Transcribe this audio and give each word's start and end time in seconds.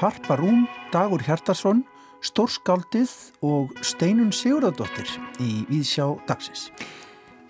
Harpa 0.00 0.36
Rún, 0.40 0.64
Dagur 0.92 1.20
Hjartarsson, 1.20 1.82
Stórskáldið 2.24 3.12
og 3.44 3.74
Steinun 3.84 4.32
Sigurðardóttir 4.32 5.08
í 5.40 5.66
Víðsjá 5.68 6.06
dagsins. 6.28 6.70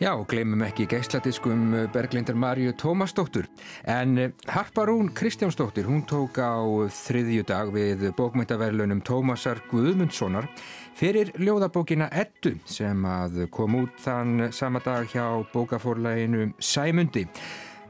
Já, 0.01 0.14
glemum 0.24 0.62
ekki 0.64 0.87
geisladiskum 0.88 1.74
Berglindar 1.93 2.35
Marju 2.35 2.73
Tómasdóttur. 2.80 3.45
En 3.84 4.32
Harpa 4.48 4.87
Rún 4.88 5.11
Kristjánsdóttir, 5.12 5.84
hún 5.84 6.06
tók 6.09 6.41
á 6.41 6.56
þriðju 6.88 7.45
dag 7.45 7.69
við 7.74 8.06
bókmyndaverlunum 8.16 9.02
Tómasar 9.05 9.60
Guðmundssonar 9.69 10.48
fyrir 10.97 11.34
ljóðabókina 11.37 12.09
Eddu 12.16 12.56
sem 12.65 13.05
að 13.05 13.45
kom 13.52 13.77
út 13.83 14.01
þann 14.01 14.48
sama 14.56 14.80
dag 14.80 15.05
hjá 15.12 15.45
bókaforlæginu 15.52 16.55
Sæmundi. 16.56 17.28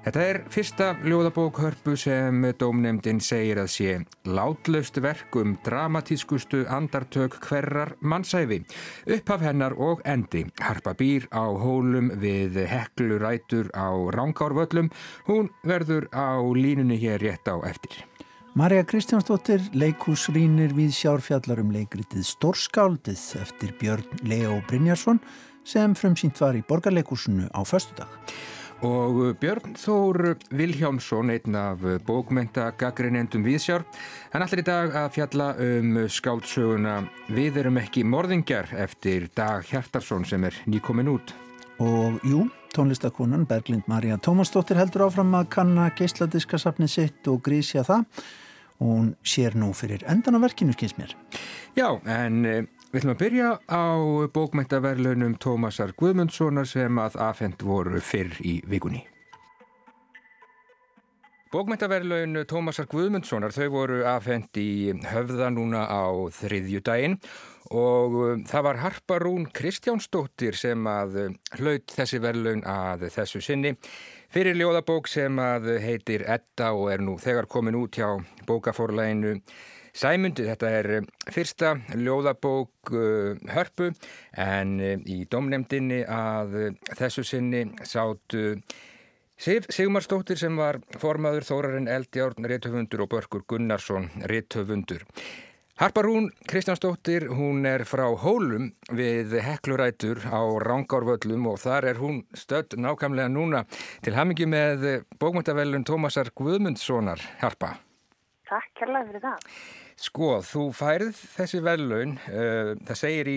Þetta 0.01 0.21
er 0.25 0.39
fyrsta 0.49 0.87
ljóðabók 1.05 1.59
hörpu 1.61 1.93
sem 2.01 2.47
dómnefndin 2.57 3.19
segir 3.21 3.59
að 3.61 3.67
sé 3.75 3.97
látlaust 4.25 4.97
verk 5.05 5.37
um 5.37 5.59
dramatískustu 5.67 6.63
andartök 6.73 7.37
hverrar 7.45 7.93
mannsæfi. 8.01 8.63
Upphaf 9.05 9.45
hennar 9.45 9.75
og 9.77 10.01
endi. 10.09 10.47
Harpa 10.57 10.95
býr 10.97 11.27
á 11.29 11.45
hólum 11.53 12.09
við 12.23 12.57
heklurætur 12.71 13.69
á 13.77 13.93
rángárvöllum. 14.17 14.89
Hún 15.29 15.51
verður 15.69 16.09
á 16.17 16.41
línunni 16.41 16.97
hér 16.97 17.21
rétt 17.21 17.53
á 17.53 17.61
eftir. 17.69 18.01
Marja 18.57 18.87
Kristjánsdóttir, 18.89 19.61
leikúsrýnir 19.77 20.73
við 20.75 20.95
sjárfjallarum 20.97 21.75
leikritið 21.77 22.25
Stórskáldið 22.25 23.21
eftir 23.45 23.77
Björn 23.79 24.25
Leo 24.25 24.63
Brynjarsson 24.67 25.21
sem 25.63 25.93
frumsýnt 25.93 26.41
var 26.41 26.57
í 26.57 26.65
borgarleikúsinu 26.65 27.53
á 27.53 27.61
föstudag. 27.69 28.09
Og 28.81 29.35
Björn 29.37 29.75
Þór 29.77 30.39
Vilhjámsson, 30.57 31.29
einn 31.35 31.57
af 31.59 31.83
bókmyndagaggrinendum 32.07 33.43
Víðsjár, 33.45 33.85
hann 34.33 34.45
allir 34.47 34.63
í 34.63 34.65
dag 34.65 34.95
að 34.97 35.11
fjalla 35.19 35.49
um 35.61 35.99
skáldsöguna 36.09 36.95
Við 37.29 37.59
erum 37.61 37.77
ekki 37.83 38.07
morðingjar 38.09 38.73
eftir 38.81 39.29
Dag 39.37 39.69
Hjartarsson 39.69 40.25
sem 40.25 40.49
er 40.49 40.57
nýkomin 40.65 41.13
út. 41.13 41.35
Og 41.85 42.25
jú, 42.25 42.47
tónlistakonan 42.73 43.45
Berglind 43.51 43.85
Marja 43.91 44.17
Tómasdóttir 44.17 44.81
heldur 44.81 45.11
áfram 45.11 45.37
að 45.37 45.51
kanna 45.59 45.91
geisladiskasafni 46.01 46.89
sitt 46.89 47.29
og 47.29 47.45
grísja 47.45 47.85
það. 47.85 48.09
Hún 48.81 49.13
sér 49.21 49.61
nú 49.61 49.75
fyrir 49.77 50.07
endan 50.09 50.41
á 50.41 50.45
verkinu, 50.49 50.73
skins 50.73 50.97
mér. 50.97 51.13
Já, 51.77 52.01
en 52.09 52.65
Við 52.91 53.05
ætlum 53.05 53.13
að 53.15 53.21
byrja 53.21 53.49
á 53.71 53.87
bókmæntaverlunum 54.35 55.37
Tómasar 55.39 55.93
Guðmundssonar 55.95 56.67
sem 56.67 56.97
að 56.99 57.21
afhend 57.23 57.63
voru 57.63 58.01
fyrr 58.03 58.35
í 58.43 58.57
vikunni. 58.67 59.05
Bókmæntaverlun 61.55 62.41
Tómasar 62.51 62.91
Guðmundssonar 62.91 63.55
þau 63.55 63.69
voru 63.77 64.01
afhend 64.11 64.59
í 64.59 64.91
höfða 65.07 65.53
núna 65.55 65.85
á 65.87 66.11
þriðju 66.35 66.83
daginn 66.91 67.17
og 67.71 68.21
um, 68.25 68.45
það 68.51 68.67
var 68.67 68.83
Harparún 68.83 69.47
Kristjánsdóttir 69.55 70.59
sem 70.59 70.91
að 70.91 71.37
hlaut 71.61 71.95
þessi 71.95 72.19
verlun 72.19 72.67
að 72.67 73.07
þessu 73.15 73.39
sinni 73.39 73.77
fyrir 74.35 74.59
ljóðabók 74.59 75.07
sem 75.07 75.39
að 75.39 75.77
heitir 75.79 76.27
Edda 76.27 76.75
og 76.75 76.91
er 76.91 77.07
nú 77.07 77.21
þegar 77.23 77.47
komin 77.47 77.79
út 77.79 78.03
hjá 78.03 78.17
bókaforleginu 78.51 79.39
Sæmundi, 79.97 80.47
þetta 80.47 80.71
er 80.79 80.91
eh, 80.99 81.09
fyrsta 81.35 81.75
ljóðabók 81.99 82.93
uh, 82.95 83.35
hörpu 83.51 83.91
en 84.39 84.79
uh, 84.79 84.95
í 85.03 85.25
domnemdinni 85.31 86.05
að 86.07 86.57
þessu 86.99 87.27
sinni 87.27 87.67
sátu 87.83 88.55
Sif 89.41 89.71
Sigmarsdóttir 89.73 90.37
sem 90.37 90.59
var 90.61 90.77
formaður 91.01 91.47
Þórarinn 91.49 91.89
Eldjárn, 91.89 92.45
réttöfundur 92.45 93.07
og 93.07 93.09
Börgur 93.15 93.47
Gunnarsson, 93.49 94.11
réttöfundur. 94.29 95.07
Harparún 95.81 96.29
Kristjánsdóttir, 96.45 97.25
hún 97.33 97.65
er 97.65 97.87
frá 97.89 98.05
Hólum 98.21 98.69
við 98.93 99.39
Heklurætur 99.41 100.21
á 100.29 100.45
Rángárvöllum 100.61 101.49
og 101.55 101.63
þar 101.65 101.89
er 101.95 102.05
hún 102.05 102.21
stödd 102.37 102.77
nákvæmlega 102.77 103.33
núna 103.33 103.65
til 104.05 104.13
hamingi 104.13 104.45
með 104.45 105.07
bókmyndavellun 105.17 105.89
Tómasar 105.89 106.37
Guðmundssonar. 106.37 107.25
Harpa. 107.41 107.79
Takk 108.51 108.71
kærlega 108.81 109.07
fyrir 109.09 109.23
það. 109.23 109.51
Sko, 110.01 110.31
þú 110.43 110.65
færð 110.75 111.19
þessi 111.37 111.61
velun, 111.63 112.17
uh, 112.31 112.73
það 112.89 112.99
segir 112.99 113.31
í 113.31 113.37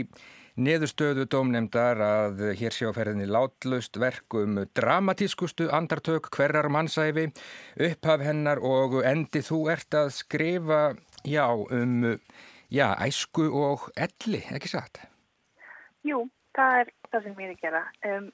neðustöðu 0.53 1.25
dómnemdar 1.33 2.01
að 2.05 2.41
hér 2.59 2.75
sé 2.75 2.85
á 2.85 2.93
ferðinni 2.93 3.25
látlust 3.29 3.97
verkum 4.01 4.59
dramatískustu 4.77 5.69
andartök 5.73 6.29
hverjar 6.33 6.69
mannsæfi, 6.73 7.31
upphaf 7.89 8.21
hennar 8.21 8.61
og 8.61 8.99
endi 9.01 9.41
þú 9.45 9.63
ert 9.73 9.97
að 9.97 10.11
skrifa, 10.13 10.81
já, 11.25 11.47
um, 11.49 12.13
já, 12.69 12.87
æsku 13.01 13.49
og 13.49 13.89
elli, 13.97 14.43
ekki 14.53 14.73
satt? 14.75 15.01
Jú, 16.05 16.27
það 16.57 16.83
er 16.83 16.93
það 17.09 17.25
sem 17.25 17.41
ég 17.41 17.49
er 17.49 17.55
að 17.55 17.65
gera. 17.65 17.83
Um, 18.09 18.29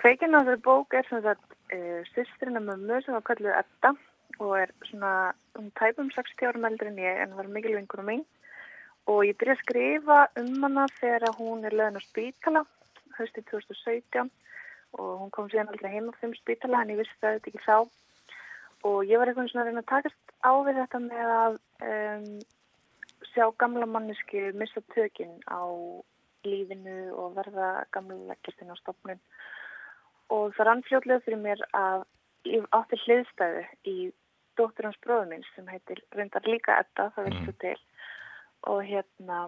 Kveikinn 0.00 0.34
á 0.34 0.40
þessu 0.42 0.62
bók 0.64 0.94
er 0.96 1.06
svona 1.06 1.34
að 1.34 1.42
uh, 1.76 2.00
sýstrina 2.14 2.62
með 2.64 2.86
mjög 2.88 3.06
sem 3.06 3.18
var 3.18 3.26
kallið 3.30 3.58
Edda 3.60 3.94
og 4.40 4.56
er 4.58 4.74
svona 4.88 5.32
um 5.58 5.70
tæpum 5.78 6.10
60 6.16 6.48
árum 6.48 6.68
eldri 6.68 6.90
en 6.90 7.00
ég 7.04 7.22
en 7.22 7.36
var 7.36 7.48
mikil 7.48 7.76
vingur 7.76 8.02
um 8.02 8.10
mig 8.10 8.26
og 9.06 9.24
ég 9.28 9.36
byrja 9.38 9.56
að 9.56 9.64
skrifa 9.64 10.18
um 10.40 10.62
hana 10.64 10.86
þegar 11.00 11.36
hún 11.38 11.64
er 11.64 11.76
löðin 11.76 12.00
á 12.00 12.02
spítala 12.04 12.64
höstið 13.18 13.48
2017 13.52 14.30
og 14.98 15.10
hún 15.20 15.32
kom 15.34 15.48
síðan 15.50 15.70
aldrei 15.72 15.92
heim 15.92 16.10
á 16.10 16.18
þeim 16.20 16.34
spítala 16.38 16.82
en 16.82 16.92
ég 16.94 17.00
vissi 17.00 17.18
það 17.22 17.40
ekki 17.40 17.64
þá. 17.66 17.76
Og 18.88 18.98
ég 19.04 19.20
var 19.20 19.28
eitthvað 19.28 19.50
svona 19.50 19.64
að 19.64 19.68
reyna 19.70 19.82
að 19.84 19.90
takast 19.92 20.34
á 20.40 20.52
við 20.66 20.78
þetta 20.80 21.00
með 21.04 21.32
að 21.36 21.58
um, 21.92 22.30
sjá 23.30 23.44
gamla 23.62 23.86
mannesku 23.86 24.46
missa 24.56 24.82
tökinn 24.94 25.36
á 25.46 25.62
lífinu 26.48 27.12
og 27.20 27.36
verða 27.36 27.84
gamla 27.92 28.16
leggjastinn 28.30 28.72
á 28.72 28.80
stopnun 28.80 29.20
og 30.32 30.54
það 30.56 30.66
rann 30.66 30.86
fljóðlega 30.86 31.24
fyrir 31.26 31.42
mér 31.42 31.62
að 31.76 32.06
ég 32.48 32.64
átti 32.72 32.96
hliðstæðu 33.04 33.64
í 33.92 33.96
dóttur 34.60 34.90
hans 34.90 35.00
bróðum 35.04 35.32
minn 35.34 35.46
sem 35.54 35.68
heitir 35.72 36.04
reyndar 36.16 36.46
líka 36.48 36.78
Edda, 36.84 37.08
það 37.16 37.30
viltu 37.30 37.54
mm. 37.54 37.60
til 37.64 37.78
og 38.70 38.82
hérna 38.84 39.46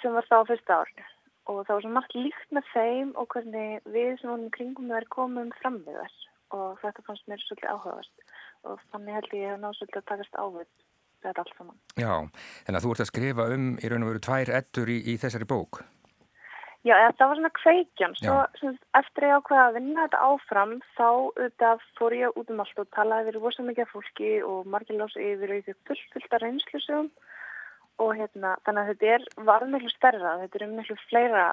sem 0.00 0.14
var 0.14 0.28
þá 0.30 0.36
á 0.40 0.48
fyrsta 0.50 0.78
árni 0.82 1.08
og 1.50 1.64
það 1.66 1.74
var 1.74 1.84
svo 1.84 1.94
margt 1.96 2.14
líkt 2.16 2.54
með 2.54 2.68
þeim 2.72 3.10
og 3.18 3.28
hvernig 3.34 3.88
við 3.90 4.12
sem 4.20 4.30
vonum 4.30 4.52
kringum 4.54 4.92
þær 4.94 5.08
komum 5.16 5.50
fram 5.58 5.80
við 5.86 5.98
þess 5.98 6.28
og 6.54 6.78
þetta 6.82 7.04
fannst 7.06 7.28
mér 7.30 7.42
svolítið 7.42 7.72
áhugast 7.72 8.26
og 8.68 8.82
þannig 8.92 9.18
held 9.18 9.36
ég 9.38 9.54
að 9.54 9.62
ná 9.62 9.68
svolítið 9.72 10.00
að 10.02 10.08
takast 10.12 10.38
ávið 10.38 10.68
þetta 11.22 11.44
allt 11.44 11.56
saman. 11.56 11.80
Já, 11.98 12.14
en 12.68 12.78
að 12.78 12.84
þú 12.84 12.94
ert 12.94 13.04
að 13.04 13.10
skrifa 13.10 13.48
um 13.54 13.66
í 13.78 13.90
raun 13.90 14.06
og 14.06 14.12
veru 14.12 14.22
tvær 14.26 14.54
ettur 14.58 14.90
í, 14.92 14.98
í 15.12 15.16
þessari 15.22 15.48
bók. 15.48 15.82
Já, 16.82 16.96
það 17.14 17.28
var 17.30 17.38
svona 17.38 17.50
kveikjan. 17.54 18.14
Svo, 18.18 18.36
svona, 18.58 18.78
eftir 18.98 19.28
ég 19.28 19.36
ákveða 19.38 19.66
að 19.68 19.76
vinna 19.78 20.06
þetta 20.06 20.22
áfram 20.26 20.72
þá 20.96 21.04
auðvitað 21.06 21.84
fór 21.98 22.16
ég 22.18 22.40
út 22.40 22.50
um 22.50 22.62
allt 22.64 22.80
og 22.82 22.88
talaði 22.96 23.28
við 23.28 23.38
rosa 23.38 23.66
mikið 23.66 23.92
fólki 23.92 24.32
og 24.42 24.66
margir 24.72 24.98
lási 24.98 25.28
yfir 25.28 25.52
og 25.52 25.60
yfir 25.60 25.76
fullt, 25.86 26.08
fullt 26.16 26.34
að 26.34 26.42
reynslusum 26.42 27.12
og 28.02 28.10
hérna, 28.18 28.56
þannig 28.66 28.82
að 28.82 28.90
þetta 28.90 29.12
er 29.14 29.28
varð 29.46 29.70
miklu 29.70 29.92
stærra, 29.92 30.34
þetta 30.42 30.58
er 30.58 30.66
um 30.66 30.74
miklu 30.80 30.98
fleira 31.06 31.44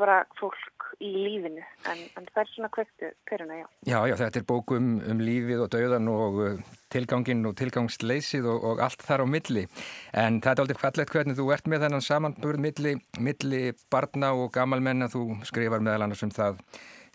bara 0.00 0.18
fólk 0.40 0.90
í 1.00 1.10
lífinu 1.14 1.62
en, 1.88 2.02
en 2.18 2.28
það 2.28 2.42
er 2.42 2.50
svona 2.50 2.70
kvektu 2.74 3.10
peruna, 3.28 3.56
já. 3.60 3.66
Já, 3.88 3.98
já, 4.10 4.14
þetta 4.20 4.40
er 4.40 4.46
bókum 4.48 4.92
um 5.06 5.22
lífið 5.24 5.64
og 5.64 5.72
dauðan 5.72 6.12
og 6.12 6.38
uh, 6.44 6.62
tilgangin 6.92 7.44
og 7.48 7.56
tilgangsleysið 7.60 8.48
og, 8.50 8.66
og 8.72 8.84
allt 8.84 9.04
þar 9.06 9.24
á 9.24 9.26
milli 9.30 9.66
en 10.12 10.40
það 10.44 10.52
er 10.52 10.64
aldrei 10.64 10.80
fallegt 10.80 11.14
hvernig 11.14 11.38
þú 11.38 11.50
ert 11.54 11.70
með 11.70 11.86
þennan 11.86 12.06
samanburð 12.06 12.64
milli, 12.66 12.94
milli 13.20 13.62
barna 13.92 14.32
og 14.36 14.50
gamalmenn 14.56 15.06
að 15.06 15.16
þú 15.16 15.26
skrifar 15.48 15.84
meðal 15.84 16.08
annars 16.08 16.24
um 16.26 16.34
það 16.34 16.60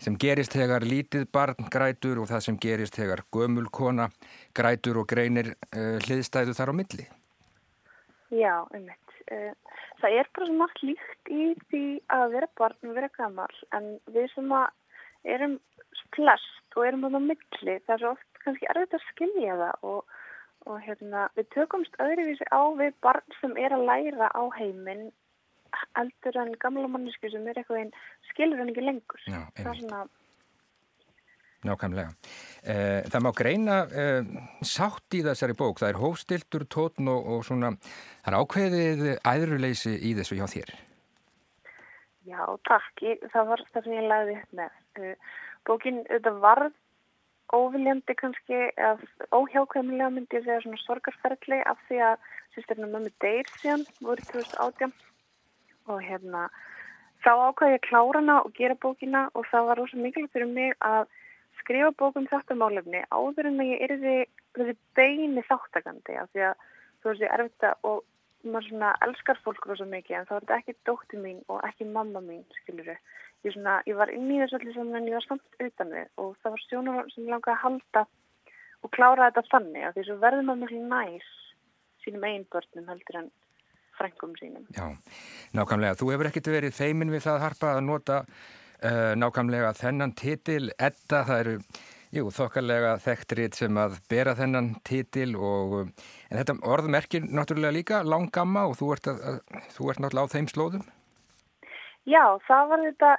sem 0.02 0.16
gerist 0.20 0.56
hegar 0.56 0.84
lítið 0.84 1.28
barn 1.32 1.70
grætur 1.72 2.20
og 2.20 2.28
það 2.30 2.44
sem 2.48 2.58
gerist 2.60 2.98
hegar 3.00 3.24
gömul 3.32 3.70
kona 3.72 4.10
grætur 4.56 5.02
og 5.02 5.08
greinir 5.08 5.54
uh, 5.54 5.96
hliðstæðu 6.04 6.56
þar 6.56 6.72
á 6.72 6.78
milli. 6.82 7.06
Já, 8.34 8.66
einmitt. 8.74 9.00
Uh, 9.00 9.05
það 9.26 10.18
er 10.20 10.28
bara 10.34 10.48
svo 10.48 10.58
margt 10.60 10.82
líkt 10.82 11.30
í 11.32 11.48
því 11.70 11.84
að 12.14 12.26
vera 12.36 12.50
barn 12.60 12.90
og 12.90 12.98
vera 12.98 13.10
gammal 13.16 13.50
en 13.76 13.88
við 14.14 14.28
sem 14.34 14.52
að 14.54 14.68
erum 15.36 15.58
flest 16.14 16.78
og 16.78 16.86
erum 16.86 17.06
á 17.08 17.10
milli 17.18 17.76
það 17.86 17.94
er 17.96 18.02
svo 18.04 18.14
oft 18.14 18.42
kannski 18.44 18.68
erfitt 18.70 18.96
að 18.98 19.06
skilja 19.10 19.56
það 19.62 19.86
og, 19.90 20.16
og 20.70 20.80
hérna, 20.86 21.28
við 21.38 21.48
tökumst 21.56 21.98
öðruvísi 22.02 22.46
á 22.54 22.62
við 22.78 22.94
barn 23.02 23.38
sem 23.40 23.56
er 23.58 23.74
að 23.74 23.86
læra 23.90 24.30
á 24.30 24.42
heiminn 24.58 25.08
eldur 26.00 26.38
en 26.40 26.54
gamla 26.62 26.88
mannesku 26.88 27.30
sem 27.32 27.48
er 27.48 27.58
eitthvað 27.58 27.82
einn 27.82 27.96
skilur 28.30 28.62
hann 28.62 28.70
ekki 28.72 28.84
lengur. 28.84 29.22
Já, 29.26 29.42
það 29.58 29.72
er 29.72 29.80
svona 29.82 30.04
Nákvæmlega. 31.66 32.14
Eh, 32.66 33.04
það 33.10 33.24
má 33.26 33.30
greina 33.36 33.76
eh, 33.90 34.30
sátt 34.66 35.16
í 35.16 35.22
þessari 35.26 35.56
bók, 35.58 35.80
það 35.82 35.92
er 35.92 36.00
hófstiltur, 36.00 36.66
tótn 36.70 37.10
og, 37.12 37.28
og 37.34 37.44
svona, 37.46 37.74
það 38.24 38.32
er 38.32 38.38
ákveðið 38.40 39.04
æðruleysi 39.32 39.94
í 40.08 40.14
þessu 40.18 40.38
hjá 40.40 40.46
þér. 40.54 40.72
Já, 42.26 42.42
takk. 42.66 43.04
Ég, 43.06 43.22
það 43.34 43.52
var 43.52 43.62
það 43.70 43.86
sem 43.86 43.96
ég 43.96 44.10
lagði 44.10 44.38
upp 44.40 44.58
með. 44.60 44.80
Eh, 44.98 45.36
bókin, 45.68 46.02
þetta 46.10 46.34
var 46.42 46.66
óviljandi 47.54 48.16
kannski, 48.18 48.62
óhjákvæmilega 49.30 50.10
myndi 50.10 50.40
ég 50.40 50.46
segja 50.46 50.62
svona 50.64 50.80
sorgarferðli 50.82 51.60
af 51.70 51.78
því 51.86 52.00
að 52.08 52.24
sýstirna 52.56 52.88
mömmu 52.90 53.12
deyr 53.22 53.46
síðan 53.60 53.84
voru 54.02 54.24
2018 54.32 54.94
og 55.92 56.00
hérna 56.02 56.48
þá 57.24 57.30
ákvæði 57.50 57.74
ég 57.74 57.80
að 57.80 57.86
klára 57.86 58.20
hana 58.20 58.36
og 58.42 58.56
gera 58.56 58.78
bókina 58.82 59.22
og 59.34 59.46
það 59.50 59.68
var 59.68 59.80
rosa 59.80 60.00
mikilvægt 60.00 60.34
fyrir 60.34 60.50
mig 60.50 60.74
að 60.84 61.06
skrifa 61.60 61.92
bókum 62.00 62.26
þetta 62.30 62.58
málefni 62.58 63.04
áður 63.10 63.50
en 63.50 63.62
að 63.62 63.72
ég 63.72 63.86
erði 63.86 64.16
þessi 64.56 64.76
beini 64.98 65.44
þáttakandi 65.46 66.18
af 66.20 66.30
því 66.32 66.44
að 66.50 66.66
þú 67.00 67.10
veist 67.10 67.24
ég 67.24 67.32
er 67.32 67.44
erfitt 67.44 67.68
að 67.70 67.88
og 67.90 68.04
maður 68.46 68.68
svona 68.68 68.90
elskar 69.06 69.40
fólk 69.44 69.64
rosa 69.66 69.86
mikið 69.88 70.18
en 70.18 70.28
þá 70.28 70.34
er 70.36 70.44
þetta 70.44 70.58
ekki 70.60 70.76
dótti 70.86 71.22
mín 71.22 71.40
og 71.52 71.64
ekki 71.66 71.88
mamma 71.88 72.22
mín 72.22 72.44
skiluru 72.60 72.94
ég, 72.94 73.54
svona, 73.54 73.80
ég 73.88 73.98
var 73.98 74.12
inn 74.14 74.28
í 74.30 74.38
þessu 74.42 74.60
allir 74.60 74.76
sem 74.76 74.92
en 74.94 75.08
ég 75.08 75.16
var 75.16 75.26
samt 75.26 75.64
utan 75.66 75.94
við 75.94 76.12
og 76.22 76.36
það 76.42 76.54
var 76.54 76.64
stjónur 76.64 77.10
sem 77.14 77.30
langaði 77.30 77.56
að 77.56 77.64
halda 77.64 78.04
og 78.84 78.92
klára 78.94 79.30
þetta 79.30 79.50
þannig 79.50 79.88
að 79.88 79.96
því 79.96 80.06
svo 80.06 80.18
verður 80.22 80.46
maður 80.46 80.76
mjög 80.76 80.86
næs 80.92 81.32
sínum 82.04 82.28
einn 82.28 82.46
börnum 82.52 82.92
heldur 82.92 83.20
en 83.22 83.32
frengum 83.96 84.34
sínum. 84.36 84.66
Já, 84.76 84.92
nákvæmlega. 85.56 85.96
Þú 85.98 86.12
hefur 86.12 86.28
ekkert 86.30 86.52
verið 86.52 86.76
feimin 86.76 87.12
við 87.12 87.24
það 87.26 87.42
harpa 87.46 87.72
að 87.74 87.86
nota 87.86 88.18
nákvæmlega 89.18 89.72
þennan 89.78 90.12
titil 90.18 90.70
Edda, 90.78 91.22
það 91.26 91.38
eru 91.40 91.54
jú, 92.14 92.28
þokkarlega 92.34 92.96
þekktrið 93.04 93.56
sem 93.58 93.80
að 93.80 93.96
bera 94.10 94.34
þennan 94.38 94.74
titil 94.86 95.32
og 95.36 95.78
en 95.86 96.38
þetta 96.38 96.58
orð 96.66 96.90
merkir 96.92 97.26
náttúrulega 97.26 97.76
líka 97.76 98.02
langamma 98.06 98.66
og 98.70 98.76
þú 98.80 98.92
ert, 98.94 99.10
að, 99.10 99.40
þú 99.74 99.90
ert 99.90 100.02
náttúrulega 100.04 100.30
á 100.30 100.34
þeim 100.34 100.50
slóðum. 100.52 100.86
Já, 102.06 102.22
það 102.46 102.70
var 102.70 102.84
þetta, 102.86 103.12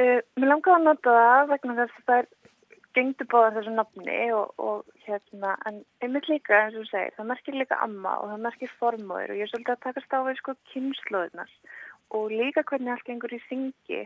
uh, 0.00 0.18
mér 0.40 0.52
langaði 0.52 0.76
að 0.78 0.86
nota 0.88 1.16
það 1.20 1.52
vegna 1.52 1.78
þess 1.82 2.00
að 2.00 2.08
það 2.08 2.22
er 2.22 2.32
gengdu 2.96 3.26
báða 3.28 3.50
þessu 3.58 3.72
nafni 3.76 4.20
og, 4.32 4.52
og 4.56 5.02
hérna, 5.04 5.56
en 5.68 5.82
einmitt 6.00 6.30
líka 6.30 6.62
eins 6.62 6.78
og 6.78 6.86
þú 6.86 6.92
segir, 6.94 7.16
það 7.18 7.28
merkir 7.34 7.58
líka 7.60 7.80
amma 7.84 8.14
og 8.22 8.30
það 8.32 8.46
merkir 8.46 8.72
formóður 8.80 9.34
og 9.34 9.40
ég 9.40 9.44
er 9.44 9.52
svolítið 9.52 9.74
að 9.74 9.82
takast 9.84 10.16
á 10.16 10.18
við 10.24 10.38
sko 10.40 10.54
kynnslóðunar 10.72 11.52
og 12.16 12.32
líka 12.32 12.64
hvernig 12.64 12.94
allt 12.94 13.04
gengur 13.04 13.34
í 13.36 13.42
syngi 13.50 14.00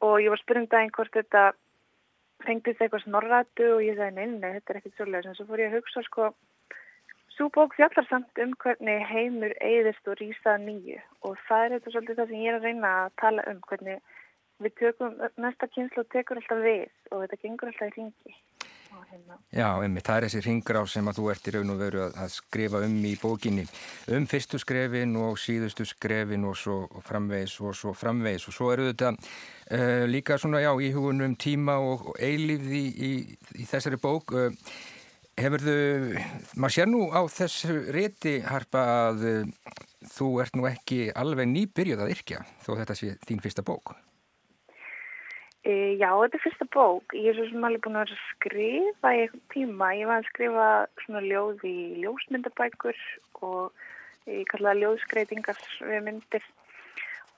og 0.00 0.16
ég 0.22 0.32
var 0.32 0.42
spyrjum 0.42 0.66
daginn 0.72 0.94
hvort 0.96 1.14
þetta 1.14 1.52
fengtist 2.44 2.80
eitthvað 2.80 3.04
snorratu 3.06 3.70
og 3.76 3.84
ég 3.84 3.96
sagði 3.98 4.16
neina, 4.18 4.40
nei, 4.40 4.56
þetta 4.58 4.72
er 4.72 4.80
ekkit 4.80 4.98
svolítið 4.98 5.30
en 5.30 5.38
svo 5.38 5.46
fór 5.48 5.62
ég 5.62 5.72
að 5.72 5.78
hugsa 5.78 6.04
sko 6.08 6.32
Svo 7.34 7.48
bók 7.50 7.72
fjallar 7.74 8.06
samt 8.06 8.38
um 8.38 8.52
hvernig 8.62 9.00
heimur 9.10 9.52
eigðist 9.58 10.06
og 10.06 10.20
rýsað 10.20 10.60
nýju 10.68 11.00
og 11.26 11.32
það 11.48 11.64
er 11.64 11.72
þetta 11.72 11.92
svolítið 11.94 12.18
það 12.20 12.28
sem 12.30 12.42
ég 12.44 12.50
er 12.50 12.58
að 12.58 12.66
reyna 12.68 12.92
að 12.98 13.16
tala 13.22 13.46
um 13.50 13.58
hvernig 13.66 14.20
við 14.62 14.74
tökum, 14.78 15.16
næsta 15.42 15.66
kynslu 15.74 16.04
tekur 16.14 16.38
alltaf 16.38 16.62
við 16.62 16.84
og 17.10 17.24
þetta 17.24 17.40
gengur 17.42 17.72
alltaf 17.72 17.90
í 17.90 17.96
ringi. 17.96 18.36
Hérna. 19.10 19.36
Já, 19.54 19.68
emmi, 19.86 20.02
það 20.04 20.16
er 20.16 20.26
þessi 20.26 20.42
ringur 20.46 20.78
á 20.80 20.84
sem 20.90 21.10
að 21.10 21.18
þú 21.18 21.26
ert 21.32 21.48
í 21.48 21.54
raun 21.54 21.74
og 21.74 21.80
veru 21.82 22.00
að, 22.06 22.16
að 22.24 22.32
skrifa 22.34 22.80
um 22.86 22.96
í 23.06 23.12
bókinni 23.20 23.66
um 24.16 24.26
fyrstu 24.30 24.60
skrefin 24.62 25.14
og 25.20 25.38
síðustu 25.42 25.86
skrefin 25.88 26.46
og 26.48 26.56
svo 26.58 26.78
framvegis 27.06 27.58
og 27.62 27.76
svo 27.78 27.94
framvegis 27.96 28.48
og 28.50 28.56
svo 28.56 28.72
eru 28.74 28.88
þetta 28.90 29.12
uh, 29.14 30.04
líka 30.10 30.38
svona, 30.40 30.62
já, 30.64 30.72
í 30.78 30.90
hugunum 30.94 31.36
tíma 31.38 31.78
og, 31.82 32.10
og 32.12 32.18
eilífði 32.22 32.82
í, 32.82 32.90
í, 32.94 33.62
í 33.62 33.68
þessari 33.70 34.00
bók 34.02 34.34
uh, 34.34 34.50
Hefur 35.34 35.64
þau, 35.66 36.20
maður 36.62 36.72
sér 36.76 36.86
nú 36.86 37.00
á 37.10 37.26
þessu 37.26 37.80
riti 37.90 38.36
harpa 38.46 38.84
að 39.08 39.24
uh, 39.26 39.80
þú 40.14 40.28
ert 40.44 40.54
nú 40.54 40.68
ekki 40.70 41.08
alveg 41.10 41.48
nýbyrjuð 41.50 42.04
að 42.04 42.12
yrkja 42.14 42.44
þó 42.62 42.74
þetta 42.78 42.98
sé 42.98 43.14
þín 43.26 43.42
fyrsta 43.42 43.64
bók. 43.66 43.96
E, 45.64 45.96
já, 45.96 46.10
þetta 46.12 46.36
er 46.36 46.42
fyrsta 46.44 46.66
bók. 46.74 47.14
Ég 47.16 47.30
er 47.30 47.38
svo 47.38 47.46
sem 47.48 47.62
alveg 47.64 47.86
búin 47.86 47.96
að 47.96 48.10
skrifa 48.34 49.12
í 49.16 49.22
eitthvað 49.22 49.44
tíma. 49.54 49.94
Ég 49.96 50.10
var 50.10 50.20
að 50.20 50.28
skrifa 50.28 50.66
svona 51.06 51.22
ljóð 51.24 51.64
í 51.70 51.78
ljósmyndabækur 52.02 53.00
og 53.48 53.86
ég 54.28 54.44
kallaði 54.50 54.82
ljóðskreitingar 54.82 55.62
við 55.88 56.04
myndir. 56.04 56.44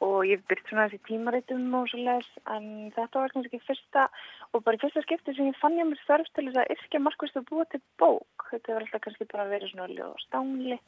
Og 0.03 0.27
ég 0.29 0.43
byrkt 0.51 0.67
svona 0.69 0.89
þessi 0.91 1.07
tímaritum 1.07 1.71
og 1.79 1.87
svo 1.89 2.03
les 2.03 2.27
en 2.53 2.67
þetta 2.99 3.23
var 3.23 3.33
kannski 3.33 3.63
fyrsta 3.63 4.09
og 4.51 4.67
bara 4.67 4.83
fyrsta 4.83 5.05
skipti 5.07 5.37
sem 5.39 5.49
ég 5.49 5.63
fann 5.63 5.79
ég 5.79 5.87
mér 5.89 6.03
þörf 6.11 6.29
til 6.35 6.49
þess 6.51 6.61
að 6.65 6.75
yrkja 6.75 7.03
markvist 7.07 7.39
að 7.39 7.49
búa 7.49 7.65
til 7.71 7.81
bók. 8.03 8.51
Þetta 8.51 8.75
var 8.75 8.85
alltaf 8.89 9.07
kannski 9.07 9.31
bara 9.31 9.47
að 9.47 9.55
vera 9.55 9.71
svona 9.71 9.89
ljóð 9.95 10.11
og 10.11 10.27
stánli 10.27 10.83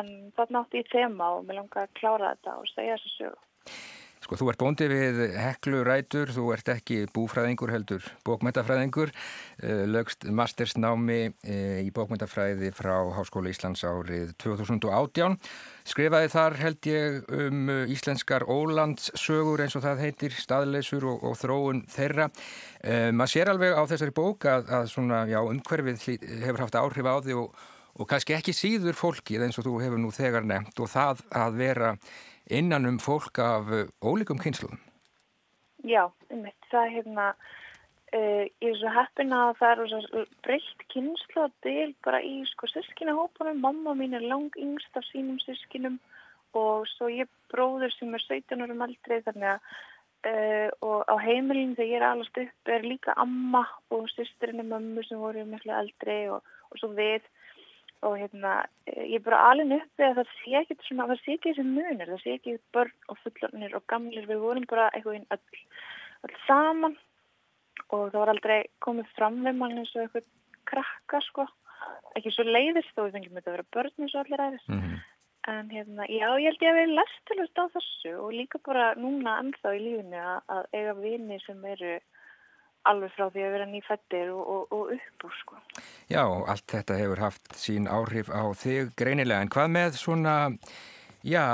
en 0.00 0.10
það 0.34 0.56
nátti 0.56 0.82
ég 0.82 0.90
þema 0.96 1.30
og 1.36 1.46
mér 1.46 1.60
langaði 1.60 1.86
að 1.86 1.96
klára 2.00 2.34
þetta 2.34 2.58
og 2.64 2.72
segja 2.72 2.96
þessu 2.96 3.16
sögu 3.20 3.98
Sko 4.30 4.36
þú 4.38 4.48
ert 4.52 4.60
bóndi 4.62 4.86
við 4.86 5.16
heklurætur, 5.34 6.30
þú 6.30 6.52
ert 6.54 6.68
ekki 6.70 7.00
búfræðingur 7.10 7.72
heldur 7.74 8.04
bókmyndafræðingur, 8.22 9.10
eh, 9.58 9.80
lögst 9.90 10.22
mastersnámi 10.22 11.32
eh, 11.42 11.80
í 11.82 11.90
bókmyndafræði 11.90 12.70
frá 12.70 12.92
Háskóla 13.16 13.50
Íslands 13.50 13.82
árið 13.82 14.30
2018. 14.38 15.34
Skrifaði 15.82 16.30
þar 16.30 16.58
held 16.60 16.90
ég 16.92 17.34
um 17.40 17.74
eh, 17.74 17.90
íslenskar 17.90 18.46
ólandssögur 18.46 19.64
eins 19.66 19.74
og 19.74 19.82
það 19.88 20.04
heitir, 20.06 20.38
staðleysur 20.38 21.10
og, 21.10 21.26
og 21.26 21.36
þróun 21.42 21.82
þeirra. 21.90 22.30
Maður 23.10 23.34
sér 23.34 23.50
alveg 23.50 23.74
á 23.74 23.82
þessari 23.90 24.14
bók 24.14 24.46
að, 24.46 24.70
að 24.78 24.88
svona, 24.94 25.24
já, 25.26 25.40
umhverfið 25.42 26.06
hefur 26.46 26.68
haft 26.68 26.78
áhrif 26.78 27.10
á 27.10 27.18
því 27.18 27.40
og, 27.42 27.60
og 27.98 28.14
kannski 28.14 28.38
ekki 28.38 28.54
síður 28.54 28.94
fólkið 28.94 29.48
eins 29.48 29.58
og 29.58 29.66
þú 29.66 29.78
hefur 29.82 29.98
nú 29.98 30.14
þegar 30.14 30.46
nefnt 30.46 30.78
og 30.78 30.94
það 30.94 31.26
að 31.34 31.64
vera 31.66 31.96
innan 32.48 32.86
um 32.86 32.98
fólk 32.98 33.38
af 33.38 33.70
uh, 33.70 33.88
ólíkum 34.02 34.40
kynsluðum. 34.42 34.80
Já, 35.84 36.10
einmitt. 36.30 36.58
Það 36.70 36.86
er 36.86 36.94
hérna, 36.96 37.26
uh, 38.14 38.44
ég 38.46 38.70
er 38.70 38.78
svo 38.80 38.94
heppin 38.94 39.36
að 39.36 39.52
það 39.60 39.84
er 39.98 40.32
breytt 40.46 40.86
kynsluðadil 40.94 41.94
bara 42.06 42.22
í 42.22 42.40
sko 42.52 42.70
sískinahópunum. 42.72 43.60
Mamma 43.60 43.94
mín 43.98 44.16
er 44.16 44.26
lang 44.26 44.56
yngst 44.56 44.96
af 44.96 45.06
sínum 45.12 45.40
sískinum 45.44 46.00
og 46.58 46.88
svo 46.96 47.06
ég 47.12 47.30
bróður 47.52 47.92
sem 47.94 48.14
er 48.14 48.26
17 48.26 48.64
árum 48.64 48.84
aldrei 48.86 49.22
þannig 49.26 49.54
að 49.54 49.78
Uh, 50.20 50.68
og 50.84 51.08
á 51.08 51.16
heimilin 51.16 51.70
þegar 51.72 51.88
ég 51.88 51.96
er 51.96 52.02
alast 52.04 52.34
upp 52.36 52.68
er 52.68 52.82
líka 52.84 53.14
amma 53.16 53.62
og 53.88 54.02
sýstirinn 54.12 54.60
og 54.60 54.66
mömmu 54.68 55.00
sem 55.06 55.16
voru 55.16 55.46
miklu 55.48 55.72
eldri 55.72 56.16
og, 56.28 56.44
og 56.68 56.76
svo 56.76 56.90
við 56.92 57.24
og 58.06 58.16
hérna, 58.16 58.54
ég 58.88 59.18
er 59.18 59.24
bara 59.26 59.44
alveg 59.50 59.84
uppið 59.84 60.06
að 60.06 60.18
það 60.18 60.34
sé 60.38 60.56
ekki 60.60 60.76
svona, 60.86 61.06
það 61.10 61.22
sé 61.22 61.36
ekki 61.36 61.52
þessi 61.52 61.64
munir, 61.68 62.08
það 62.08 62.22
sé 62.22 62.34
ekki 62.38 62.56
börn 62.74 62.94
og 63.12 63.18
fullornir 63.24 63.76
og 63.76 63.86
gamlir, 63.92 64.28
við 64.30 64.44
vorum 64.44 64.66
bara 64.70 64.88
eitthvað 64.94 65.20
öll, 65.36 65.62
öll 66.28 66.36
saman. 66.46 66.96
Og 67.90 68.10
það 68.12 68.20
var 68.20 68.32
aldrei 68.32 68.58
komið 68.84 69.08
fram 69.16 69.40
við 69.44 69.56
mann 69.58 69.78
eins 69.80 69.92
og 69.96 70.04
eitthvað 70.04 70.28
krakka 70.70 71.20
sko, 71.26 71.46
ekki 72.18 72.32
svo 72.34 72.46
leiðist 72.46 72.92
þó 72.94 73.06
við 73.06 73.16
fengjum 73.16 73.38
þetta 73.38 73.50
að 73.50 73.56
vera 73.56 73.70
börn 73.76 74.04
eins 74.04 74.14
og 74.14 74.22
allir 74.22 74.44
aðeins 74.44 74.68
mm 74.68 74.80
-hmm. 74.80 74.98
en 75.52 75.70
hérna, 75.74 76.06
já 76.06 76.28
ég 76.38 76.48
held 76.48 76.64
ég 76.64 76.72
að 76.72 76.80
við 76.80 76.94
lestilust 76.98 77.62
á 77.62 77.64
þessu 77.74 78.12
og 78.24 78.32
líka 78.38 78.58
bara 78.68 78.94
núna 78.94 79.38
ennþá 79.42 79.74
í 79.76 79.84
lífinu 79.86 80.20
að, 80.32 80.40
að 80.56 80.64
eiga 80.78 80.94
vini 81.04 81.38
sem 81.46 81.64
eru 81.74 81.94
alveg 82.88 83.12
frá 83.14 83.26
því 83.28 83.44
að 83.44 83.54
vera 83.56 83.66
nýfættir 83.68 84.30
og, 84.32 84.42
og, 84.54 84.76
og 84.76 84.92
upp 84.96 85.26
úr 85.28 85.34
sko. 85.40 85.58
Já, 86.10 86.22
allt 86.24 86.66
þetta 86.72 86.98
hefur 87.00 87.24
haft 87.26 87.56
sín 87.58 87.88
áhrif 87.90 88.30
á 88.32 88.42
þig 88.56 88.94
greinilega, 88.98 89.42
en 89.44 89.52
hvað 89.52 89.74
með 89.76 89.98
svona, 90.00 90.36
já, 91.26 91.44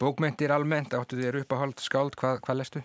bókmyndir 0.00 0.54
almennt, 0.54 0.96
áttu 0.96 1.18
þér 1.20 1.42
upp 1.42 1.52
að 1.52 1.64
hald 1.64 1.84
skáld, 1.84 2.16
hvað, 2.20 2.40
hvað 2.46 2.62
lestu? 2.62 2.84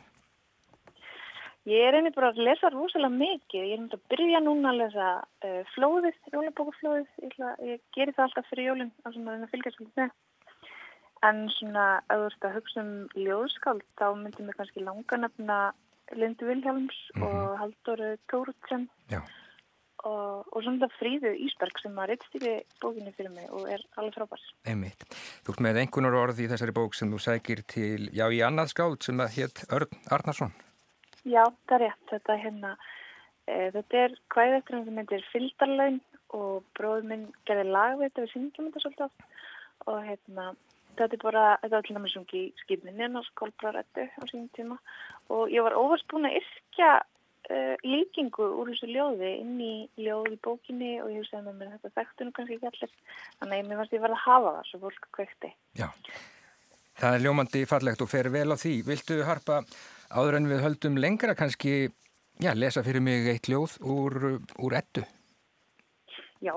Ég 1.63 1.79
er 1.88 1.96
einnig 1.96 2.12
bara 2.12 2.34
að 2.34 2.43
lesa 2.43 2.67
rosalega 2.74 3.15
mikið, 3.15 3.62
ég 3.63 3.77
er 3.77 3.79
myndið 3.79 4.01
að 4.01 4.10
byrja 4.12 4.39
núna 4.43 4.74
að 4.74 4.79
lesa 4.82 5.12
uh, 5.48 5.62
flóðið, 5.72 6.17
jólabókaflóðið, 6.34 7.13
ég, 7.24 7.38
ég 7.70 7.84
gerir 7.96 8.17
það 8.17 8.25
alltaf 8.25 8.50
fyrir 8.50 8.67
jólinn, 8.67 8.91
að 9.08 9.15
svona 9.15 9.36
að 9.38 9.53
fylgja 9.53 9.72
svolítið 9.77 10.01
með. 10.01 10.17
En 11.24 11.39
svona, 11.55 11.86
að 12.12 12.20
þú 12.20 12.27
ert 12.27 12.48
að 12.50 12.58
hugsa 12.58 12.84
um 12.84 12.91
ljóðskáld, 13.15 13.86
þá 13.96 14.05
myndir 14.20 14.50
mér 14.50 14.58
kannski 14.60 14.84
langa 14.84 15.22
nefna 15.24 15.60
Lindu 16.12 16.45
Vilhelms 16.45 16.98
mm 17.15 17.22
-hmm. 17.22 17.27
og 17.27 17.57
Haldur 17.60 18.17
Tóruðsen 18.31 18.89
og, 20.03 20.48
og 20.51 20.63
svona 20.63 20.89
fríðu 20.98 21.31
Ísberg 21.45 21.79
sem 21.81 22.00
að 22.00 22.10
reittstýri 22.12 22.53
bókinni 22.81 23.13
fyrir 23.15 23.31
mig 23.31 23.48
og 23.51 23.69
er 23.72 23.83
alveg 23.95 24.17
frábærs. 24.17 24.45
Einmitt. 24.67 25.05
Þú 25.45 25.53
ert 25.53 25.63
með 25.65 25.79
einhvernur 25.83 26.19
orð 26.19 26.41
í 26.43 26.50
þessari 26.51 26.75
bók 26.75 26.98
sem 26.98 27.12
þú 27.13 27.22
sækir 27.24 27.63
til, 27.75 28.10
já, 28.12 28.25
í 28.27 28.41
annað 28.45 28.74
skáld 28.74 29.03
sem 29.03 29.24
að 29.24 29.38
hétt 29.38 29.63
Örn 29.72 29.95
Arnarsson. 30.12 30.51
Já, 31.24 31.43
það 31.69 31.77
er 31.77 31.86
rétt. 31.86 32.03
Þetta 32.12 32.33
er 32.33 32.43
hérna, 32.43 32.74
e, 33.48 33.55
þetta 33.77 34.03
er 34.03 34.17
hvaðið 34.36 34.74
sem 34.74 35.01
heitir 35.01 35.25
Fyldarlaun 35.31 36.01
og 36.33 36.67
bróður 36.77 37.10
minn 37.12 37.25
gerði 37.48 37.69
lag 37.69 37.98
við 38.00 38.10
þetta 38.10 38.25
við 38.25 38.33
syngjum 38.33 38.69
þetta 38.69 38.83
svolítið 38.83 39.12
og 39.91 40.00
hérna 40.07 40.45
Þetta 40.97 41.17
er 41.17 41.23
bara, 41.23 41.45
þetta 41.63 41.75
var 41.75 41.88
til 41.88 41.95
dæmis 41.97 42.17
um 42.19 42.27
skipninni 42.62 43.05
en 43.07 43.17
á 43.17 43.21
skólbrarættu 43.31 44.05
á 44.05 44.23
sín 44.29 44.45
tíma 44.53 44.77
og 45.33 45.50
ég 45.50 45.65
var 45.65 45.77
óvast 45.77 46.05
búin 46.12 46.27
að 46.29 46.38
yrkja 46.41 46.89
uh, 47.00 47.75
líkingu 47.85 48.50
úr 48.59 48.69
þessu 48.71 48.89
ljóði 48.91 49.31
inn 49.39 49.55
í 49.63 49.73
ljóði 50.05 50.38
bókinni 50.45 50.93
og 51.01 51.09
ég 51.13 51.23
hugsaði 51.23 51.47
með 51.47 51.57
mér 51.62 51.73
þetta 51.77 51.93
þekktunum 51.97 52.35
kannski 52.38 52.59
ekki 52.59 52.69
allir 52.69 52.93
þannig 53.39 53.55
að 53.55 53.59
ég 53.62 53.67
mér 53.71 53.81
varst 53.81 53.97
ég 53.97 54.05
verið 54.05 54.19
að 54.19 54.25
hafa 54.27 54.53
það 54.57 54.69
svo 54.69 54.81
fólk 54.83 55.09
kvekti. 55.17 55.51
Já, 55.79 55.88
það 57.01 57.17
er 57.17 57.25
ljómandi 57.25 57.65
fallegt 57.73 58.05
og 58.05 58.13
fer 58.13 58.31
vel 58.33 58.47
á 58.53 58.57
því. 58.59 58.75
Viltu 58.91 59.19
harpa 59.27 59.63
áður 60.13 60.39
en 60.39 60.51
við 60.51 60.63
höldum 60.67 61.01
lengra 61.01 61.38
kannski 61.39 61.75
já, 62.43 62.53
lesa 62.53 62.85
fyrir 62.85 63.03
mig 63.03 63.27
eitt 63.33 63.50
ljóð 63.51 63.79
úr, 63.81 64.19
úr 64.62 64.77
ettu. 64.77 65.05
Já, 66.43 66.53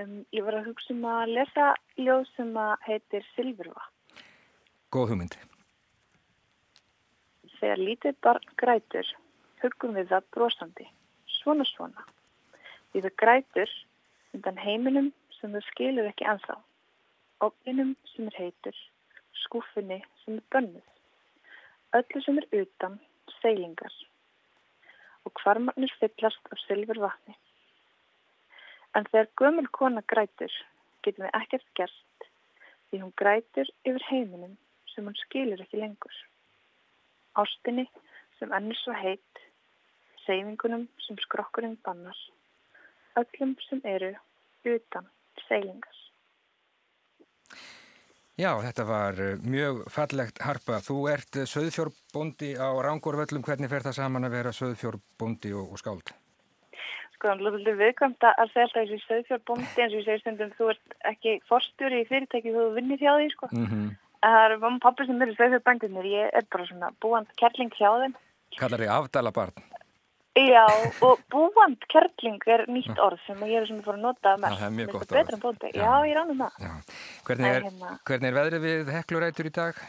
um, 0.00 0.16
ég 0.34 0.44
var 0.46 0.58
að 0.58 0.70
hugsa 0.70 0.94
um 0.94 1.04
að 1.10 1.34
lesa 1.36 1.66
ljóð 1.98 2.24
sem 2.34 2.56
að 2.60 2.72
heitir 2.86 3.26
Silfurva. 3.34 3.84
Góð 4.94 5.12
hugmynd. 5.12 5.36
Þegar 7.56 7.82
lítið 7.82 8.18
barn 8.24 8.50
grætur, 8.60 9.12
hugum 9.62 9.96
við 9.96 10.10
það 10.12 10.28
brosandi, 10.36 10.88
svona 11.38 11.64
svona. 11.70 12.04
Því 12.92 13.04
það 13.06 13.16
grætur 13.22 13.72
undan 14.36 14.60
heiminum 14.60 15.12
sem 15.38 15.54
það 15.54 15.68
skilur 15.70 16.10
ekki 16.10 16.28
anþá, 16.28 16.58
ofninum 17.44 17.94
sem 18.12 18.28
er 18.30 18.38
heitur, 18.42 18.76
skúfinni 19.44 20.02
sem 20.24 20.36
er 20.36 20.44
bönnuð, 20.52 20.92
öllu 21.96 22.22
sem 22.24 22.42
er 22.42 22.48
utan, 22.62 23.00
seilingar 23.40 23.96
og 25.26 25.34
hvarmarnir 25.42 25.92
fyllast 26.00 26.52
af 26.52 26.60
sylfur 26.62 27.00
vatni. 27.02 27.34
En 28.96 29.04
þegar 29.10 29.32
gömul 29.40 29.68
kona 29.76 30.02
grætur 30.08 30.52
getum 31.04 31.26
við 31.26 31.36
ekkert 31.40 31.66
gert 31.78 32.28
því 32.90 33.02
hún 33.02 33.12
grætur 33.20 33.70
yfir 33.84 34.06
heiminum 34.10 34.56
sem 34.94 35.04
hún 35.04 35.18
skilur 35.26 35.60
ekki 35.62 35.80
lengur. 35.82 36.16
Ástinni 37.36 37.84
sem 38.38 38.52
ennur 38.56 38.78
svo 38.80 38.94
heit, 38.96 39.42
seifingunum 40.24 40.86
sem 41.04 41.18
skrokkurinn 41.26 41.76
bannar, 41.84 42.16
öllum 43.20 43.54
sem 43.68 43.82
eru 43.84 44.14
utan 44.64 45.08
seilingas. 45.46 46.02
Já, 48.36 48.50
þetta 48.60 48.84
var 48.84 49.20
eh, 49.24 49.38
mjög 49.40 49.78
fallegt 49.88 50.42
harpa. 50.44 50.82
Þú 50.84 50.96
ert 51.08 51.38
eh, 51.40 51.48
söðfjórbóndi 51.48 52.52
á 52.60 52.68
Rángórvöllum. 52.84 53.44
Hvernig 53.46 53.72
fer 53.72 53.86
það 53.86 53.96
saman 53.96 54.28
að 54.28 54.36
vera 54.36 54.52
söðfjórbóndi 54.52 55.54
og, 55.56 55.72
og 55.72 55.80
skáld? 55.80 56.12
Sko, 57.16 57.30
það 57.30 57.46
er 57.46 57.60
alveg 57.60 57.78
viðkvæmt 57.80 58.24
að 58.28 58.50
segja 58.52 58.64
alltaf 58.66 58.82
þessi 58.82 58.98
söðfjórbóndi 59.06 59.82
eins 59.82 59.94
og 59.94 60.00
ég 60.00 60.04
segir 60.04 60.20
stundum 60.20 60.50
þú 60.58 60.66
ert 60.74 60.96
ekki 61.08 61.38
forstjóri 61.48 62.02
í 62.02 62.08
fyrirtæki 62.10 62.52
þú 62.52 62.66
vinnir 62.76 63.00
hjá 63.00 63.14
því, 63.16 63.30
sko. 63.32 63.48
Mm 63.52 63.66
-hmm. 63.70 63.86
Það 64.26 64.42
er 64.42 64.58
mamma 64.58 64.76
og 64.76 64.82
pappi 64.82 65.06
sem 65.06 65.22
eru 65.22 65.34
söðfjórbændinir. 65.38 66.06
Ég 66.10 66.30
er 66.34 66.44
bara 66.52 66.66
svona 66.66 66.90
búand 67.00 67.28
kerling 67.40 67.72
hjá 67.78 67.90
þeim. 68.02 68.14
Kallar 68.58 68.82
þið 68.82 68.92
afdala 68.96 69.32
barn? 69.32 69.64
Já, 70.36 70.66
og 71.00 71.20
búand 71.32 71.86
kerling 71.92 72.42
er 72.46 72.66
nýtt 72.68 72.98
orð 73.00 73.22
sem 73.26 73.38
ég 73.48 73.62
er 73.62 73.70
ég 73.70 73.84
fór 73.86 73.96
að 73.96 74.04
nota 74.04 74.36
mest. 74.36 74.58
Það 74.58 74.66
er 74.66 74.74
mjög 74.78 74.92
gott 74.92 75.12
orð. 75.12 75.64
Já, 75.72 75.84
já, 75.84 76.06
ég 76.10 76.16
ránum 76.18 76.42
það. 76.42 76.52
Hvernig 77.28 77.48
er, 77.52 77.62
hérna, 77.62 77.94
hvernig 78.04 78.28
er 78.28 78.36
veðrið 78.40 78.66
við 78.66 78.92
heklurætur 78.96 79.48
í 79.48 79.54
dag? 79.60 79.80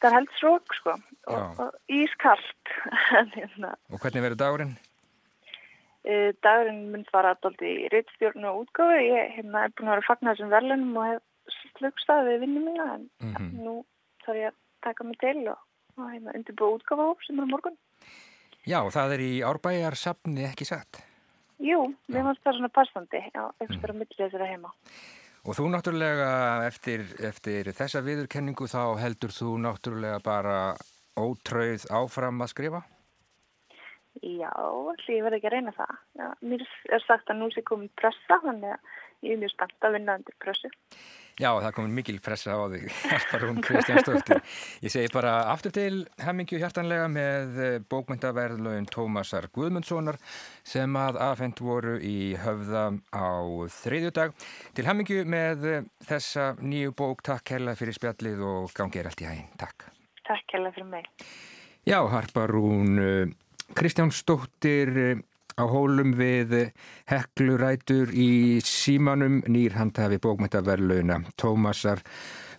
Það 0.00 0.10
er 0.10 0.16
held 0.18 0.32
strók, 0.38 0.74
sko, 0.80 0.96
og, 1.26 1.60
og 1.60 1.70
ískallt. 1.88 2.74
hérna. 3.36 3.76
Og 3.92 4.00
hvernig 4.00 4.24
verður 4.24 4.42
dagurinn? 4.46 4.76
Uh, 6.04 6.34
dagurinn 6.44 6.90
mun 6.92 7.06
fara 7.08 7.32
alltaf 7.32 7.62
í 7.64 7.88
réttstjórn 7.92 8.44
og 8.50 8.64
útgáfi. 8.64 9.06
Ég 9.08 9.38
hérna, 9.38 9.64
er 9.64 9.72
búin 9.72 9.88
að 9.88 9.96
vera 9.96 10.08
fagnað 10.08 10.40
sem 10.40 10.52
verðlunum 10.52 10.98
og 11.00 11.06
hef 11.08 11.22
slugstaði 11.78 12.34
við 12.34 12.44
vinnum 12.44 12.68
mína, 12.68 12.88
en 12.94 13.08
mm 13.20 13.34
-hmm. 13.34 13.64
nú 13.64 13.74
þarf 14.24 14.38
ég 14.40 14.52
að 14.52 14.58
taka 14.84 15.04
mig 15.04 15.18
til 15.20 15.48
og, 15.48 15.58
og 15.96 16.12
hérna, 16.12 16.36
undirbúa 16.36 16.76
útgáfa 16.76 17.08
hóp 17.08 17.24
sem 17.24 17.38
er 17.38 17.48
á 17.48 17.52
morgun. 17.52 17.76
Já, 18.64 18.80
það 18.90 19.12
er 19.14 19.20
í 19.20 19.32
árbæjarsafni 19.44 20.44
ekki 20.44 20.64
satt. 20.64 21.02
Jú, 21.60 21.94
við 22.08 22.24
mást 22.24 22.42
það 22.44 22.56
svona 22.56 22.68
passandi, 22.68 23.20
já, 23.34 23.44
ekstra 23.60 23.92
mm. 23.92 23.98
millið 23.98 24.18
þessara 24.18 24.48
heima. 24.48 24.70
Og 25.44 25.56
þú 25.56 25.68
náttúrulega, 25.68 26.66
eftir, 26.66 27.04
eftir 27.20 27.68
þessa 27.76 28.00
viðurkenningu, 28.00 28.66
þá 28.66 28.96
heldur 28.96 29.30
þú 29.30 29.58
náttúrulega 29.60 30.20
bara 30.24 30.74
ótrauð 31.16 31.84
áfram 31.92 32.40
að 32.40 32.52
skrifa? 32.54 32.80
Já, 34.22 34.50
allir 34.54 35.10
ég 35.10 35.24
verði 35.26 35.40
ekki 35.40 35.50
að 35.50 35.56
reyna 35.56 35.74
það. 35.74 35.98
Já, 36.20 36.26
mér 36.46 36.62
er 36.94 37.02
sagt 37.02 37.30
að 37.32 37.40
nú 37.40 37.50
sé 37.50 37.64
komið 37.66 37.90
pressa, 37.98 38.38
þannig 38.44 38.70
að 38.70 38.96
ég 39.26 39.34
er 39.34 39.40
mjög 39.42 39.52
spennt 39.54 39.86
að 39.88 39.94
vinna 39.96 40.14
undir 40.20 40.36
pressu. 40.42 40.70
Já, 41.34 41.48
það 41.50 41.72
komið 41.74 41.94
mikil 41.96 42.14
pressa 42.22 42.54
á 42.54 42.62
þig, 42.70 42.84
Harparún 43.10 43.58
Kristjánsdóttir. 43.64 44.42
Ég 44.86 44.94
segi 44.94 45.10
bara 45.10 45.32
aftur 45.50 45.74
til 45.74 46.04
hemmingju 46.22 46.60
hjartanlega 46.62 47.08
með 47.10 47.58
eh, 47.64 47.78
bókmyndaverðlaun 47.90 48.86
Tómasar 48.94 49.48
Guðmundssonar 49.56 50.20
sem 50.62 50.94
að 51.00 51.18
aðfendt 51.26 51.64
voru 51.64 51.96
í 51.98 52.36
höfða 52.38 52.86
á 53.10 53.26
þriðjudag. 53.80 54.38
Til 54.78 54.86
hemmingju 54.86 55.24
með 55.26 55.68
eh, 55.72 55.88
þessa 56.06 56.52
nýju 56.62 56.94
bók, 56.94 57.26
takk 57.26 57.48
kærlega 57.50 57.82
fyrir 57.82 57.98
spjallið 57.98 58.46
og 58.46 58.70
gangið 58.78 59.10
allt 59.10 59.26
í 59.26 59.30
hæginn. 59.32 59.54
Takk. 59.58 59.88
Takk 60.22 60.46
kærlega 60.54 60.78
fyrir 60.78 60.92
mig. 60.94 61.10
Já, 61.84 61.98
Harparún 62.08 63.34
eh, 63.74 63.80
Kristjánsdóttir 63.80 64.90
á 65.54 65.64
hólum 65.70 66.14
við 66.18 66.54
heklurætur 67.10 68.10
í 68.14 68.60
símanum 68.62 69.42
nýrhandhafi 69.50 70.18
bókmyndaverlauna 70.22 71.20
Tómasar 71.38 72.02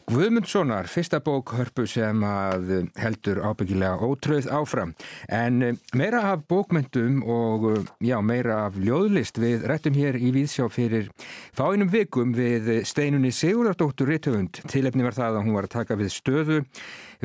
Guðmundssonar, 0.06 0.86
fyrsta 0.86 1.18
bók 1.26 1.50
hörpu 1.58 1.88
sem 1.90 2.20
að 2.30 2.68
heldur 3.02 3.40
ábyggilega 3.42 4.06
ótröð 4.06 4.46
áfram. 4.54 4.92
En 5.34 5.80
meira 5.98 6.20
af 6.30 6.44
bókmyndum 6.46 7.24
og 7.26 7.88
já, 7.98 8.20
meira 8.22 8.60
af 8.68 8.78
ljóðlist 8.78 9.40
við 9.42 9.66
rættum 9.66 9.98
hér 9.98 10.20
í 10.22 10.30
Víðsjá 10.36 10.68
fyrir 10.70 11.10
fáinum 11.58 11.90
vikum 11.90 12.36
við 12.38 12.70
steinunni 12.86 13.34
Sigurðardóttur 13.34 14.14
Ritthöfund. 14.14 14.62
Tilefni 14.70 15.08
var 15.08 15.18
það 15.18 15.40
að 15.40 15.48
hún 15.48 15.58
var 15.58 15.66
að 15.66 15.76
taka 15.80 15.98
við 15.98 16.14
stöðu 16.14 16.62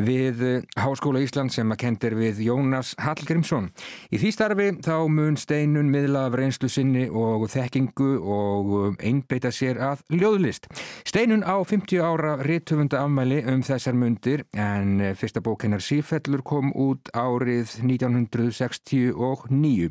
við 0.01 0.43
eh, 0.45 0.63
Háskóla 0.81 1.21
Ísland 1.23 1.53
sem 1.55 1.71
að 1.73 1.81
kendir 1.85 2.17
við 2.19 2.41
Jónas 2.45 2.93
Hallgrímsson. 3.01 3.71
Í 4.13 4.21
því 4.21 4.33
starfi 4.35 4.69
þá 4.85 4.95
mun 5.13 5.39
steinun 5.41 5.91
miðla 5.93 6.27
af 6.29 6.37
reynslu 6.39 6.71
sinni 6.71 7.07
og 7.09 7.47
þekkingu 7.53 8.11
og 8.21 8.73
eh, 8.81 9.09
einbeita 9.11 9.53
sér 9.55 9.81
að 9.91 10.05
ljóðlist. 10.15 10.71
Steinun 11.09 11.45
á 11.45 11.57
50 11.61 12.03
ára 12.05 12.37
réttöfunda 12.71 13.01
afmæli 13.03 13.41
um 13.51 13.65
þessar 13.67 13.97
mundir 13.99 14.45
en 14.55 15.01
eh, 15.03 15.15
fyrsta 15.19 15.41
bókennar 15.43 15.83
Sífellur 15.83 16.45
kom 16.47 16.71
út 16.79 17.11
árið 17.19 17.73
1969. 17.83 19.91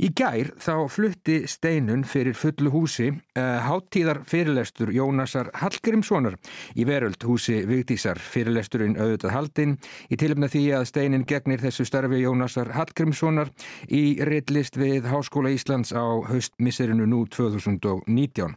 Í 0.00 0.08
gær 0.16 0.48
þá 0.56 0.86
flutti 0.88 1.34
steinun 1.50 2.06
fyrir 2.08 2.32
fullu 2.38 2.70
húsi 2.72 3.10
uh, 3.10 3.58
háttíðar 3.66 4.22
fyrirlestur 4.24 4.88
Jónasar 4.96 5.50
Hallgrímssonar 5.60 6.38
í 6.72 6.86
veröld 6.88 7.20
húsi 7.28 7.58
Vigdísar 7.68 8.16
fyrirlesturinn 8.16 8.96
auðvitað 8.96 9.34
haldinn 9.34 9.76
í 10.08 10.16
tilumna 10.16 10.48
því 10.48 10.62
að 10.78 10.86
steinin 10.88 11.26
gegnir 11.28 11.60
þessu 11.60 11.84
starfi 11.84 12.22
Jónasar 12.22 12.72
Hallgrímssonar 12.78 13.52
í 13.92 14.16
reitlist 14.24 14.80
við 14.80 15.10
Háskóla 15.12 15.52
Íslands 15.52 15.92
á 15.92 16.04
haustmisserinu 16.30 17.04
nú 17.04 17.26
2019. 17.28 18.56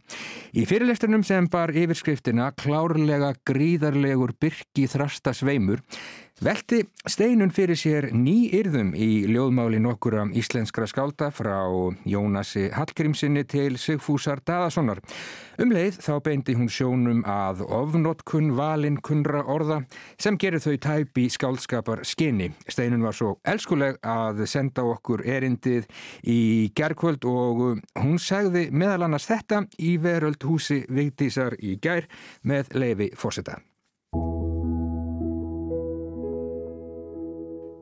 Í 0.56 0.64
fyrirlesturinnum 0.64 1.28
sem 1.28 1.50
bar 1.52 1.76
yfirskriftina 1.76 2.54
klárlega 2.56 3.34
gríðarlegur 3.44 4.32
byrki 4.40 4.88
þrasta 4.88 5.36
sveimur 5.36 5.84
Velti 6.42 6.80
steinun 7.06 7.52
fyrir 7.54 7.78
sér 7.78 8.08
ný 8.10 8.48
yrðum 8.58 8.88
í 8.98 9.22
ljóðmáli 9.30 9.78
nokkura 9.78 10.24
íslenskra 10.34 10.88
skálda 10.90 11.28
frá 11.30 11.60
Jónasi 12.10 12.64
Hallgrímsinni 12.74 13.44
til 13.46 13.76
Sigfúsar 13.78 14.40
Daðasonar. 14.42 14.98
Um 15.62 15.70
leið 15.70 16.00
þá 16.02 16.16
beindi 16.26 16.56
hún 16.58 16.66
sjónum 16.66 17.20
að 17.22 17.62
ofnotkunn 17.62 18.50
valin 18.58 18.98
kunnra 18.98 19.44
orða 19.46 19.84
sem 20.18 20.34
gerir 20.34 20.58
þau 20.58 20.74
tæpi 20.82 21.28
skáldskapar 21.30 22.02
skinni. 22.02 22.48
Steinun 22.66 23.06
var 23.06 23.14
svo 23.14 23.36
elskuleg 23.46 24.00
að 24.02 24.42
senda 24.50 24.82
okkur 24.90 25.22
erindið 25.22 25.86
í 26.26 26.72
gerðkvöld 26.74 27.28
og 27.30 27.62
hún 28.02 28.18
segði 28.18 28.72
meðal 28.74 29.06
annars 29.06 29.30
þetta 29.30 29.62
í 29.78 29.94
veröld 30.02 30.42
húsi 30.42 30.82
Vigdísar 30.90 31.54
í 31.62 31.76
gær 31.78 32.10
með 32.42 32.74
leifi 32.74 33.12
fórseta. 33.14 33.60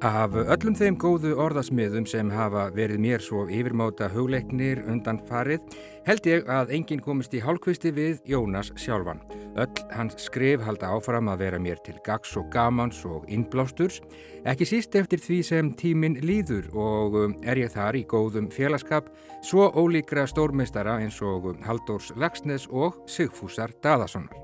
Af 0.03 0.33
öllum 0.35 0.75
þeim 0.75 0.97
góðu 0.99 1.37
orðasmiðum 1.39 2.09
sem 2.11 2.31
hafa 2.35 2.65
verið 2.75 2.99
mér 3.05 3.23
svo 3.23 3.45
yfirmáta 3.47 4.09
hugleiknir 4.11 4.81
undan 4.91 5.21
farið 5.29 5.63
held 6.09 6.27
ég 6.27 6.51
að 6.51 6.73
enginn 6.75 7.03
komist 7.05 7.37
í 7.39 7.43
hálfkvisti 7.45 7.93
við 7.95 8.19
Jónas 8.27 8.73
sjálfan. 8.83 9.23
Öll 9.55 9.85
hans 9.95 10.19
skrif 10.19 10.65
halda 10.67 10.91
áfram 10.97 11.31
að 11.31 11.45
vera 11.45 11.63
mér 11.63 11.79
til 11.87 11.95
gags 12.03 12.35
og 12.35 12.51
gamans 12.51 12.99
og 13.07 13.31
innblásturs, 13.31 14.01
ekki 14.43 14.67
síst 14.67 14.99
eftir 14.99 15.23
því 15.23 15.41
sem 15.47 15.71
tíminn 15.79 16.19
líður 16.19 16.67
og 16.75 17.19
um, 17.23 17.39
er 17.47 17.63
ég 17.63 17.71
þar 17.71 17.95
í 17.95 18.03
góðum 18.03 18.51
félagskap 18.51 19.07
svo 19.47 19.71
ólíkra 19.71 20.27
stórmestara 20.27 20.99
eins 20.99 21.23
og 21.23 21.53
um, 21.53 21.63
Haldórs 21.63 22.11
Lagsnes 22.19 22.67
og 22.75 23.05
Sigfúsar 23.07 23.71
Daðasonar. 23.79 24.35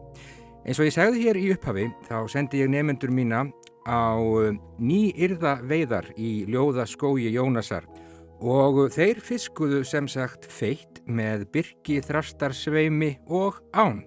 Eins 0.69 0.79
og 0.79 0.87
ég 0.87 0.95
segði 0.95 1.27
hér 1.27 1.39
í 1.41 1.51
upphafi 1.55 1.91
þá 2.07 2.19
sendi 2.31 2.63
ég 2.63 2.71
nefnendur 2.71 3.11
mína 3.11 3.49
á 3.87 4.19
um, 4.19 4.59
nýyrða 4.81 5.59
veiðar 5.69 6.11
í 6.17 6.47
ljóðaskói 6.51 7.29
Jónasar 7.35 7.87
og 8.39 8.85
þeir 8.95 9.21
fiskuðu 9.25 9.83
sem 9.87 10.07
sagt 10.11 10.47
feitt 10.47 11.03
með 11.07 11.47
byrki, 11.53 11.99
þrastarsveimi 12.07 13.17
og 13.27 13.59
án. 13.75 14.05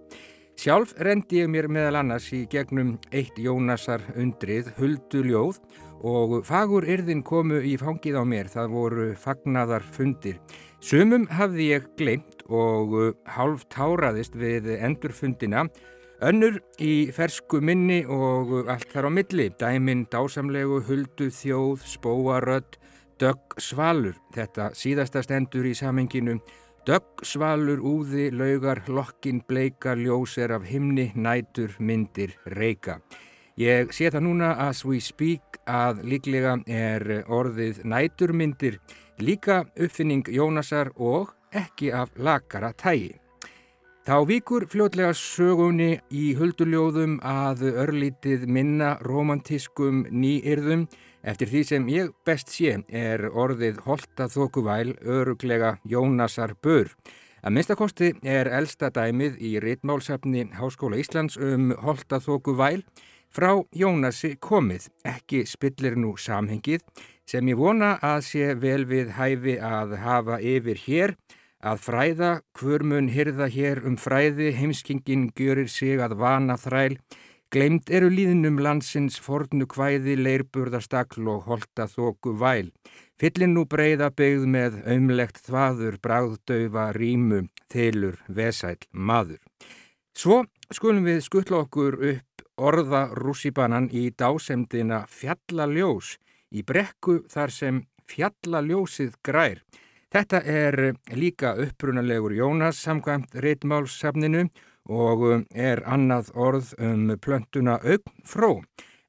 Sjálf 0.61 0.93
rendi 1.01 1.41
ég 1.41 1.49
mér 1.49 1.67
meðal 1.71 2.01
annars 2.01 2.27
í 2.35 2.43
gegnum 2.51 2.97
eitt 3.11 3.39
Jónasar 3.39 4.03
undrið 4.15 4.69
huldu 4.77 5.23
ljóð 5.25 5.57
og 6.05 6.41
fagur 6.45 6.85
yrðin 6.85 7.23
komu 7.25 7.61
í 7.65 7.75
fangið 7.81 8.19
á 8.21 8.23
mér, 8.25 8.49
það 8.49 8.75
voru 8.75 9.07
fagnadar 9.17 9.85
fundir. 9.95 10.37
Sumum 10.81 11.27
hafði 11.29 11.71
ég 11.75 11.89
glemt 11.97 12.45
og 12.49 12.95
hálf 13.29 13.67
táraðist 13.73 14.37
við 14.37 14.69
endurfundina, 14.79 15.67
önnur 16.21 16.59
í 16.81 17.09
fersku 17.13 17.61
minni 17.61 18.01
og 18.05 18.69
allt 18.69 18.89
þar 18.93 19.09
á 19.09 19.11
milli, 19.11 19.49
dæmin 19.59 20.05
dásamlegu, 20.11 20.81
huldu, 20.87 21.29
þjóð, 21.33 21.85
spóarödd, 21.95 22.77
dögg, 23.21 23.57
svalur, 23.61 24.17
þetta 24.35 24.71
síðasta 24.77 25.23
stendur 25.25 25.67
í 25.69 25.73
samenginu, 25.77 26.37
dögg, 26.87 27.25
svalur, 27.25 27.81
úði, 27.81 28.29
laugar, 28.33 28.83
lokkin, 28.89 29.41
bleika, 29.47 29.95
ljóser 29.97 30.53
af 30.57 30.65
himni, 30.69 31.11
nætur, 31.15 31.75
myndir, 31.79 32.37
reyka. 32.57 32.99
Ég 33.59 33.91
sé 33.93 34.09
það 34.09 34.23
núna 34.25 34.53
as 34.63 34.85
we 34.87 35.01
speak 35.03 35.59
að 35.69 36.05
líklega 36.07 36.55
er 36.65 37.03
orðið 37.27 37.83
næturmyndir 37.85 38.79
líka 39.21 39.65
uppfinning 39.75 40.25
Jónasar 40.31 40.93
og 40.95 41.35
ekki 41.51 41.91
af 41.93 42.15
lakara 42.17 42.71
tægi. 42.73 43.20
Þá 44.01 44.15
vikur 44.25 44.63
fljótlega 44.65 45.11
sögunni 45.13 45.99
í 46.09 46.31
hulduljóðum 46.33 47.19
að 47.21 47.67
örlítið 47.83 48.47
minna 48.49 48.95
romantískum 49.05 50.07
nýyrðum. 50.09 50.87
Eftir 51.21 51.51
því 51.51 51.61
sem 51.69 51.85
ég 51.93 52.09
best 52.25 52.49
sé 52.49 52.79
er 52.87 53.27
orðið 53.29 53.83
holta 53.85 54.25
þókuvæl 54.25 54.95
öruglega 55.05 55.75
Jónasar 55.85 56.55
bör. 56.65 56.89
Að 57.45 57.53
minnstakosti 57.53 58.09
er 58.25 58.49
elsta 58.49 58.89
dæmið 58.89 59.37
í 59.37 59.53
Ritmálsafni 59.61 60.47
Háskóla 60.57 60.97
Íslands 60.97 61.37
um 61.37 61.69
holta 61.85 62.17
þókuvæl 62.17 62.81
Frá 63.31 63.53
Jónasi 63.71 64.33
komið, 64.43 64.89
ekki 65.07 65.45
spillir 65.47 65.93
nú 65.95 66.17
samhengið 66.19 66.81
sem 67.23 67.47
ég 67.47 67.55
vona 67.55 67.93
að 68.03 68.25
sé 68.27 68.49
vel 68.59 68.81
við 68.89 69.13
hæfi 69.15 69.53
að 69.63 69.93
hafa 70.01 70.39
yfir 70.43 70.81
hér, 70.83 71.13
að 71.61 71.83
fræða, 71.85 72.31
hvurmun 72.57 73.09
hyrða 73.13 73.47
hér 73.53 73.83
um 73.87 73.97
fræði, 73.97 74.51
heimskingin 74.57 75.29
gjörir 75.37 75.69
sig 75.69 76.01
að 76.01 76.17
vana 76.21 76.57
þræl, 76.57 76.97
gleimt 77.51 77.91
eru 77.91 78.09
líðnum 78.09 78.59
landsins 78.63 79.19
fornu 79.19 79.67
kvæði, 79.69 80.15
leirburðastakl 80.17 81.27
og 81.33 81.45
holta 81.49 81.87
þóku 81.91 82.35
væl. 82.39 82.71
Fyllin 83.21 83.53
nú 83.53 83.67
breyða 83.69 84.09
byggð 84.17 84.47
með 84.49 84.79
ömlegt 84.89 85.43
þvaður, 85.45 85.99
bráðdaufa, 86.01 86.87
rímu, 86.97 87.43
þylur, 87.69 88.17
vesæl, 88.27 88.79
maður. 88.91 89.43
Svo 90.17 90.41
skulum 90.73 91.05
við 91.05 91.21
skuttla 91.27 91.61
okkur 91.67 91.99
upp 92.15 92.31
orða 92.61 93.07
rússibanan 93.17 93.87
í 93.93 94.09
dásemdina 94.17 95.05
fjallaljós 95.09 96.15
í 96.51 96.63
brekku 96.67 97.21
þar 97.31 97.53
sem 97.53 97.79
fjallaljósið 98.11 99.15
grær. 99.23 99.61
Þetta 100.11 100.41
er 100.43 100.77
líka 101.15 101.53
upprunalegur 101.63 102.33
Jónas 102.35 102.81
samkvæmt 102.83 103.35
reitmálssafninu 103.43 104.49
og 104.91 105.45
er 105.55 105.83
annað 105.87 106.33
orð 106.35 106.73
um 106.79 107.13
plöntuna 107.21 107.77
augn 107.79 108.23
fró. 108.27 108.51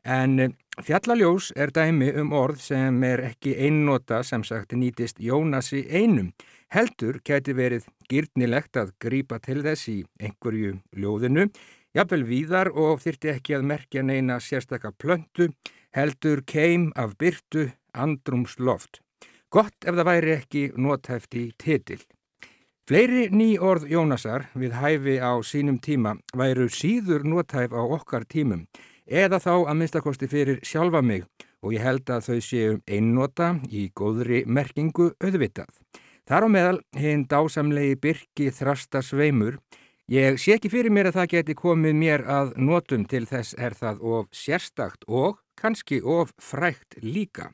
En 0.05 0.55
fjallaljós 0.83 1.51
er 1.57 1.75
dæmi 1.75 2.13
um 2.23 2.33
orð 2.33 2.63
sem 2.63 3.03
er 3.05 3.25
ekki 3.33 3.57
einnota 3.67 4.23
sem 4.23 4.45
sagt 4.45 4.73
nýtist 4.79 5.19
Jónasi 5.19 5.85
einum. 5.91 6.33
Heldur 6.73 7.19
geti 7.25 7.53
verið 7.53 7.87
gyrnilegt 8.09 8.79
að 8.79 8.95
grípa 9.03 9.39
til 9.43 9.61
þess 9.63 9.89
í 9.91 10.01
einhverju 10.23 10.79
ljóðinu 10.97 11.51
Jafnvel 11.93 12.23
víðar 12.25 12.71
og 12.73 13.03
þyrti 13.05 13.29
ekki 13.35 13.59
að 13.59 13.67
merkja 13.69 14.03
neina 14.09 14.39
sérstakka 14.41 14.95
plöntu, 14.97 15.51
heldur 15.93 16.41
keim 16.49 16.89
af 16.97 17.19
byrtu 17.21 17.69
andrumsloft. 17.93 19.02
Gott 19.53 19.85
ef 19.85 19.93
það 19.99 20.09
væri 20.09 20.31
ekki 20.33 20.63
nótæft 20.81 21.35
í 21.37 21.43
titil. 21.61 22.01
Fleiri 22.89 23.27
ný 23.31 23.59
orð 23.61 23.85
Jónasar 23.93 24.47
við 24.57 24.79
hæfi 24.81 25.19
á 25.21 25.37
sínum 25.45 25.77
tíma 25.77 26.15
væru 26.37 26.71
síður 26.73 27.27
nótæf 27.29 27.75
á 27.77 27.83
okkar 27.85 28.25
tímum 28.25 28.65
eða 29.07 29.39
þá 29.45 29.53
að 29.69 29.77
minnstakosti 29.77 30.29
fyrir 30.33 30.63
sjálfa 30.65 31.03
mig 31.05 31.27
og 31.63 31.77
ég 31.77 31.85
held 31.85 32.09
að 32.09 32.31
þau 32.31 32.41
séu 32.49 32.81
einnota 32.89 33.53
í 33.69 33.91
góðri 33.95 34.43
merkingu 34.47 35.13
auðvitað. 35.21 35.69
Þar 36.25 36.47
á 36.47 36.49
meðal 36.57 36.81
hinn 36.97 37.29
dásamlegi 37.29 38.01
Birki 38.01 38.51
Þrasta 38.57 39.05
Sveimur 39.05 39.61
Ég 40.11 40.35
sé 40.43 40.57
ekki 40.57 40.69
fyrir 40.69 40.91
mér 40.93 41.09
að 41.09 41.21
það 41.21 41.29
geti 41.31 41.55
komið 41.57 41.95
mér 41.97 42.23
að 42.27 42.57
notum 42.59 43.05
til 43.09 43.23
þess 43.31 43.55
er 43.55 43.77
það 43.79 44.01
of 44.03 44.33
sérstakt 44.35 45.07
og 45.07 45.39
kannski 45.57 46.01
of 46.03 46.35
frækt 46.43 46.99
líka. 47.01 47.53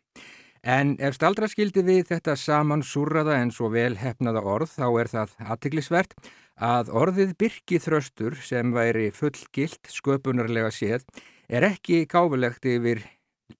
En 0.62 0.96
ef 0.98 1.14
staldra 1.16 1.48
skildi 1.50 1.84
við 1.86 2.08
þetta 2.12 2.36
saman 2.36 2.82
surraða 2.82 3.38
en 3.42 3.52
svo 3.54 3.70
vel 3.72 3.96
hefnaða 4.00 4.42
orð 4.42 4.74
þá 4.74 4.86
er 5.00 5.10
það 5.12 5.34
aðtiklisvert 5.54 6.14
að 6.58 6.90
orðið 6.90 7.36
byrkiþröstur 7.38 8.38
sem 8.42 8.72
væri 8.74 9.10
fullgilt 9.14 9.92
sköpunarlega 9.92 10.72
séð 10.74 11.06
er 11.48 11.68
ekki 11.70 12.04
gáfulegt 12.10 12.66
yfir 12.66 13.04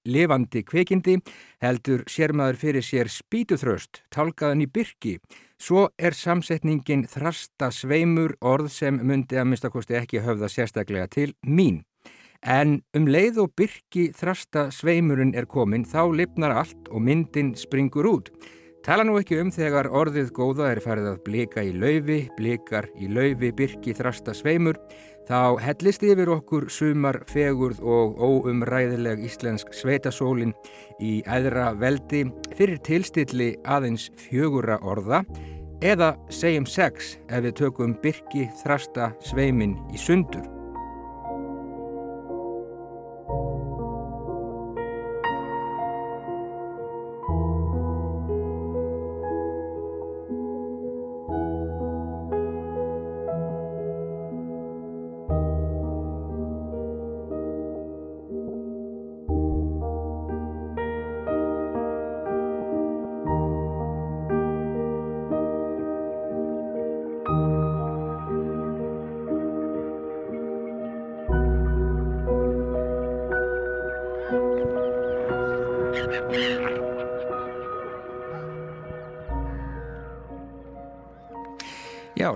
lifandi 0.05 0.65
kveikindi 0.67 1.21
heldur 1.63 2.03
sér 2.11 2.35
maður 2.37 2.59
fyrir 2.65 2.85
sér 2.85 3.09
spítuþröst 3.13 4.03
tálkaðan 4.13 4.67
í 4.67 4.69
byrki 4.69 5.19
Svo 5.59 5.89
er 5.99 6.15
samsetningin 6.15 7.03
þrasta 7.11 7.73
sveimur 7.75 8.37
orð 8.47 8.69
sem 8.71 9.01
myndi 9.03 9.41
að 9.41 9.49
minnstakosti 9.51 9.97
ekki 9.99 10.21
höfða 10.23 10.47
sérstaklega 10.53 11.09
til 11.11 11.33
mín. 11.43 11.81
En 12.46 12.79
um 12.94 13.09
leið 13.11 13.40
og 13.42 13.55
byrki 13.59 14.09
þrasta 14.14 14.68
sveimurinn 14.74 15.35
er 15.35 15.48
komin 15.51 15.85
þá 15.85 16.07
lifnar 16.14 16.55
allt 16.62 16.90
og 16.92 17.03
myndin 17.03 17.55
springur 17.59 18.07
út. 18.07 18.31
Tala 18.87 19.03
nú 19.05 19.18
ekki 19.18 19.40
um 19.42 19.51
þegar 19.53 19.88
orðið 19.90 20.31
góða 20.37 20.70
er 20.72 20.81
farið 20.81 21.11
að 21.11 21.22
blika 21.27 21.64
í 21.66 21.74
laufi, 21.74 22.22
blikar 22.38 22.87
í 22.96 23.11
laufi, 23.11 23.51
byrki 23.53 23.92
þrasta 23.98 24.33
sveimur, 24.33 24.79
þá 25.29 25.59
hellist 25.61 26.07
yfir 26.07 26.31
okkur 26.33 26.68
sumar 26.72 27.18
fegurð 27.29 27.83
og 27.83 28.16
óumræðileg 28.22 29.20
íslensk 29.27 29.74
sveitasólin 29.77 30.55
í 31.05 31.18
æðra 31.27 31.74
veldi 31.77 32.24
fyrir 32.55 32.81
tilstilli 32.87 33.57
aðeins 33.66 34.09
fjögura 34.16 34.79
orða 34.81 35.24
eða 35.85 36.14
segjum 36.33 36.66
sex 36.66 37.16
ef 37.29 37.44
við 37.44 37.59
tökum 37.61 37.98
byrki 38.03 38.48
þrasta 38.62 39.12
sveimin 39.27 39.77
í 39.92 40.01
sundur. 40.01 40.58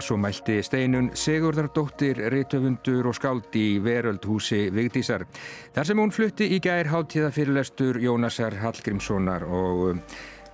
Svo 0.02 0.16
mælti 0.18 0.58
steinun 0.66 1.10
Sigurdardóttir, 1.14 2.18
reytöfundur 2.32 3.06
og 3.06 3.16
skáld 3.16 3.54
í 3.54 3.78
veröldhúsi 3.82 4.66
Vigdísar. 4.74 5.24
Þar 5.74 5.88
sem 5.88 6.02
hún 6.02 6.12
flutti 6.14 6.48
í 6.56 6.58
gær 6.62 6.90
háttíða 6.90 7.30
fyrirlestur 7.34 8.00
Jónasar 8.02 8.56
Hallgrímssonar 8.58 9.46
og 9.46 9.84
um, 9.92 10.00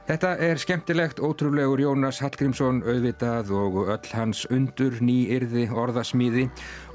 þetta 0.08 0.34
er 0.44 0.60
skemmtilegt, 0.60 1.22
ótrúlegur 1.24 1.80
Jónas 1.80 2.20
Hallgrímsson 2.24 2.82
auðvitað 2.84 3.54
og 3.56 3.80
öll 3.94 4.12
hans 4.12 4.44
undur 4.52 5.00
nýyrði 5.04 5.66
orðasmíði 5.72 6.46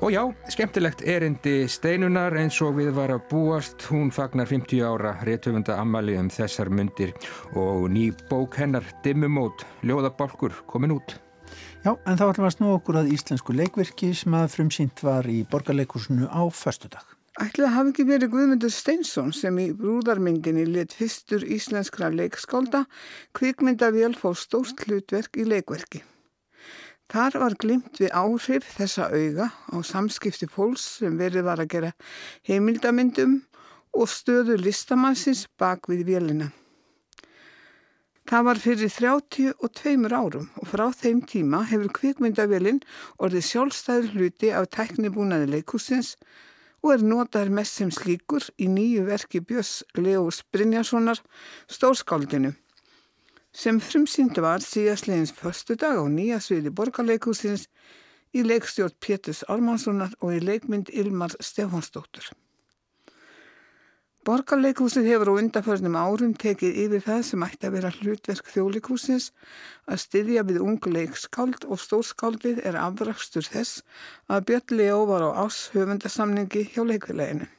og 0.01 0.13
já, 0.13 0.21
skemmtilegt 0.53 1.03
erindi 1.09 1.67
steinunar 1.71 2.37
eins 2.37 2.61
og 2.65 2.77
við 2.79 2.93
var 2.97 3.15
að 3.17 3.25
búast. 3.33 3.89
Hún 3.89 4.13
fagnar 4.13 4.49
50 4.49 4.85
ára 4.85 5.17
reytöfunda 5.25 5.81
ammali 5.81 6.17
um 6.21 6.29
þessar 6.33 6.69
myndir 6.69 7.17
og 7.57 7.89
ný 7.89 8.11
bók 8.29 8.61
hennar 8.61 8.85
Dimmumót, 9.05 9.65
Ljóðabalkur, 9.81 10.63
komin 10.69 10.97
út. 10.99 11.17
Já, 11.83 11.97
en 12.07 12.15
þá 12.15 12.29
ætlum 12.29 12.45
við 12.45 12.47
að 12.47 12.53
snú 12.53 12.67
okkur 12.77 12.97
að 13.01 13.09
íslensku 13.11 13.53
leikverki 13.59 14.13
sem 14.15 14.35
að 14.39 14.53
frumsýnt 14.53 15.01
var 15.03 15.25
í 15.27 15.41
borgarleikursunu 15.51 16.29
á 16.31 16.47
förstudag. 16.47 17.03
Ætla 17.43 17.73
hafi 17.73 17.91
ekki 17.91 18.05
verið 18.07 18.31
Guðmundur 18.31 18.71
Steinsson 18.71 19.33
sem 19.35 19.59
í 19.59 19.65
brúðarmyndinni 19.75 20.63
lit 20.69 20.95
fyrstur 20.95 21.43
íslenskra 21.43 22.07
leikskálda 22.13 22.85
kvikmyndavél 23.35 24.13
fór 24.15 24.39
stórt 24.39 24.85
hlutverk 24.85 25.35
í 25.35 25.43
leikverki. 25.49 26.05
Þar 27.11 27.39
var 27.43 27.59
glimt 27.59 27.99
við 27.99 28.15
áhrif 28.15 28.71
þessa 28.77 29.11
auga 29.11 29.51
á 29.51 29.75
samskipti 29.83 30.47
fólks 30.47 30.87
sem 31.03 31.19
verið 31.19 31.49
var 31.51 31.65
að 31.65 31.71
gera 31.75 31.93
heimildamyndum 32.47 33.41
og 33.91 34.07
stöðu 34.07 34.55
listamannsins 34.63 35.49
bak 35.59 35.91
við 35.91 36.07
vélina. 36.13 36.53
Það 38.29 38.45
var 38.47 38.59
fyrir 38.63 38.91
32 38.93 40.15
árum 40.15 40.47
og 40.61 40.69
frá 40.71 40.85
þeim 40.95 41.21
tíma 41.27 41.65
hefur 41.67 41.91
kvikmyndavélinn 41.97 42.79
orðið 43.19 43.47
sjálfstæður 43.49 44.13
hluti 44.15 44.51
af 44.55 44.69
teknibúnaði 44.71 45.49
leikúsins 45.57 46.15
og 46.83 46.93
er 46.95 47.03
notaður 47.03 47.51
mest 47.59 47.79
sem 47.79 47.91
slíkur 47.91 48.47
í 48.59 48.69
nýju 48.71 49.03
verki 49.09 49.43
Björns 49.43 49.81
Leós 49.99 50.39
Brynjarssonar 50.55 51.19
Stórskáldinu 51.67 52.53
sem 53.53 53.81
frumsýnd 53.83 54.39
var 54.41 54.63
síðastlegins 54.65 55.35
förstu 55.37 55.75
dag 55.77 55.99
á 55.99 56.05
nýja 56.09 56.39
sviði 56.41 56.71
borgarleikúsins 56.73 57.67
í 58.33 58.41
leikstjórn 58.41 58.97
Pétus 59.03 59.43
Almanssonar 59.51 60.15
og 60.21 60.33
í 60.33 60.39
leikmynd 60.41 60.89
Ilmar 60.89 61.35
Stefánsdóttur. 61.37 62.31
Borgarleikhúsið 64.23 65.07
hefur 65.11 65.33
á 65.35 65.39
undarförnum 65.41 65.95
árum 65.99 66.31
tekið 66.39 66.77
yfir 66.85 67.01
það 67.03 67.23
sem 67.27 67.41
ætti 67.43 67.67
að 67.67 67.73
vera 67.75 67.89
hlutverk 67.91 68.51
þjólikúsins 68.53 69.25
að 69.83 69.99
styðja 69.99 70.43
við 70.47 70.59
ungleikskáld 70.63 71.65
og 71.67 71.81
stórskáldið 71.83 72.61
er 72.69 72.77
afrakstur 72.79 73.43
þess 73.43 73.81
að 74.31 74.45
Björn 74.47 74.77
Leó 74.79 75.01
var 75.09 75.25
á 75.27 75.43
ás 75.43 75.57
höfundasamningi 75.73 76.63
hjá 76.71 76.85
leikvileginu. 76.87 77.49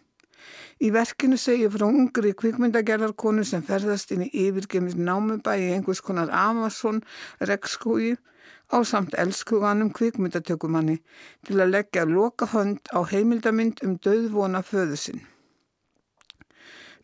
Í 0.81 0.89
verkinu 0.97 1.37
segir 1.43 1.75
frá 1.75 1.85
ungri 1.85 2.33
kvikmyndagerðarkonu 2.33 3.45
sem 3.45 3.67
ferðast 3.69 4.17
inn 4.17 4.25
í 4.25 4.33
yfirgemið 4.47 4.97
námubæi 5.05 5.69
einhvers 5.75 6.01
konar 6.01 6.33
Amazon 6.33 7.03
rekskói 7.45 8.17
á 8.73 8.81
samt 8.89 9.13
elskuganum 9.21 9.93
kvikmyndatökumanni 9.93 10.97
til 11.45 11.61
að 11.61 11.77
leggja 11.77 12.09
loka 12.09 12.49
hönd 12.57 12.89
á 12.89 13.05
heimildamind 13.05 13.85
um 13.85 14.01
döðvona 14.01 14.65
föðusinn. 14.65 15.21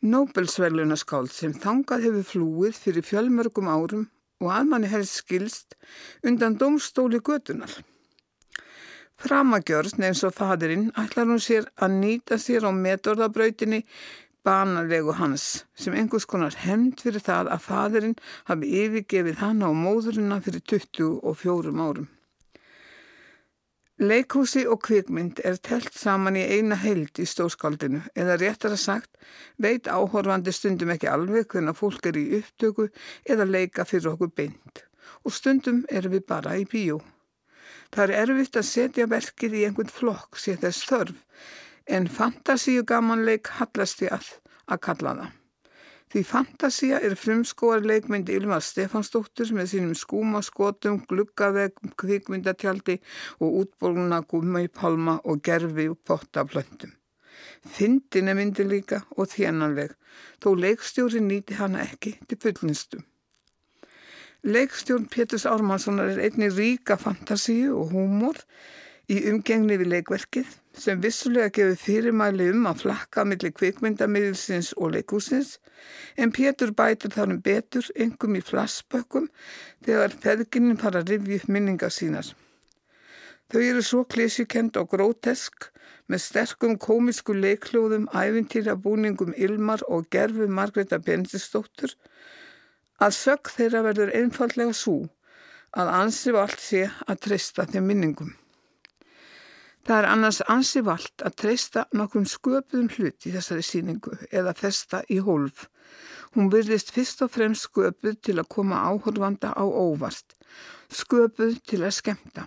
Nobelsverlunaskáld 0.01 1.29
sem 1.29 1.53
þangað 1.53 2.05
hefur 2.07 2.23
flúið 2.25 2.77
fyrir 2.81 3.05
fjölmörgum 3.05 3.67
árum 3.69 4.07
og 4.41 4.53
að 4.55 4.71
manni 4.71 4.89
helst 4.89 5.19
skilst 5.21 5.75
undan 6.25 6.57
domstóli 6.63 7.21
götunar. 7.21 7.75
Framagjörn 9.21 10.07
eins 10.09 10.23
og 10.25 10.33
fadurinn 10.33 10.87
ætlar 11.03 11.29
hún 11.29 11.43
sér 11.45 11.69
að 11.77 11.99
nýta 11.99 12.39
sér 12.41 12.65
á 12.65 12.73
metorðabrautinni 12.73 13.83
banalegu 14.49 15.13
hans 15.19 15.67
sem 15.77 15.93
einhvers 15.93 16.25
konar 16.25 16.57
hemmt 16.63 17.05
fyrir 17.05 17.21
það 17.27 17.53
að 17.53 17.67
fadurinn 17.67 18.17
hafi 18.49 18.73
yfirgefið 18.81 19.43
hana 19.45 19.69
á 19.69 19.73
móðurina 19.77 20.41
fyrir 20.41 20.65
24 20.65 21.77
árum. 21.77 22.09
Leikhúsi 24.01 24.63
og 24.65 24.79
kvikmynd 24.87 25.43
er 25.45 25.59
telt 25.61 25.93
saman 25.93 26.39
í 26.41 26.43
eina 26.57 26.77
held 26.81 27.19
í 27.21 27.27
stóskaldinu 27.29 27.99
eða 28.23 28.39
réttar 28.41 28.73
að 28.73 28.81
sagt 28.81 29.27
veit 29.61 29.91
áhorfandi 29.93 30.55
stundum 30.57 30.93
ekki 30.95 31.11
alveg 31.13 31.51
hvernig 31.53 31.77
fólk 31.77 32.09
er 32.09 32.17
í 32.17 32.23
upptöku 32.39 32.87
eða 33.35 33.45
leika 33.51 33.85
fyrir 33.85 34.15
okkur 34.15 34.33
beint 34.41 34.81
og 35.21 35.35
stundum 35.37 35.83
erum 35.93 36.15
við 36.17 36.25
bara 36.33 36.55
í 36.57 36.65
bíó. 36.71 36.97
Það 37.93 38.07
er 38.07 38.23
erfitt 38.23 38.57
að 38.57 38.69
setja 38.71 39.09
verkið 39.11 39.59
í 39.59 39.67
einhvern 39.69 39.93
flokk 39.93 40.41
sé 40.41 40.57
þess 40.63 40.89
þörf 40.89 41.21
en 41.99 42.09
fantasíu 42.09 42.87
gamanleik 42.89 43.53
hallast 43.59 44.01
ég 44.07 44.17
að 44.17 44.33
að 44.71 44.83
kalla 44.87 45.17
það. 45.21 45.40
Því 46.11 46.25
Fantasia 46.27 46.97
er 47.07 47.13
frumskóar 47.15 47.85
leikmyndi 47.87 48.35
Ylvar 48.35 48.65
Stefansdóttur 48.67 49.53
með 49.55 49.69
sínum 49.71 49.93
skúma 49.95 50.41
skotum, 50.43 50.97
gluggaveg, 51.07 51.77
kvikmyndatjaldi 52.03 52.97
og 53.39 53.61
útbóluna 53.61 54.19
gumma 54.33 54.65
í 54.65 54.71
palma 54.75 55.21
og 55.23 55.45
gerfi 55.47 55.87
og 55.93 56.01
potta 56.03 56.43
plöntum. 56.51 56.97
Fyndin 57.63 58.33
er 58.33 58.39
myndi 58.41 58.67
líka 58.67 59.05
og 59.15 59.31
þjænanleg, 59.31 59.95
þó 60.43 60.51
leikstjóri 60.59 61.23
nýti 61.23 61.61
hana 61.61 61.85
ekki 61.87 62.17
til 62.27 62.41
fullnistu. 62.43 63.05
Leikstjórn 64.43 65.07
Péturs 65.13 65.47
Ármannssonar 65.47 66.11
er 66.11 66.25
einni 66.27 66.51
ríka 66.51 66.99
fantasíu 66.99 67.77
og 67.77 67.95
húmor 67.95 68.43
í 69.07 69.23
umgengni 69.31 69.79
við 69.79 69.95
leikverkið 69.95 70.60
sem 70.77 71.01
vissulega 71.03 71.51
gefur 71.55 71.79
fyrirmæli 71.81 72.51
um 72.55 72.69
að 72.71 72.85
flakka 72.85 73.25
millir 73.27 73.53
kvikmyndamiðilsins 73.57 74.73
og 74.77 74.95
leikúsins 74.95 75.57
en 76.17 76.33
Pétur 76.37 76.71
bætur 76.77 77.15
þarum 77.15 77.41
betur 77.43 77.89
yngum 77.97 78.39
í 78.39 78.45
flassbökkum 78.45 79.27
þegar 79.87 80.15
feðginnin 80.23 80.79
fara 80.79 81.03
að 81.03 81.15
rifja 81.15 81.41
upp 81.41 81.53
minningar 81.57 81.95
sínar. 81.95 82.31
Þau 83.51 83.61
eru 83.61 83.83
svo 83.83 84.05
klísjukend 84.07 84.77
og 84.79 84.93
grótesk 84.93 85.71
með 86.11 86.23
sterkum 86.23 86.77
komisku 86.79 87.35
leikljóðum, 87.35 88.07
æfintýra 88.15 88.77
búningum 88.79 89.35
Ilmar 89.37 89.83
og 89.89 90.07
gerfu 90.15 90.47
Margreta 90.47 91.01
Bendistóttur 91.03 91.97
að 93.01 93.17
sög 93.17 93.51
þeirra 93.57 93.83
verður 93.89 94.15
einfallega 94.15 94.77
svo 94.77 95.01
að 95.75 95.91
ansif 95.97 96.39
allt 96.39 96.63
sé 96.63 96.85
að 97.07 97.21
treysta 97.27 97.67
þeim 97.67 97.91
minningum. 97.91 98.33
Það 99.87 99.97
er 99.97 100.07
annars 100.11 100.39
ansi 100.53 100.83
vald 100.85 101.25
að 101.25 101.37
treysta 101.41 101.87
nokkrum 101.97 102.27
sköpuðum 102.29 102.91
hlut 102.97 103.27
í 103.27 103.33
þessari 103.33 103.65
síningu 103.65 104.13
eða 104.29 104.53
festa 104.59 105.01
í 105.09 105.21
hólf. 105.25 105.67
Hún 106.37 106.51
virðist 106.53 106.93
fyrst 106.95 107.25
og 107.25 107.33
fremst 107.35 107.71
sköpuð 107.71 108.21
til 108.27 108.37
að 108.39 108.51
koma 108.55 108.85
áhörvanda 108.91 109.55
á 109.57 109.65
óvart, 109.65 110.37
sköpuð 110.93 111.57
til 111.67 111.81
að 111.83 111.97
skemta. 111.97 112.47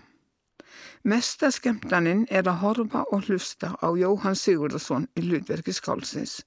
Mesta 1.04 1.50
skemtaninn 1.52 2.24
er 2.32 2.48
að 2.48 2.62
horfa 2.62 3.02
og 3.12 3.26
hlusta 3.28 3.74
á 3.82 3.88
Jóhann 3.92 4.38
Sigurðarsson 4.40 5.10
í 5.20 5.26
hlutverki 5.26 5.74
skálsins. 5.76 6.38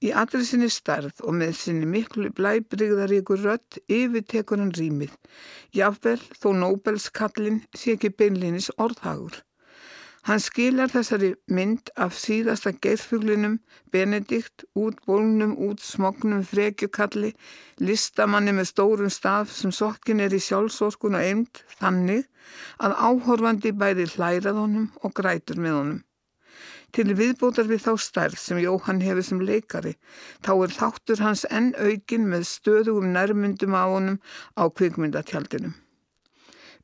Í 0.00 0.10
allri 0.12 0.40
sinni 0.46 0.70
starð 0.72 1.20
og 1.24 1.36
með 1.36 1.52
sinni 1.58 1.88
miklu 1.88 2.30
blæbrigðaríkur 2.38 3.44
rött 3.44 3.78
yfirtekur 3.88 4.62
hann 4.62 4.72
rýmið. 4.78 5.12
Jáfnvel 5.76 6.20
þó 6.40 6.48
Nobelskallin 6.62 7.60
sé 7.76 7.98
ekki 7.98 8.14
beinlinis 8.14 8.70
orðhagur. 8.78 9.42
Hann 10.24 10.40
skilar 10.40 10.88
þessari 10.88 11.34
mynd 11.52 11.90
af 12.00 12.14
síðasta 12.16 12.70
geirfuglinum, 12.72 13.58
Benedikt, 13.92 14.64
út 14.72 15.02
bólnum, 15.04 15.52
út 15.66 15.82
smognum, 15.84 16.40
frekjukalli, 16.48 17.34
listamanni 17.84 18.54
með 18.56 18.70
stórum 18.70 19.12
staf 19.12 19.52
sem 19.52 19.74
sokkin 19.74 20.24
er 20.24 20.32
í 20.32 20.40
sjálfsorkun 20.40 21.18
og 21.20 21.26
eind, 21.28 21.60
þannig 21.76 22.24
að 22.80 22.96
áhorfandi 23.10 23.74
bæði 23.76 24.08
hlærað 24.14 24.62
honum 24.62 24.88
og 25.04 25.12
grætur 25.20 25.60
með 25.60 25.76
honum. 25.76 26.02
Til 26.94 27.10
viðbótar 27.18 27.68
við 27.68 27.84
þá 27.84 27.92
stærð 28.00 28.40
sem 28.40 28.64
Jóhann 28.64 29.04
hefur 29.04 29.28
sem 29.28 29.44
leikari, 29.44 29.96
þá 30.40 30.52
er 30.56 30.76
þáttur 30.80 31.24
hans 31.26 31.44
enn 31.52 31.74
aukin 31.76 32.30
með 32.32 32.48
stöðugum 32.48 33.12
nærmyndum 33.12 33.76
á 33.76 33.84
honum 33.92 34.20
á 34.56 34.72
kvikmyndatjaldinum. 34.72 35.76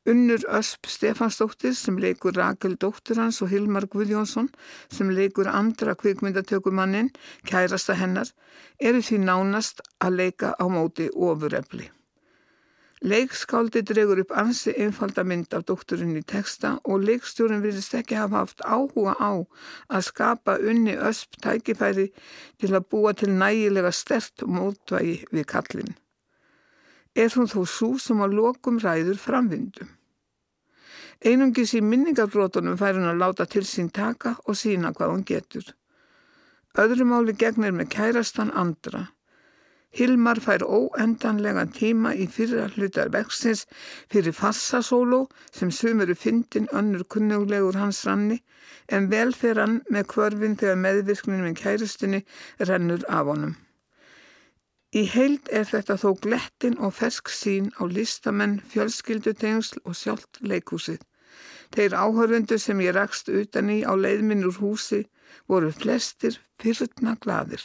Unnur 0.09 0.41
Ösp 0.49 0.87
Stefansdóttir 0.89 1.75
sem 1.77 1.97
leikur 2.01 2.33
Rakel 2.33 2.73
dóttur 2.81 3.19
hans 3.21 3.37
og 3.45 3.51
Hilmar 3.51 3.85
Guðjónsson 3.85 4.47
sem 4.89 5.11
leikur 5.13 5.45
andra 5.45 5.93
kvikmyndatökumannin, 5.93 7.11
kærasta 7.45 7.93
hennar, 7.99 8.31
eru 8.81 9.03
því 9.05 9.19
nánast 9.27 9.85
að 10.01 10.17
leika 10.23 10.55
á 10.57 10.65
móti 10.73 11.11
ofurefli. 11.13 11.91
Leikskáldi 13.05 13.85
dregur 13.85 14.23
upp 14.25 14.33
ansi 14.41 14.73
einfalda 14.73 15.21
mynd 15.21 15.53
af 15.53 15.69
dótturinn 15.69 16.17
í 16.17 16.25
texta 16.25 16.75
og 16.81 17.05
leikstjórin 17.05 17.61
virðist 17.61 17.93
ekki 18.01 18.17
hafa 18.17 18.41
haft 18.41 18.65
áhuga 18.65 19.13
á 19.21 19.33
að 19.37 20.07
skapa 20.09 20.57
unni 20.65 20.97
ösp 20.97 21.37
tækifæri 21.45 22.09
til 22.57 22.73
að 22.73 22.87
búa 22.89 23.13
til 23.13 23.33
nægilega 23.37 23.93
stert 23.93 24.45
mótvægi 24.49 25.19
við 25.29 25.49
kallin 25.53 25.93
er 27.15 27.33
hún 27.35 27.49
þó 27.51 27.61
svo 27.67 27.97
sem 27.99 28.21
að 28.23 28.37
lokum 28.39 28.79
ræður 28.79 29.19
framvindum. 29.19 29.89
Einungis 31.21 31.75
í 31.77 31.83
minningarbrótunum 31.85 32.77
fær 32.81 32.97
hún 32.97 33.09
að 33.11 33.19
láta 33.21 33.45
til 33.45 33.65
sín 33.67 33.91
taka 33.93 34.37
og 34.47 34.57
sína 34.57 34.93
hvað 34.95 35.11
hún 35.13 35.25
getur. 35.27 35.67
Öðrumáli 36.81 37.35
gegnir 37.37 37.75
með 37.75 37.91
kærastan 37.93 38.53
andra. 38.57 39.09
Hilmar 39.91 40.39
fær 40.39 40.63
óendanlega 40.63 41.65
tíma 41.75 42.13
í 42.15 42.25
fyrra 42.31 42.69
hlutar 42.71 43.11
vextins 43.11 43.65
fyrir 44.09 44.31
fassasóló 44.33 45.25
sem 45.51 45.71
sumuru 45.71 46.15
fyndin 46.15 46.69
önnur 46.71 47.03
kunnuglegur 47.03 47.75
hans 47.75 48.05
ranni 48.07 48.39
en 48.87 49.09
vel 49.11 49.35
fer 49.35 49.59
hann 49.59 49.81
með 49.91 50.07
kvörfin 50.13 50.55
þegar 50.61 50.79
meðvirknin 50.85 51.43
með 51.43 51.59
kærastinni 51.59 52.23
rennur 52.71 53.03
af 53.09 53.27
honum. 53.33 53.57
Í 54.91 55.05
heild 55.07 55.47
er 55.55 55.69
þetta 55.69 55.95
þó 56.01 56.09
glettin 56.19 56.73
og 56.83 56.97
fersk 56.97 57.29
sín 57.31 57.69
á 57.79 57.87
listamenn, 57.87 58.57
fjölskyldutengsl 58.73 59.79
og 59.85 59.95
sjálft 59.95 60.41
leikúsið. 60.43 60.99
Þeir 61.71 61.95
áhörfundu 61.95 62.57
sem 62.59 62.81
ég 62.83 62.97
rakst 62.97 63.31
utan 63.31 63.71
í 63.71 63.79
á 63.87 63.95
leiðminn 63.95 64.43
úr 64.49 64.59
húsi 64.59 65.05
voru 65.47 65.71
flestir 65.71 66.41
fyrrutna 66.59 67.15
gladir. 67.23 67.63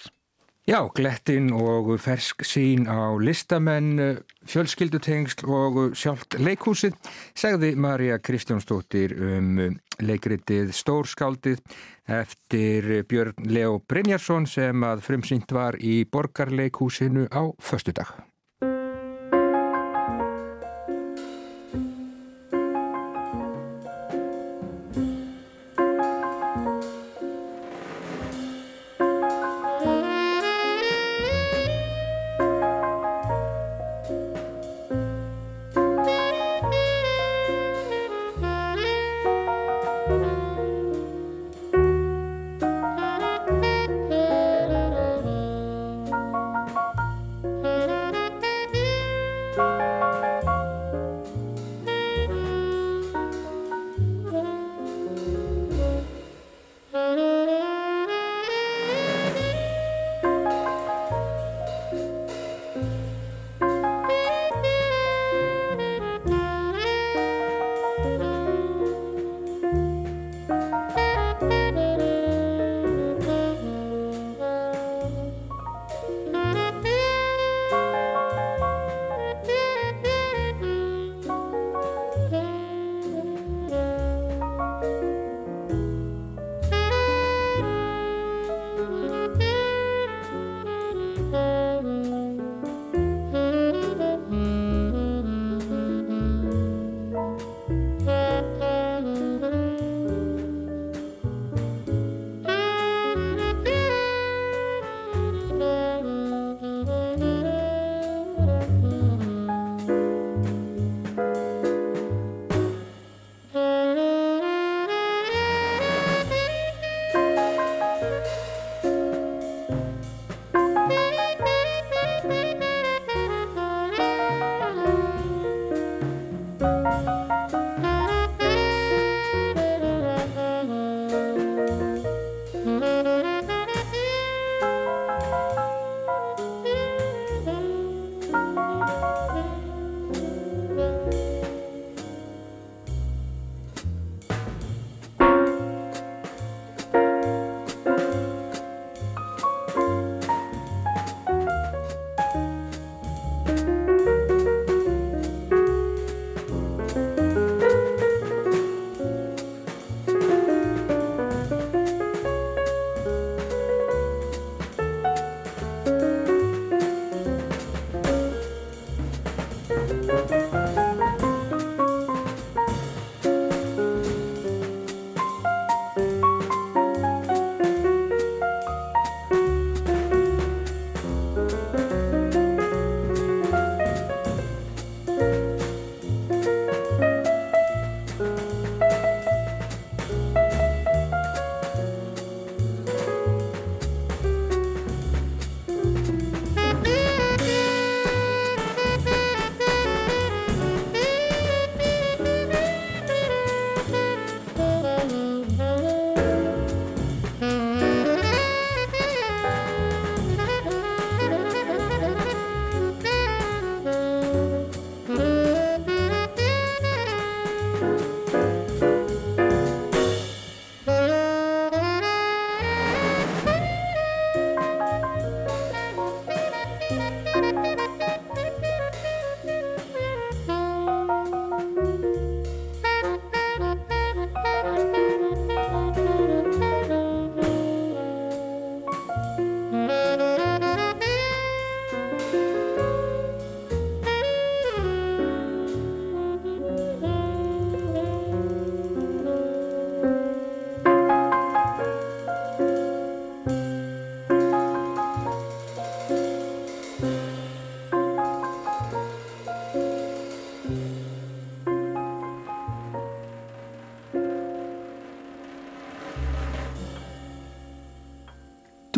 Já, 0.66 0.80
glettin 0.90 1.52
og 1.54 1.92
fersk 2.02 2.42
sín 2.42 2.88
á 2.90 3.14
listamenn, 3.22 4.18
fjölskyldutengsl 4.50 5.46
og 5.46 5.78
sjálft 5.94 6.34
leikhúsið 6.42 6.96
segði 7.38 7.70
Marja 7.78 8.18
Kristjánsdóttir 8.18 9.14
um 9.14 9.78
leikritið 10.02 10.74
Stórskáldið 10.74 11.62
eftir 12.10 13.04
Björn 13.06 13.46
Leo 13.46 13.78
Brynjarsson 13.78 14.50
sem 14.50 14.82
að 14.90 15.06
frumsýnt 15.06 15.54
var 15.54 15.78
í 15.78 16.00
Borgarleikhúsinu 16.02 17.30
á 17.30 17.46
förstu 17.62 17.94
dag. 17.94 18.10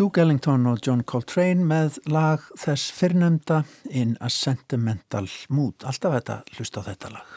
Duke 0.09 0.23
Ellington 0.23 0.63
og 0.65 0.79
John 0.81 1.03
Coltrane 1.05 1.61
með 1.69 1.99
lag 2.09 2.41
þess 2.57 2.89
fyrrnemda 2.97 3.59
In 3.93 4.15
a 4.17 4.29
Sentimental 4.33 5.27
Mood. 5.53 5.83
Alltaf 5.85 6.15
þetta, 6.15 6.37
hlusta 6.55 6.81
á 6.81 6.87
þetta 6.87 7.11
lag. 7.13 7.35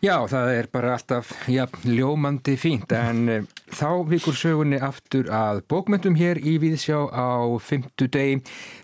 Já, 0.00 0.14
það 0.30 0.52
er 0.54 0.68
bara 0.72 0.94
alltaf 0.96 1.34
ja, 1.52 1.66
ljómandi 1.84 2.54
fínt 2.56 2.94
en 2.96 3.20
uh, 3.28 3.44
þá 3.76 3.90
vikur 4.08 4.38
sögunni 4.40 4.78
aftur 4.80 5.28
að 5.28 5.60
bókmyndum 5.68 6.16
hér 6.16 6.40
í 6.40 6.54
Víðsjá 6.62 7.02
á 7.12 7.44
fymtu 7.60 8.08
degi. 8.08 8.38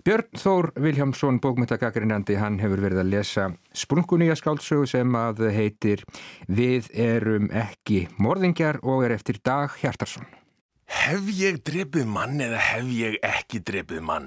Björn 0.05 0.29
Þór 0.43 0.69
Viljámsson, 0.85 1.39
bókmyndagakarinnandi, 1.41 2.37
hann 2.43 2.59
hefur 2.61 2.83
verið 2.85 3.07
að 3.07 3.15
lesa 3.15 3.47
sprungunýja 3.73 4.37
skáldsögu 4.37 4.91
sem 4.99 5.17
að 5.17 5.47
heitir 5.57 6.05
Við 6.45 6.93
erum 6.93 7.49
ekki 7.57 8.03
morðingjar 8.21 8.83
og 8.85 9.07
er 9.09 9.17
eftir 9.17 9.41
Dag 9.41 9.81
Hjartarsson. 9.81 10.29
Hef 10.91 11.29
ég 11.39 11.61
drefið 11.63 12.09
mann 12.11 12.41
eða 12.43 12.59
hef 12.59 12.89
ég 12.91 13.17
ekki 13.23 13.61
drefið 13.63 14.01
mann? 14.03 14.25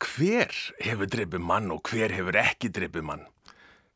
Hver 0.00 0.52
hefur 0.84 1.08
drefið 1.08 1.40
mann 1.40 1.70
og 1.72 1.88
hver 1.88 2.12
hefur 2.12 2.36
ekki 2.36 2.68
drefið 2.68 3.06
mann? 3.08 3.22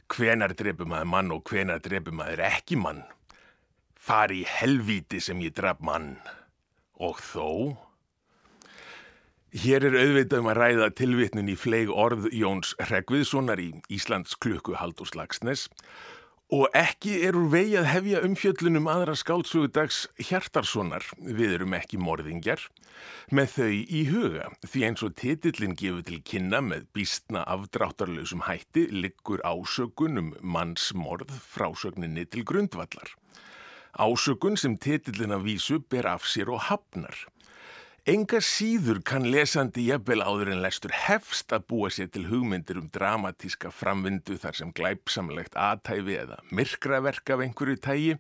Hvenar 0.09 0.55
drefið 0.57 0.88
maður 0.88 1.11
mann 1.12 1.35
og 1.35 1.44
hvenar 1.51 1.83
drefið 1.85 2.16
maður 2.16 2.42
ekki 2.49 2.79
mann? 2.81 3.03
Fari 4.01 4.40
í 4.42 4.49
helvíti 4.49 5.20
sem 5.20 5.40
ég 5.44 5.53
draf 5.57 5.85
mann. 5.85 6.14
Og 6.97 7.20
þó? 7.20 7.77
Hér 9.53 9.85
er 9.90 10.01
auðvitað 10.01 10.40
um 10.40 10.51
að 10.55 10.61
ræða 10.62 10.90
tilvitnun 10.99 11.53
í 11.53 11.59
fleig 11.61 11.92
orð 11.92 12.31
Jóns 12.33 12.73
Hregviðssonar 12.81 13.61
í 13.61 13.70
Íslands 13.92 14.40
klukku 14.40 14.81
Haldur 14.81 15.12
Slagsnes 15.12 15.68
Og 15.68 16.13
ekki 16.79 17.14
er 17.27 17.35
úr 17.35 17.49
vegi 17.51 17.73
að 17.81 17.88
hefja 17.88 18.21
umfjöllunum 18.23 18.85
aðra 18.93 19.14
skáltsugudags 19.19 20.05
Hjartarssonar, 20.21 21.03
við 21.19 21.57
erum 21.57 21.75
ekki 21.75 21.99
morðingjar, 21.99 22.62
með 23.35 23.49
þau 23.57 23.73
í 23.73 24.03
huga 24.11 24.47
því 24.62 24.85
eins 24.87 25.03
og 25.03 25.17
titillin 25.19 25.75
gefur 25.81 26.05
til 26.07 26.21
kynna 26.23 26.61
með 26.62 26.85
býstna 26.95 27.43
afdráttarlausum 27.57 28.45
hætti 28.47 28.87
liggur 28.93 29.43
ásökun 29.43 30.21
um 30.21 30.31
mannsmorð 30.45 31.33
frásögninni 31.57 32.29
til 32.31 32.47
grundvallar. 32.47 33.17
Ásökun 33.99 34.55
sem 34.61 34.79
titillin 34.79 35.35
að 35.35 35.49
vísu 35.49 35.81
ber 35.90 36.12
af 36.12 36.29
sér 36.29 36.55
og 36.55 36.69
hafnar. 36.69 37.19
Enga 38.05 38.37
síður 38.45 38.99
kann 39.09 39.25
lesandi 39.33 39.87
jafnvel 39.87 40.21
áður 40.21 40.51
en 40.53 40.59
lestur 40.61 40.93
hefst 40.93 41.55
að 41.57 41.62
búa 41.73 41.88
sér 41.88 42.11
til 42.12 42.27
hugmyndir 42.29 42.77
um 42.77 42.90
dramatíska 42.93 43.71
framvindu 43.73 44.37
þar 44.43 44.59
sem 44.59 44.73
glæpsamlegt 44.77 45.57
aðtæfi 45.57 46.19
eða 46.21 46.37
myrkraverk 46.53 47.33
af 47.33 47.45
einhverju 47.47 47.79
tægi 47.87 48.19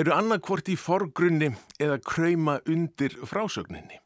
eru 0.00 0.16
annarkvort 0.16 0.72
í 0.72 0.78
forgrunni 0.80 1.50
eða 1.76 2.00
krauma 2.00 2.56
undir 2.64 3.18
frásögninni. 3.28 4.00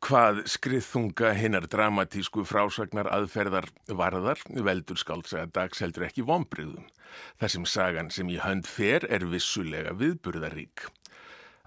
Hvað 0.00 0.46
skriðþunga 0.56 1.36
hinnar 1.36 1.68
dramatísku 1.68 2.48
frásagnar 2.48 3.12
aðferðar 3.12 3.68
varðar 3.92 4.40
veldur 4.64 4.96
skáltsaga 4.96 5.52
dags 5.60 5.84
heldur 5.84 6.08
ekki 6.08 6.24
vonbriðum 6.24 6.88
þar 7.36 7.56
sem 7.58 7.68
sagan 7.68 8.08
sem 8.08 8.32
í 8.32 8.40
hönd 8.40 8.64
fer 8.64 9.04
er 9.12 9.28
vissulega 9.28 9.92
viðburðarík. 9.92 10.88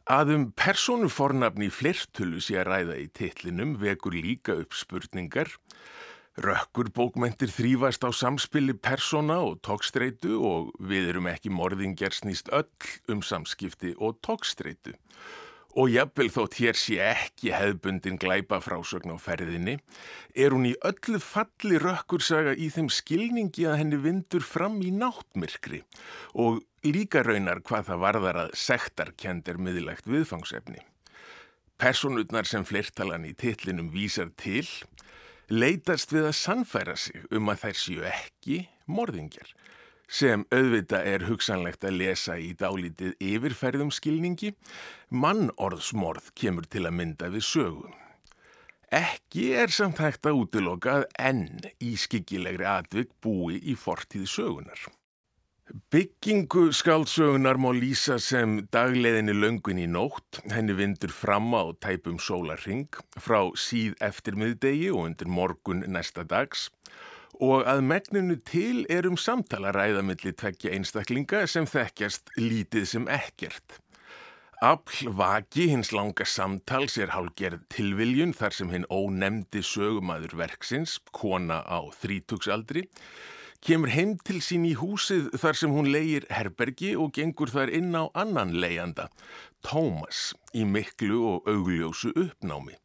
Að 0.08 0.30
um 0.32 0.44
personufornafni 0.56 1.68
flertölu 1.68 2.40
sé 2.40 2.56
að 2.62 2.70
ræða 2.70 2.94
í 3.02 3.08
titlinum 3.12 3.74
vekur 3.82 4.14
líka 4.16 4.54
upp 4.56 4.72
spurningar. 4.72 5.50
Rökkur 6.40 6.88
bókmentir 6.96 7.52
þrýfast 7.52 8.08
á 8.08 8.16
samspili 8.16 8.72
persona 8.72 9.42
og 9.44 9.58
tókstreitu 9.68 10.38
og 10.40 10.70
við 10.80 11.10
erum 11.12 11.28
ekki 11.28 11.52
morðingjar 11.52 12.16
snýst 12.16 12.48
öll 12.56 12.70
um 13.12 13.20
samskipti 13.20 13.98
og 14.00 14.22
tókstreitu. 14.24 14.96
Og 15.76 15.92
jafnvel 15.92 16.32
þótt 16.32 16.56
hér 16.62 16.80
sé 16.80 17.02
ekki 17.04 17.52
hefbundin 17.52 18.16
glæpa 18.18 18.62
frásögn 18.64 19.12
á 19.12 19.18
ferðinni, 19.20 19.76
er 20.34 20.56
hún 20.56 20.72
í 20.72 20.74
öllu 20.88 21.20
falli 21.20 21.84
rökkursaga 21.84 22.56
í 22.56 22.72
þeim 22.72 22.88
skilningi 22.88 23.68
að 23.68 23.82
henni 23.84 24.00
vindur 24.08 24.48
fram 24.56 24.80
í 24.80 24.96
náttmyrkri 24.96 25.84
og 26.32 26.64
líka 26.94 27.24
raunar 27.26 27.62
hvað 27.66 27.90
það 27.90 28.04
varðar 28.04 28.40
að 28.44 28.54
sektarkend 28.60 29.50
er 29.50 29.60
miðlegt 29.62 30.08
viðfangsefni. 30.10 30.84
Personutnar 31.78 32.48
sem 32.50 32.66
flertalan 32.66 33.28
í 33.28 33.36
titlinum 33.38 33.92
vísar 33.94 34.32
til 34.40 34.66
leitast 35.50 36.12
við 36.12 36.32
að 36.32 36.40
sannfæra 36.40 36.98
sig 37.00 37.28
um 37.32 37.52
að 37.52 37.62
þær 37.64 37.80
séu 37.82 38.08
ekki 38.10 38.64
morðingjar 38.90 39.54
sem 40.08 40.46
auðvita 40.56 41.02
er 41.04 41.26
hugsanlegt 41.28 41.84
að 41.84 42.00
lesa 42.02 42.38
í 42.40 42.54
dálítið 42.56 43.16
yfirferðum 43.20 43.92
skilningi, 43.92 44.54
mannorðsmorð 45.12 46.32
kemur 46.40 46.68
til 46.72 46.86
að 46.88 46.96
mynda 47.00 47.32
við 47.34 47.44
sögum. 47.44 47.96
Ekki 48.88 49.50
er 49.60 49.74
samt 49.76 50.00
hægt 50.00 50.30
að 50.30 50.46
útiloka 50.46 51.02
að 51.02 51.10
enn 51.20 51.50
í 51.84 51.98
skikkilegri 52.00 52.64
atvik 52.72 53.12
búi 53.20 53.60
í 53.60 53.76
fortíð 53.76 54.30
sögunar. 54.32 54.80
Byggingu 55.68 56.72
skáldsögunar 56.72 57.58
má 57.60 57.74
lýsa 57.76 58.16
sem 58.24 58.62
dagleðinni 58.72 59.34
löngun 59.36 59.82
í 59.84 59.88
nótt, 59.92 60.40
henni 60.48 60.72
vindur 60.78 61.12
fram 61.12 61.52
á 61.52 61.76
tæpum 61.84 62.16
sólarring 62.24 62.88
frá 63.20 63.52
síð 63.52 63.98
eftir 64.00 64.40
miðdegi 64.40 64.88
og 64.94 65.10
undir 65.10 65.28
morgun 65.28 65.84
næsta 65.92 66.24
dags 66.24 66.70
og 67.44 67.68
að 67.68 67.84
megninu 67.84 68.38
til 68.48 68.86
er 68.90 69.10
um 69.10 69.20
samtala 69.20 69.74
ræðamilli 69.76 70.32
tveggja 70.40 70.72
einstaklinga 70.78 71.44
sem 71.52 71.68
þekkjast 71.68 72.32
lítið 72.40 72.88
sem 72.88 73.12
ekkert. 73.12 73.82
Afl 74.64 75.12
vaki 75.20 75.68
hins 75.70 75.92
langa 75.94 76.26
samtals 76.26 76.96
er 76.98 77.12
hálgerð 77.14 77.68
tilviljun 77.76 78.32
þar 78.34 78.56
sem 78.56 78.72
hinn 78.72 78.88
ónemdi 78.90 79.62
sögumæður 79.62 80.40
verksins, 80.40 80.96
kona 81.12 81.60
á 81.68 81.92
þrítugsaldri, 82.00 82.88
kemur 83.66 83.92
heim 83.94 84.16
til 84.28 84.40
sín 84.44 84.66
í 84.68 84.74
húsið 84.78 85.32
þar 85.42 85.58
sem 85.60 85.74
hún 85.74 85.90
leigir 85.94 86.28
herbergi 86.34 86.94
og 87.00 87.14
gengur 87.18 87.52
þar 87.52 87.72
inn 87.74 87.96
á 87.98 88.10
annan 88.14 88.56
leianda, 88.62 89.10
Tómas, 89.66 90.34
í 90.54 90.64
miklu 90.66 91.24
og 91.32 91.50
augljósu 91.50 92.14
uppnámi. 92.16 92.78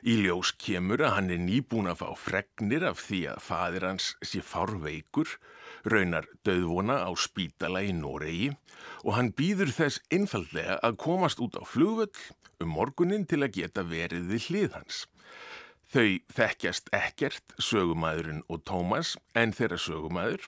Í 0.00 0.16
ljós 0.24 0.52
kemur 0.56 1.02
að 1.04 1.14
hann 1.16 1.30
er 1.34 1.40
nýbúin 1.42 1.90
að 1.90 2.02
fá 2.02 2.08
fregnir 2.16 2.84
af 2.88 3.00
því 3.04 3.20
að 3.32 3.42
fadir 3.44 3.86
hans 3.86 4.10
sé 4.24 4.40
fárveikur, 4.44 5.28
raunar 5.84 6.28
döðvona 6.44 7.00
á 7.04 7.10
spítala 7.16 7.82
í 7.84 7.92
Noregi 7.96 8.50
og 9.04 9.14
hann 9.16 9.32
býður 9.36 9.72
þess 9.76 10.02
einfallega 10.12 10.78
að 10.84 10.98
komast 11.04 11.40
út 11.44 11.56
á 11.56 11.64
flugvöll 11.64 12.12
um 12.60 12.74
morgunin 12.76 13.26
til 13.28 13.42
að 13.44 13.56
geta 13.60 13.84
verið 13.86 14.28
við 14.32 14.48
hlið 14.48 14.76
hans. 14.76 15.04
Þau 15.90 16.20
þekkjast 16.30 16.86
ekkert, 16.94 17.52
sögumæðurinn 17.58 18.44
og 18.46 18.60
Tómas, 18.62 19.16
en 19.34 19.50
þeirra 19.50 19.78
sögumæður, 19.82 20.44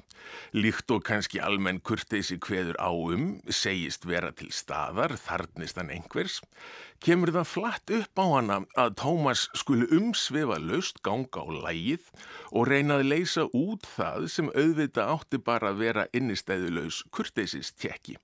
líkt 0.55 0.93
og 0.95 1.01
kannski 1.09 1.41
almenn 1.43 1.81
kurteysi 1.83 2.37
hveður 2.39 2.79
á 2.79 2.95
um, 2.95 3.25
segist 3.51 4.07
vera 4.07 4.31
til 4.39 4.53
staðar, 4.55 5.17
þarnist 5.19 5.81
hann 5.81 5.91
einhvers, 5.91 6.39
kemur 7.03 7.35
það 7.35 7.51
flatt 7.57 7.95
upp 7.99 8.23
á 8.23 8.27
hana 8.37 8.61
að 8.79 8.95
Tómas 9.03 9.49
skuli 9.59 9.91
umsvefa 9.91 10.63
löst 10.63 11.03
ganga 11.03 11.43
á 11.43 11.47
lægið 11.67 12.07
og 12.55 12.71
reynaði 12.71 13.11
leysa 13.11 13.51
út 13.51 13.91
það 13.97 14.31
sem 14.31 14.55
auðvita 14.55 15.11
átti 15.11 15.43
bara 15.43 15.75
að 15.75 15.83
vera 15.89 16.11
innistæðulegs 16.15 17.03
kurteysist 17.11 17.81
tjekki. 17.83 18.15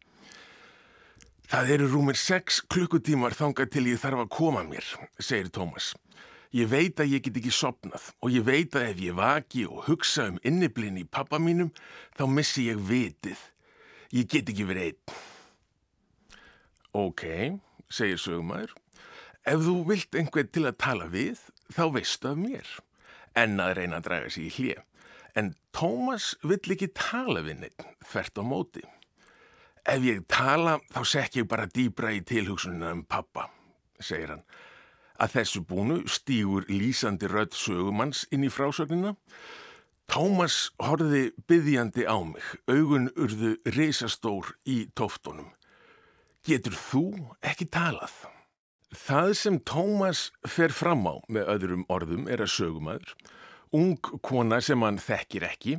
Það 1.50 1.74
eru 1.74 1.90
rúmir 1.90 2.18
sex 2.20 2.62
klukkutímar 2.70 3.34
þangað 3.34 3.74
til 3.74 3.88
ég 3.90 3.98
þarf 3.98 4.28
að 4.28 4.36
koma 4.38 4.68
mér, 4.70 4.86
segir 5.18 5.50
Tómas. 5.50 5.96
Ég 6.56 6.68
veit 6.70 7.00
að 7.00 7.12
ég 7.12 7.24
get 7.26 7.36
ekki 7.36 7.52
sopnað 7.52 8.06
og 8.24 8.32
ég 8.32 8.44
veit 8.46 8.76
að 8.78 8.86
ef 8.88 9.00
ég 9.04 9.16
vaki 9.18 9.66
og 9.68 9.84
hugsa 9.84 10.30
um 10.30 10.38
inniblinn 10.48 10.96
í 10.96 11.04
pappa 11.04 11.36
mínum 11.42 11.68
þá 12.16 12.24
missi 12.32 12.68
ég 12.70 12.80
vitið. 12.88 13.40
Ég 14.16 14.28
get 14.32 14.48
ekki 14.48 14.64
verið 14.68 14.86
einn. 14.88 15.16
Ok, 16.96 17.24
segir 17.92 18.20
sögumæður. 18.22 18.72
Ef 19.44 19.60
þú 19.64 19.74
vilt 19.90 20.16
einhvern 20.16 20.48
til 20.52 20.64
að 20.64 20.78
tala 20.80 21.08
við 21.12 21.42
þá 21.76 21.82
veistu 21.98 22.30
af 22.32 22.40
mér. 22.40 22.70
En 23.36 23.60
að 23.60 23.74
reyna 23.78 24.00
að 24.00 24.08
draga 24.08 24.32
sér 24.32 24.48
í 24.48 24.54
hlið. 24.56 24.80
En 25.36 25.52
Tómas 25.76 26.32
vill 26.42 26.72
ekki 26.74 26.88
tala 26.96 27.44
við 27.44 27.60
neitt, 27.60 27.84
þvert 28.08 28.40
á 28.40 28.42
móti. 28.42 28.84
Ef 29.88 30.00
ég 30.04 30.24
tala 30.32 30.78
þá 30.90 31.02
sekk 31.12 31.38
ég 31.42 31.50
bara 31.52 31.68
dýbra 31.68 32.10
í 32.16 32.24
tilhugsununa 32.26 32.94
um 32.96 33.04
pappa, 33.04 33.46
segir 34.00 34.32
hann. 34.32 34.42
Að 35.18 35.32
þessu 35.34 35.64
búnu 35.66 36.02
stýgur 36.06 36.68
lýsandi 36.70 37.26
rödd 37.30 37.56
sögumanns 37.58 38.24
inn 38.30 38.46
í 38.46 38.50
frásögnina. 38.52 39.16
Tómas 40.08 40.70
horfiði 40.80 41.34
byggjandi 41.50 42.06
á 42.08 42.16
mig, 42.24 42.44
augun 42.70 43.10
urðu 43.12 43.56
reysastór 43.74 44.54
í 44.64 44.86
tóftunum. 44.96 45.50
Getur 46.46 46.78
þú 46.78 47.02
ekki 47.44 47.66
talað? 47.68 48.14
Það 48.94 49.34
sem 49.36 49.58
Tómas 49.68 50.30
fer 50.48 50.72
fram 50.72 51.04
á 51.04 51.20
með 51.28 51.50
öðrum 51.54 51.84
orðum 51.92 52.24
er 52.32 52.40
að 52.40 52.54
sögumæður, 52.54 53.12
ung 53.76 53.98
kona 54.24 54.62
sem 54.64 54.80
hann 54.80 55.02
þekkir 55.02 55.44
ekki, 55.50 55.76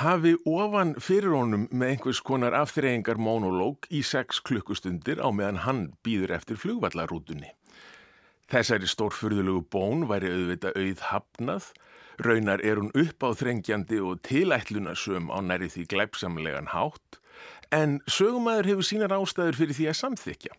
hafi 0.00 0.32
ofan 0.48 0.94
fyrir 0.96 1.34
honum 1.36 1.68
með 1.68 1.92
einhvers 1.92 2.22
konar 2.24 2.56
afþreyingar 2.56 3.20
monológ 3.20 3.84
í 3.92 4.00
sex 4.00 4.40
klukkustundir 4.40 5.20
á 5.20 5.28
meðan 5.28 5.64
hann 5.66 5.86
býður 6.00 6.38
eftir 6.38 6.56
flugvallarútunni. 6.62 7.57
Þessari 8.48 8.88
stórfurðulegu 8.88 9.60
bón 9.68 10.06
væri 10.08 10.30
auðvita 10.32 10.70
auð 10.72 11.00
hafnað, 11.10 11.64
raunar 12.24 12.62
er 12.64 12.78
hún 12.80 12.94
upp 12.96 13.20
á 13.20 13.36
þrengjandi 13.36 13.98
og 14.00 14.22
tilætlunarsum 14.24 15.28
á 15.28 15.36
næri 15.44 15.68
því 15.68 15.84
glæpsamlegan 15.92 16.70
hátt, 16.72 17.18
en 17.68 17.98
sögumæður 18.08 18.70
hefur 18.70 18.88
sínar 18.88 19.12
ástæður 19.18 19.60
fyrir 19.60 19.76
því 19.76 19.90
að 19.92 19.98
samþykja. 20.00 20.56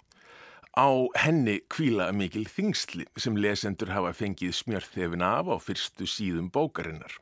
Á 0.77 0.89
henni 1.17 1.57
kvíla 1.65 2.11
mikil 2.13 2.45
þingsli 2.45 3.09
sem 3.17 3.41
lesendur 3.41 3.89
hafa 3.89 4.13
fengið 4.13 4.53
smjörþefin 4.59 5.25
af 5.25 5.49
á 5.49 5.57
fyrstu 5.57 6.05
síðum 6.05 6.53
bókarinnar. 6.53 7.17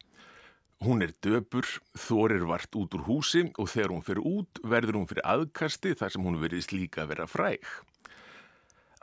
Hún 0.84 1.00
er 1.02 1.16
döpur, 1.24 1.64
þorir 1.96 2.44
vart 2.52 2.76
út 2.76 2.92
úr 2.94 3.08
húsi 3.08 3.48
og 3.56 3.72
þegar 3.72 3.96
hún 3.96 4.04
fyrir 4.04 4.28
út 4.28 4.60
verður 4.68 5.00
hún 5.00 5.08
fyrir 5.08 5.24
aðkasti 5.24 5.96
þar 5.96 6.12
sem 6.12 6.28
hún 6.28 6.42
verðist 6.44 6.76
líka 6.76 7.08
að 7.08 7.16
vera 7.16 7.32
fræg. 7.32 7.64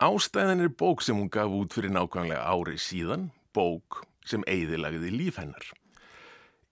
Ástæðan 0.04 0.60
er 0.60 0.68
bók 0.68 1.00
sem 1.00 1.16
hún 1.16 1.30
gaf 1.32 1.48
út 1.48 1.72
fyrir 1.72 1.92
nákvæmlega 1.94 2.42
ári 2.44 2.74
síðan, 2.76 3.30
bók 3.56 4.02
sem 4.28 4.42
eigðilagði 4.44 5.12
líf 5.14 5.38
hennar. 5.40 5.64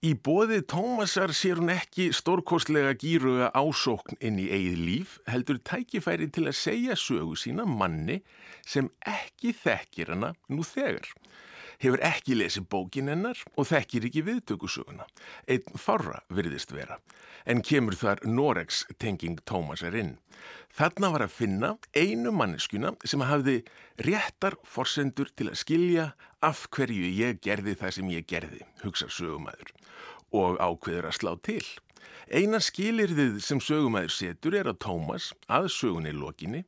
Í 0.05 0.11
bóði 0.19 0.59
Tómasar 0.69 1.33
sér 1.33 1.57
hún 1.57 1.71
ekki 1.73 2.11
stórkostlega 2.13 2.91
gýruga 3.01 3.47
ásókn 3.57 4.19
inn 4.21 4.37
í 4.37 4.45
eigið 4.53 4.83
líf, 4.85 5.15
heldur 5.25 5.57
tækifæri 5.65 6.27
til 6.29 6.45
að 6.51 6.59
segja 6.59 6.97
sögu 6.99 7.39
sína 7.39 7.65
manni 7.65 8.19
sem 8.67 8.91
ekki 9.01 9.55
þekkir 9.63 10.13
hana 10.13 10.33
nú 10.51 10.61
þegar 10.67 11.09
hefur 11.83 12.01
ekki 12.05 12.37
lesið 12.39 12.67
bókin 12.71 13.11
hennar 13.11 13.39
og 13.59 13.67
þekkir 13.67 14.07
ekki 14.07 14.23
viðtökusöguna. 14.29 15.07
Einn 15.51 15.79
farra 15.79 16.21
virðist 16.31 16.71
vera, 16.71 16.99
en 17.45 17.63
kemur 17.65 17.97
þar 17.99 18.23
Noregs 18.23 18.85
tenging 19.03 19.41
Tómasar 19.49 19.95
inn. 19.99 20.15
Þarna 20.73 21.11
var 21.13 21.25
að 21.27 21.35
finna 21.35 21.71
einu 21.93 22.31
manneskuna 22.33 22.95
sem 23.05 23.21
hafði 23.23 23.59
réttar 24.01 24.57
forsendur 24.65 25.29
til 25.35 25.51
að 25.51 25.59
skilja 25.61 26.07
af 26.43 26.65
hverju 26.73 27.11
ég 27.19 27.43
gerði 27.43 27.75
það 27.79 27.95
sem 27.97 28.11
ég 28.15 28.27
gerði, 28.27 28.63
hugsa 28.83 29.09
sögumæður, 29.11 29.73
og 30.33 30.57
ákveður 30.63 31.09
að 31.11 31.17
slá 31.19 31.33
til. 31.45 31.63
Einar 32.33 32.63
skilirðið 32.63 33.37
sem 33.43 33.59
sögumæður 33.61 34.15
setur 34.15 34.57
er 34.57 34.71
að 34.71 34.79
Tómas, 34.87 35.31
að 35.51 35.69
sögunni 35.75 36.15
lokinni, 36.15 36.63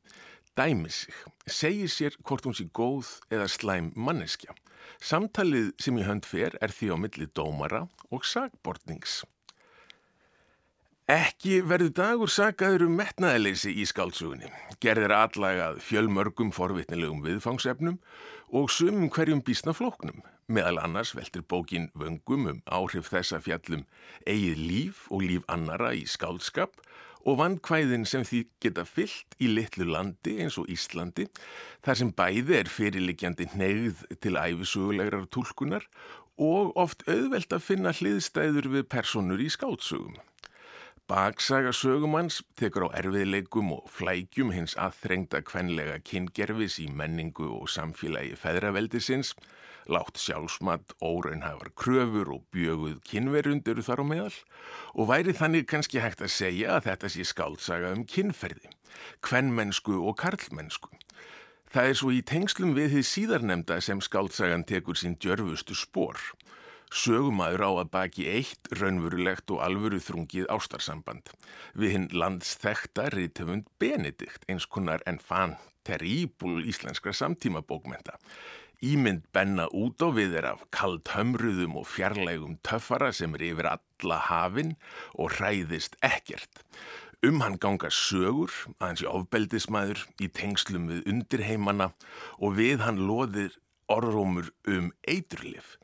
dæmi 0.58 0.90
sig, 0.90 1.14
segir 1.48 1.92
sér 1.92 2.18
hvort 2.24 2.46
hún 2.48 2.56
sé 2.58 2.68
góð 2.72 3.10
eða 3.34 3.48
slæm 3.52 3.92
manneskja. 3.96 4.56
Samtalið 5.02 5.74
sem 5.82 5.98
í 6.00 6.06
hönd 6.08 6.26
fer 6.26 6.56
er 6.62 6.72
því 6.74 6.94
á 6.94 6.98
milli 6.98 7.28
dómara 7.36 7.86
og 8.12 8.26
sagbortnings. 8.26 9.24
Ekki 11.06 11.60
verður 11.62 11.92
dagur 11.94 12.32
sagaður 12.34 12.88
um 12.88 12.96
metnaðeleysi 12.98 13.76
í 13.78 13.84
skáltsugunni. 13.86 14.48
Gerðir 14.82 15.14
allagað 15.14 15.78
fjölmörgum 15.86 16.50
forvitnilegum 16.56 17.22
viðfangsefnum 17.22 18.00
og 18.50 18.72
sumum 18.74 19.12
hverjum 19.14 19.44
bísna 19.46 19.76
flóknum. 19.78 20.24
Meðal 20.50 20.80
annars 20.82 21.14
veltir 21.18 21.46
bókin 21.46 21.92
vöngum 21.94 22.50
um 22.50 22.64
áhrif 22.66 23.12
þessa 23.14 23.38
fjallum 23.38 23.86
eigið 24.26 24.58
líf 24.62 25.06
og 25.12 25.28
líf 25.30 25.46
annara 25.46 25.94
í 25.94 26.08
skálskap 26.10 26.74
og 27.26 27.40
vannkvæðin 27.40 28.06
sem 28.08 28.26
því 28.26 28.42
geta 28.62 28.86
fyllt 28.86 29.38
í 29.42 29.50
litlu 29.50 29.88
landi 29.90 30.38
eins 30.44 30.60
og 30.62 30.70
Íslandi 30.72 31.26
þar 31.86 32.00
sem 32.02 32.12
bæði 32.14 32.60
er 32.60 32.70
fyrirlikjandi 32.70 33.50
neyð 33.58 34.06
til 34.22 34.38
æfisugulegrar 34.38 35.26
tólkunar 35.34 35.88
og 36.42 36.76
oft 36.78 37.06
auðvelt 37.10 37.54
að 37.56 37.66
finna 37.66 37.96
hliðstæður 37.96 38.70
við 38.74 38.88
personur 38.92 39.42
í 39.42 39.50
skáltsögum. 39.50 40.18
Baksaga 41.06 41.70
sögumanns 41.70 42.40
tekur 42.58 42.88
á 42.90 42.98
erfiðleikum 42.98 43.68
og 43.76 43.92
flækjum 43.94 44.50
hins 44.56 44.74
aðþrengda 44.74 45.44
kvenlega 45.46 46.00
kyngerfis 46.02 46.80
í 46.82 46.88
menningu 46.90 47.46
og 47.60 47.68
samfélagi 47.70 48.34
feðraveldisins 48.42 49.36
látt 49.86 50.18
sjálfsmatt, 50.18 50.96
óraunhafar 51.06 51.70
kröfur 51.78 52.32
og 52.34 52.48
bjöguð 52.50 52.98
kynverund 53.06 53.70
eru 53.70 53.86
þar 53.86 54.02
á 54.02 54.06
meðal 54.10 54.40
og 54.98 55.12
væri 55.12 55.36
þannig 55.38 55.68
kannski 55.70 56.02
hægt 56.02 56.26
að 56.26 56.34
segja 56.40 56.74
að 56.80 56.88
þetta 56.90 57.12
sé 57.14 57.28
skáltsaga 57.30 57.94
um 57.94 58.02
kynferði, 58.10 58.74
kvennmennsku 59.22 60.00
og 60.02 60.18
karlmennsku. 60.24 60.90
Það 61.70 61.92
er 61.92 62.02
svo 62.02 62.16
í 62.18 62.24
tengslum 62.26 62.74
við 62.74 62.96
því 62.96 63.06
síðarnemda 63.12 63.78
sem 63.84 64.02
skáltsagan 64.02 64.66
tekur 64.66 64.98
sín 64.98 65.20
djörfustu 65.22 65.78
spór. 65.78 66.18
Sögumæður 66.96 67.64
á 67.68 67.72
að 67.84 67.90
baki 67.92 68.26
eitt 68.32 68.70
raunverulegt 68.80 69.52
og 69.52 69.60
alvöru 69.66 69.98
þrungið 70.00 70.46
ástarsamband. 70.54 71.28
Við 71.76 71.92
hinn 71.92 72.06
landsþekta 72.16 73.10
rítöfund 73.12 73.68
Benedikt, 73.84 74.46
eins 74.48 74.64
konar 74.64 75.04
en 75.10 75.20
fann 75.20 75.58
terríbul 75.84 76.64
íslenskra 76.64 77.12
samtíma 77.12 77.66
bókmenta. 77.68 78.16
Ímynd 78.80 79.28
benna 79.36 79.68
út 79.76 80.00
á 80.00 80.08
við 80.16 80.40
er 80.40 80.48
af 80.54 80.64
kald 80.72 81.12
hömruðum 81.12 81.76
og 81.82 81.88
fjarlægum 81.92 82.58
töffara 82.64 83.12
sem 83.12 83.36
er 83.36 83.44
yfir 83.52 83.72
alla 83.76 84.20
hafinn 84.30 84.76
og 85.20 85.36
hræðist 85.36 86.00
ekkert. 86.00 86.64
Um 87.26 87.42
hann 87.44 87.60
ganga 87.60 87.92
sögur, 87.92 88.52
aðeins 88.80 89.04
í 89.04 89.12
ofbeldismæður, 89.12 90.08
í 90.24 90.32
tengslum 90.32 90.88
við 90.92 91.08
undirheimana 91.12 91.92
og 92.40 92.56
við 92.60 92.84
hann 92.88 93.04
loðir 93.04 93.56
orðrómur 93.92 94.52
um 94.70 94.94
eiturlif. 95.08 95.76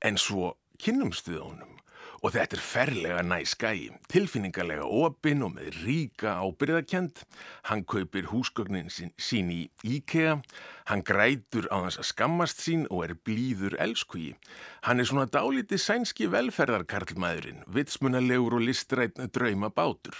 En 0.00 0.16
svo 0.16 0.54
kynnumst 0.80 1.28
við 1.28 1.44
honum 1.44 1.76
og 2.20 2.34
þetta 2.34 2.56
er 2.56 2.62
ferlega 2.64 3.20
næ 3.24 3.38
skæi, 3.48 3.88
tilfinningarlega 4.12 4.84
opinn 4.84 5.44
og 5.46 5.54
með 5.54 5.78
ríka 5.86 6.34
ábyrðakent. 6.44 7.22
Hann 7.68 7.84
kaupir 7.88 8.28
húsgögnin 8.28 8.92
sín, 8.92 9.14
sín 9.16 9.48
í 9.54 9.60
IKEA, 9.96 10.36
hann 10.90 11.04
grætur 11.06 11.68
á 11.72 11.80
þess 11.86 12.02
að 12.02 12.10
skammast 12.10 12.60
sín 12.60 12.84
og 12.90 13.06
er 13.06 13.16
blíður 13.16 13.78
elskuji. 13.80 14.34
Hann 14.84 15.00
er 15.00 15.08
svona 15.08 15.28
dálítið 15.32 15.80
sænski 15.80 16.28
velferðarkarlmaðurinn, 16.32 17.64
vitsmunalegur 17.72 18.58
og 18.58 18.66
listrætna 18.68 19.30
drauma 19.32 19.72
bátur. 19.72 20.16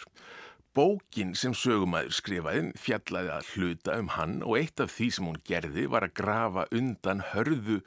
Bókin 0.71 1.33
sem 1.35 1.51
sögumæður 1.51 2.13
skrifaði 2.15 2.61
fjallaði 2.79 3.31
að 3.35 3.49
hluta 3.57 3.95
um 3.99 4.11
hann 4.15 4.37
og 4.47 4.55
eitt 4.61 4.79
af 4.85 4.93
því 4.95 5.09
sem 5.17 5.27
hún 5.27 5.41
gerði 5.49 5.87
var 5.91 6.05
að 6.07 6.13
grafa 6.21 6.63
undan 6.79 7.23
hörðu 7.33 7.81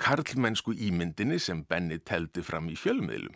karlmennsku 0.00 0.72
ímyndinni 0.72 1.36
sem 1.36 1.60
Benny 1.68 1.98
teldi 2.00 2.40
fram 2.46 2.70
í 2.72 2.78
fjölmiðlum. 2.80 3.34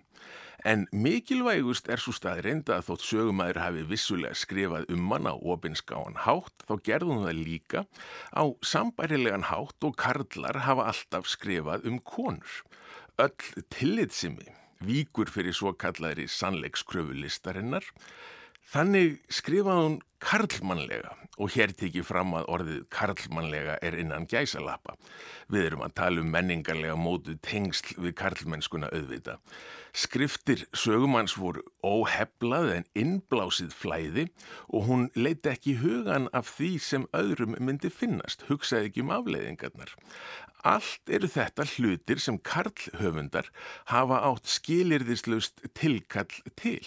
En 0.64 0.86
mikilvægust 0.96 1.90
er 1.92 2.00
svo 2.00 2.14
staði 2.16 2.46
reynda 2.46 2.78
að 2.78 2.86
þótt 2.86 3.05
sögumæður 3.05 3.61
hafi 3.61 3.82
vissulega 3.90 4.38
skrifað 4.40 4.88
um 4.96 5.12
hann 5.12 5.28
á 5.28 5.34
opinskáan 5.36 6.16
hátt 6.24 6.64
þá 6.64 6.74
gerði 6.88 7.11
hún 7.11 7.26
það 7.26 7.42
líka 7.50 7.82
á 8.32 8.44
sambærilegan 8.64 9.44
hátt 9.50 9.84
og 9.84 9.98
karlar 10.00 10.62
hafa 10.64 10.86
alltaf 10.94 11.28
skrifað 11.28 11.84
um 11.92 12.00
konur. 12.00 12.62
Öll 13.20 13.66
tillitsimi 13.68 14.48
víkur 14.80 15.28
fyrir 15.28 15.52
svo 15.52 15.74
kallaðri 15.76 16.24
sannleikskröfulistarinnar 16.32 17.84
Þannig 18.73 19.21
skrifaði 19.29 19.83
hún 19.85 20.01
karlmannlega 20.25 21.12
og 21.35 21.51
hér 21.53 21.73
tekið 21.75 22.07
fram 22.07 22.33
að 22.39 22.47
orðið 22.55 22.83
karlmannlega 22.95 23.75
er 23.85 23.97
innan 23.99 24.27
gæsalappa. 24.31 24.95
Við 25.51 25.67
erum 25.69 25.83
að 25.85 25.97
tala 25.99 26.23
um 26.23 26.31
menningarlega 26.33 26.95
mótu 26.97 27.35
tengsl 27.45 27.97
við 28.01 28.15
karlmennskuna 28.21 28.89
auðvita. 28.95 29.37
Skriftir 29.95 30.65
sögumanns 30.75 31.37
voru 31.39 31.65
óheflað 31.85 32.71
en 32.79 32.89
innblásið 32.99 33.75
flæði 33.75 34.27
og 34.71 34.89
hún 34.89 35.07
leiti 35.19 35.53
ekki 35.53 35.77
hugan 35.83 36.31
af 36.33 36.55
því 36.57 36.73
sem 36.89 37.07
öðrum 37.15 37.59
myndi 37.61 37.93
finnast, 37.93 38.47
hugsaði 38.49 38.91
ekki 38.91 39.05
um 39.05 39.15
afleiðingarnar. 39.19 39.95
Allt 40.65 41.11
eru 41.12 41.29
þetta 41.29 41.67
hlutir 41.75 42.23
sem 42.23 42.41
karlhöfundar 42.41 43.51
hafa 43.91 44.23
átt 44.31 44.49
skilirðislaust 44.49 45.67
tilkall 45.77 46.33
til. 46.57 46.81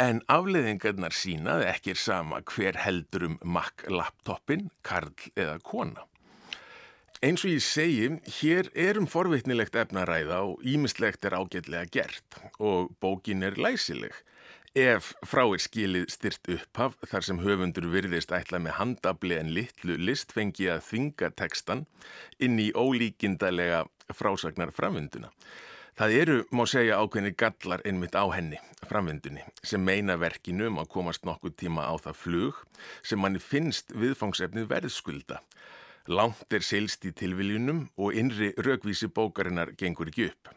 En 0.00 0.22
afleðingarnar 0.32 1.12
sínaði 1.12 1.66
ekki 1.68 1.92
sama 1.98 2.38
hver 2.48 2.78
heldur 2.80 3.26
um 3.26 3.34
Mac-laptopin, 3.44 4.70
Karl 4.86 5.12
eða 5.34 5.58
kona. 5.60 6.06
Eins 7.20 7.44
og 7.44 7.52
ég 7.52 7.60
segi, 7.60 8.06
hér 8.38 8.70
er 8.72 8.96
um 8.96 9.04
forvitnilegt 9.10 9.76
efnaræða 9.76 10.38
og 10.48 10.64
ímislegt 10.64 11.26
er 11.28 11.36
ágætlega 11.36 11.90
gert 11.92 12.38
og 12.56 12.94
bókin 13.04 13.44
er 13.44 13.60
læsileg. 13.60 14.14
Ef 14.72 15.10
frá 15.28 15.42
er 15.44 15.60
skilið 15.60 16.08
styrt 16.14 16.48
upphaf 16.54 16.96
þar 17.10 17.26
sem 17.26 17.44
höfundur 17.44 17.90
virðist 17.92 18.32
ætla 18.32 18.62
með 18.62 18.78
handabli 18.78 19.36
en 19.36 19.52
litlu 19.52 19.98
list 20.00 20.32
fengi 20.32 20.70
að 20.72 20.86
þvinga 20.88 21.34
tekstan 21.36 21.84
inn 22.40 22.56
í 22.56 22.70
ólíkindalega 22.72 23.84
frásagnar 24.16 24.72
framvinduna. 24.72 25.28
Það 26.00 26.14
eru, 26.16 26.34
má 26.56 26.62
segja, 26.64 26.96
ákveðni 26.96 27.34
gallar 27.36 27.82
einmitt 27.84 28.14
á 28.16 28.24
henni, 28.32 28.56
framvindunni, 28.88 29.42
sem 29.60 29.82
meina 29.84 30.14
verkinu 30.16 30.70
um 30.70 30.78
að 30.80 30.88
komast 30.94 31.26
nokkuð 31.28 31.52
tíma 31.60 31.84
á 31.84 31.92
það 32.00 32.16
flug 32.16 32.62
sem 33.04 33.20
manni 33.20 33.42
finnst 33.44 33.92
viðfangsefnið 33.92 34.70
verðskulda. 34.70 35.42
Langt 36.08 36.56
er 36.56 36.64
seilst 36.64 37.04
í 37.04 37.12
tilviljunum 37.12 37.84
og 38.00 38.16
innri 38.16 38.54
raukvísi 38.56 39.10
bókarinnar 39.12 39.74
gengur 39.76 40.08
ekki 40.08 40.30
upp. 40.30 40.54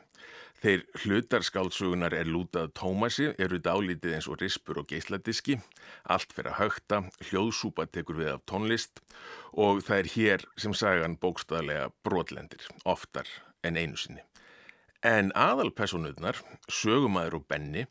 Þeir 0.64 0.88
hlutarskálsugunar 1.04 2.16
er 2.16 2.32
lútað 2.32 2.72
Tómasi, 2.80 3.34
eru 3.36 3.60
dálítið 3.60 4.16
eins 4.16 4.32
og 4.32 4.39
rispur 4.39 4.80
og 4.80 4.88
geisladiski, 4.96 5.60
allt 6.08 6.32
fyrir 6.32 6.54
að 6.54 6.60
högta, 6.62 7.06
hljóðsúpa 7.20 7.91
tekur 7.91 8.24
við 8.24 8.38
af 8.38 8.46
tónlist 8.48 9.04
og 9.52 9.84
það 9.84 10.06
er 10.06 10.14
hér 10.16 10.52
sem 10.56 10.72
sagan 10.72 11.20
bókstæðlega 11.20 11.91
brotlendir, 12.08 12.64
oftar 12.88 13.28
en 13.60 13.76
einu 13.76 14.00
sinni. 14.00 14.24
En 15.04 15.34
aðalpersonurnar, 15.36 16.38
sögumæður 16.72 17.41
og 17.41 17.47
benni, 17.51 17.82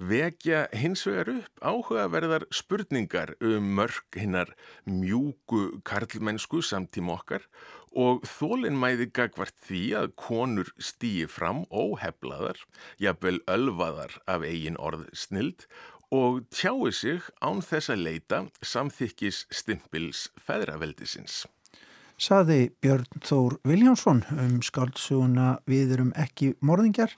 vekja 0.00 0.62
hins 0.72 1.02
vegar 1.04 1.28
upp 1.34 1.60
áhugaverðar 1.60 2.46
spurningar 2.48 3.34
um 3.44 3.66
mörg 3.76 4.16
hinnar 4.16 4.54
mjúku 4.88 5.82
karlmennsku 5.84 6.62
samtíma 6.64 7.18
okkar 7.18 7.44
og 7.92 8.24
þólinnmæði 8.26 9.10
gagvart 9.12 9.54
því 9.68 9.82
að 10.00 10.14
konur 10.18 10.72
stýi 10.80 11.28
fram 11.28 11.66
óheflaðar, 11.68 12.56
jafnvel 12.96 13.42
ölvaðar 13.44 14.16
af 14.24 14.48
eigin 14.48 14.80
orð 14.80 15.04
snild 15.12 15.68
og 16.10 16.46
tjái 16.48 16.92
sig 16.96 17.28
án 17.44 17.60
þess 17.60 17.92
að 17.92 18.06
leita 18.08 18.40
samþykkis 18.64 19.44
stimpils 19.52 20.30
feðraveldisins. 20.48 21.44
Saði 22.20 22.70
Björn 22.82 23.22
Þór 23.24 23.58
Viljánsson 23.66 24.24
um 24.38 24.56
skáldsuguna 24.64 25.58
Við 25.70 25.94
erum 25.96 26.14
ekki 26.16 26.54
morðingjar 26.64 27.14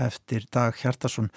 eftir 0.00 0.46
Dag 0.52 0.76
Hjartarsson. 0.80 1.30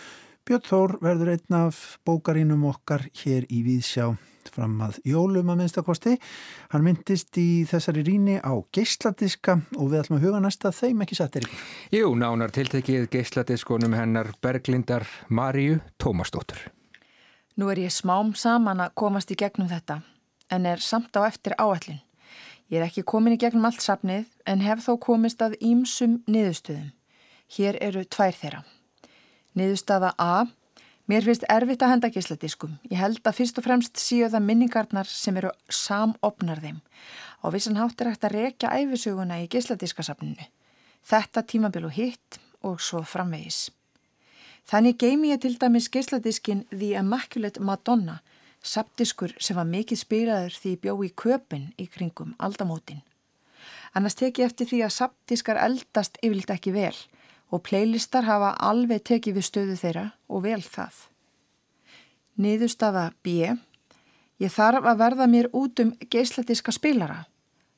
Björn 0.44 0.68
Þór 0.68 0.98
verður 1.04 1.34
einn 1.38 1.58
af 1.58 2.00
bókarínum 2.06 2.66
okkar 2.70 3.08
hér 3.24 3.48
í 3.50 3.64
Víðsjá 3.66 4.14
fram 4.54 4.76
að 4.84 5.00
jólum 5.08 5.52
að 5.54 5.62
minnstakosti. 5.62 6.18
Hann 6.74 6.86
myndist 6.86 7.38
í 7.40 7.64
þessari 7.70 8.04
ríni 8.06 8.38
á 8.44 8.54
geysladiska 8.76 9.58
og 9.78 9.92
við 9.92 10.02
ætlum 10.02 10.20
að 10.20 10.28
huga 10.28 10.44
næsta 10.44 10.74
þeim 10.76 11.04
ekki 11.06 11.18
settir 11.20 11.48
ykkur. 11.48 11.66
Jú, 11.96 12.14
nánar 12.20 12.54
tiltekið 12.56 13.10
geysladiskonum 13.14 13.96
hennar 13.98 14.34
Berglindar 14.44 15.08
Maríu 15.30 15.80
Tómasdóttur. 16.02 16.70
Nú 17.58 17.70
er 17.70 17.84
ég 17.86 17.94
smám 17.94 18.34
saman 18.36 18.82
að 18.82 18.96
komast 18.98 19.32
í 19.32 19.38
gegnum 19.38 19.70
þetta 19.70 20.02
en 20.54 20.66
er 20.70 20.82
samt 20.82 21.14
á 21.18 21.22
eftir 21.26 21.56
áallin. 21.62 22.02
Ég 22.72 22.80
er 22.80 22.88
ekki 22.88 23.04
komin 23.04 23.36
í 23.36 23.40
gegnum 23.40 23.66
allt 23.68 23.84
safnið 23.84 24.28
en 24.50 24.64
hef 24.64 24.86
þó 24.86 24.96
komist 25.02 25.42
að 25.44 25.58
ímsum 25.60 26.22
niðurstöðum. 26.30 26.92
Hér 27.54 27.78
eru 27.84 28.04
tvær 28.06 28.38
þeirra. 28.38 28.64
Niðurstaða 29.54 30.14
A. 30.18 30.46
Mér 31.12 31.26
finnst 31.28 31.44
erfitt 31.52 31.84
að 31.84 31.92
henda 31.94 32.10
gísladiskum. 32.14 32.78
Ég 32.90 32.98
held 32.98 33.20
að 33.28 33.38
fyrst 33.42 33.60
og 33.60 33.66
fremst 33.68 34.00
síu 34.00 34.30
það 34.32 34.48
minningarnar 34.48 35.10
sem 35.10 35.36
eru 35.38 35.52
samopnar 35.68 36.64
þeim. 36.64 36.80
Á 37.44 37.46
vissan 37.52 37.78
hátt 37.78 38.00
er 38.02 38.14
hægt 38.14 38.24
að 38.24 38.36
rekja 38.38 38.72
æfisuguna 38.72 39.42
í 39.44 39.50
gísladiskasafninu. 39.52 40.48
Þetta 41.04 41.44
tímabil 41.44 41.90
og 41.90 41.98
hitt 41.98 42.40
og 42.64 42.80
svo 42.82 43.04
framvegis. 43.04 43.68
Þannig 44.64 45.02
geimi 45.04 45.34
ég 45.34 45.42
til 45.44 45.58
dæmis 45.60 45.90
gísladiskin 45.92 46.64
The 46.72 46.94
Immaculate 47.02 47.60
Madonna 47.60 48.22
Saptiskur 48.64 49.34
sem 49.44 49.58
var 49.60 49.68
mikið 49.68 50.00
spýraður 50.00 50.54
því 50.56 50.70
bjó 50.86 50.94
í 51.04 51.10
köpun 51.20 51.66
í 51.76 51.88
kringum 51.92 52.32
aldamótin. 52.40 53.02
Annars 53.92 54.16
teki 54.16 54.46
eftir 54.46 54.70
því 54.70 54.80
að 54.86 54.94
saptiskar 54.96 55.60
eldast 55.60 56.16
yfirlt 56.24 56.54
ekki 56.56 56.72
vel 56.72 56.96
og 57.54 57.66
playlistar 57.68 58.24
hafa 58.24 58.54
alveg 58.64 59.04
tekið 59.10 59.36
við 59.38 59.48
stöðu 59.50 59.76
þeirra 59.82 60.06
og 60.32 60.46
vel 60.48 60.62
það. 60.64 60.96
Niðurstaða 62.40 63.04
B. 63.20 63.52
Ég 64.40 64.56
þarf 64.56 64.88
að 64.88 65.04
verða 65.04 65.28
mér 65.30 65.52
út 65.52 65.84
um 65.84 65.92
geisladiska 66.08 66.72
spilara. 66.74 67.26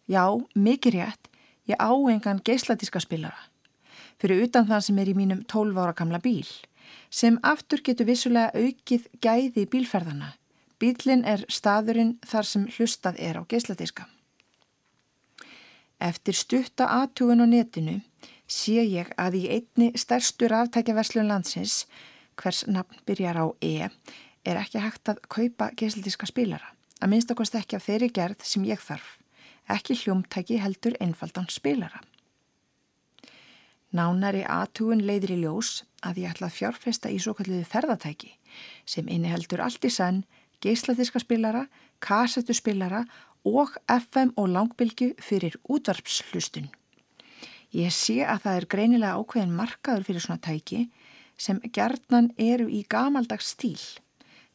Já, 0.06 0.38
mikið 0.54 1.00
rétt, 1.00 1.28
ég 1.66 1.82
á 1.82 1.92
engan 2.14 2.46
geisladiska 2.46 3.02
spilara. 3.02 3.50
Fyrir 4.22 4.46
utan 4.46 4.70
það 4.70 4.86
sem 4.86 5.02
er 5.02 5.12
í 5.12 5.18
mínum 5.18 5.44
12 5.50 5.82
ára 5.82 5.98
gamla 5.98 6.22
bíl, 6.22 6.48
sem 7.10 7.42
aftur 7.44 7.82
getur 7.82 8.08
vissulega 8.08 8.54
aukið 8.54 9.10
gæði 9.20 9.66
bílferðana 9.66 10.36
Bílinn 10.80 11.24
er 11.24 11.46
staðurinn 11.48 12.18
þar 12.28 12.48
sem 12.50 12.68
hlustað 12.76 13.20
er 13.20 13.40
á 13.40 13.44
geisladiska. 13.48 14.08
Eftir 16.04 16.36
stutta 16.36 16.90
aðtugun 16.92 17.44
á 17.44 17.48
netinu 17.48 18.02
sé 18.52 18.84
ég 18.84 19.12
að 19.18 19.40
í 19.40 19.44
einni 19.58 19.94
stærstu 19.96 20.50
ráftækjaverslun 20.52 21.30
landsins, 21.32 21.86
hvers 22.36 22.66
nafn 22.68 23.00
byrjar 23.08 23.40
á 23.40 23.46
E, 23.64 23.90
er 24.46 24.60
ekki 24.60 24.84
hægt 24.84 25.10
að 25.10 25.22
kaupa 25.32 25.72
geisladiska 25.80 26.28
spilara. 26.28 26.76
Að 27.00 27.12
minnstakost 27.12 27.56
ekki 27.56 27.80
af 27.80 27.88
þeirri 27.88 28.12
gerð 28.12 28.44
sem 28.44 28.68
ég 28.68 28.82
þarf. 28.84 29.18
Ekki 29.72 29.96
hljómtæki 30.04 30.60
heldur 30.62 30.94
einfaldan 31.02 31.48
spilara. 31.50 32.04
Nánari 33.96 34.44
aðtugun 34.44 35.06
leiðir 35.08 35.38
í 35.38 35.42
ljós 35.46 35.86
að 36.04 36.26
ég 36.26 36.34
ætla 36.34 36.50
að 36.50 36.58
fjárfesta 36.58 37.10
í 37.10 37.20
svo 37.22 37.34
kalliðu 37.38 37.64
ferðatæki 37.70 38.34
sem 38.86 39.08
inniheldur 39.08 39.64
allt 39.64 39.88
í 39.88 39.92
sann 39.94 40.26
geisladiskaspilara, 40.64 41.66
kassettuspilara 41.99 43.03
og 43.45 43.76
FM 43.89 44.34
og 44.36 44.49
langbylgu 44.53 45.14
fyrir 45.22 45.58
útvarpslustun. 45.70 46.72
Ég 47.76 47.91
sé 47.91 48.22
að 48.24 48.45
það 48.45 48.58
er 48.58 48.70
greinilega 48.72 49.20
ákveðin 49.20 49.56
markaður 49.56 50.08
fyrir 50.08 50.24
svona 50.24 50.41
tæki 50.41 50.86
sem 51.38 51.60
gerðnan 51.76 52.32
eru 52.39 52.70
í 52.72 52.86
gamaldags 52.88 53.51
stíl. 53.56 53.82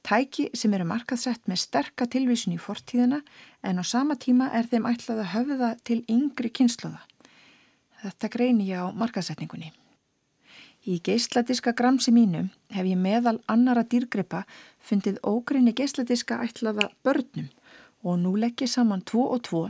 Tæki 0.07 0.49
sem 0.57 0.73
eru 0.73 0.87
markaðsett 0.89 1.45
með 1.51 1.61
sterka 1.67 2.07
tilvísun 2.09 2.57
í 2.57 2.61
fortíðina 2.61 3.21
en 3.63 3.83
á 3.83 3.85
sama 3.85 4.17
tíma 4.17 4.49
er 4.57 4.71
þeim 4.71 4.89
ætlað 4.89 5.27
að 5.27 5.33
höfða 5.35 5.71
til 5.85 6.01
yngri 6.09 6.49
kynsluða. 6.49 7.03
Þetta 8.01 8.33
greini 8.33 8.71
ég 8.71 8.81
á 8.81 8.89
markaðsetningunni. 8.97 9.75
Í 10.89 10.97
geisladiska 11.05 11.75
gramsi 11.77 12.13
mínu 12.15 12.47
hef 12.73 12.87
ég 12.89 12.97
meðal 12.97 13.37
annara 13.53 13.83
dýrgripa 13.85 14.47
fundið 14.81 15.19
ógrinni 15.29 15.75
geisladiska 15.77 16.39
ætlaða 16.41 16.89
börnum 17.05 17.51
og 18.01 18.17
nú 18.23 18.33
legg 18.41 18.63
ég 18.65 18.73
saman 18.73 19.05
tvo 19.05 19.27
og 19.35 19.43
tvo 19.45 19.67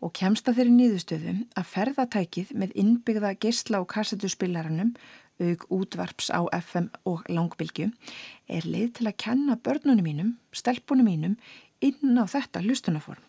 og 0.00 0.14
kemsta 0.16 0.54
þeirri 0.56 0.72
nýðustöðum 0.78 1.44
að 1.60 1.68
ferðatækið 1.74 2.54
með 2.56 2.72
innbyggða 2.82 3.34
geisla 3.40 3.82
og 3.84 3.90
kassetuspillaranum 3.92 4.94
auk 5.44 5.68
útvarps 5.68 6.32
á 6.32 6.40
FM 6.56 6.88
og 7.04 7.28
langbylgu 7.28 7.90
er 8.48 8.64
leið 8.64 8.94
til 8.96 9.10
að 9.10 9.18
kenna 9.20 9.60
börnunum 9.60 10.08
mínum, 10.08 10.34
stelpunum 10.56 11.04
mínum 11.04 11.36
inn 11.84 12.16
á 12.16 12.24
þetta 12.24 12.64
hlustunaform 12.64 13.20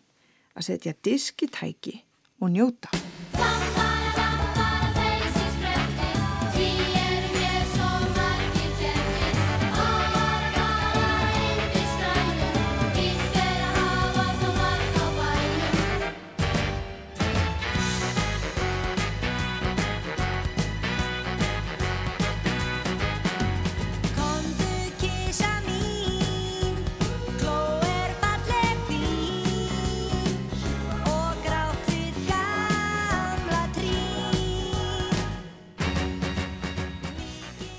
að 0.56 0.70
setja 0.72 0.96
diskitæki 1.04 1.98
og 2.40 2.56
njóta. 2.56 2.88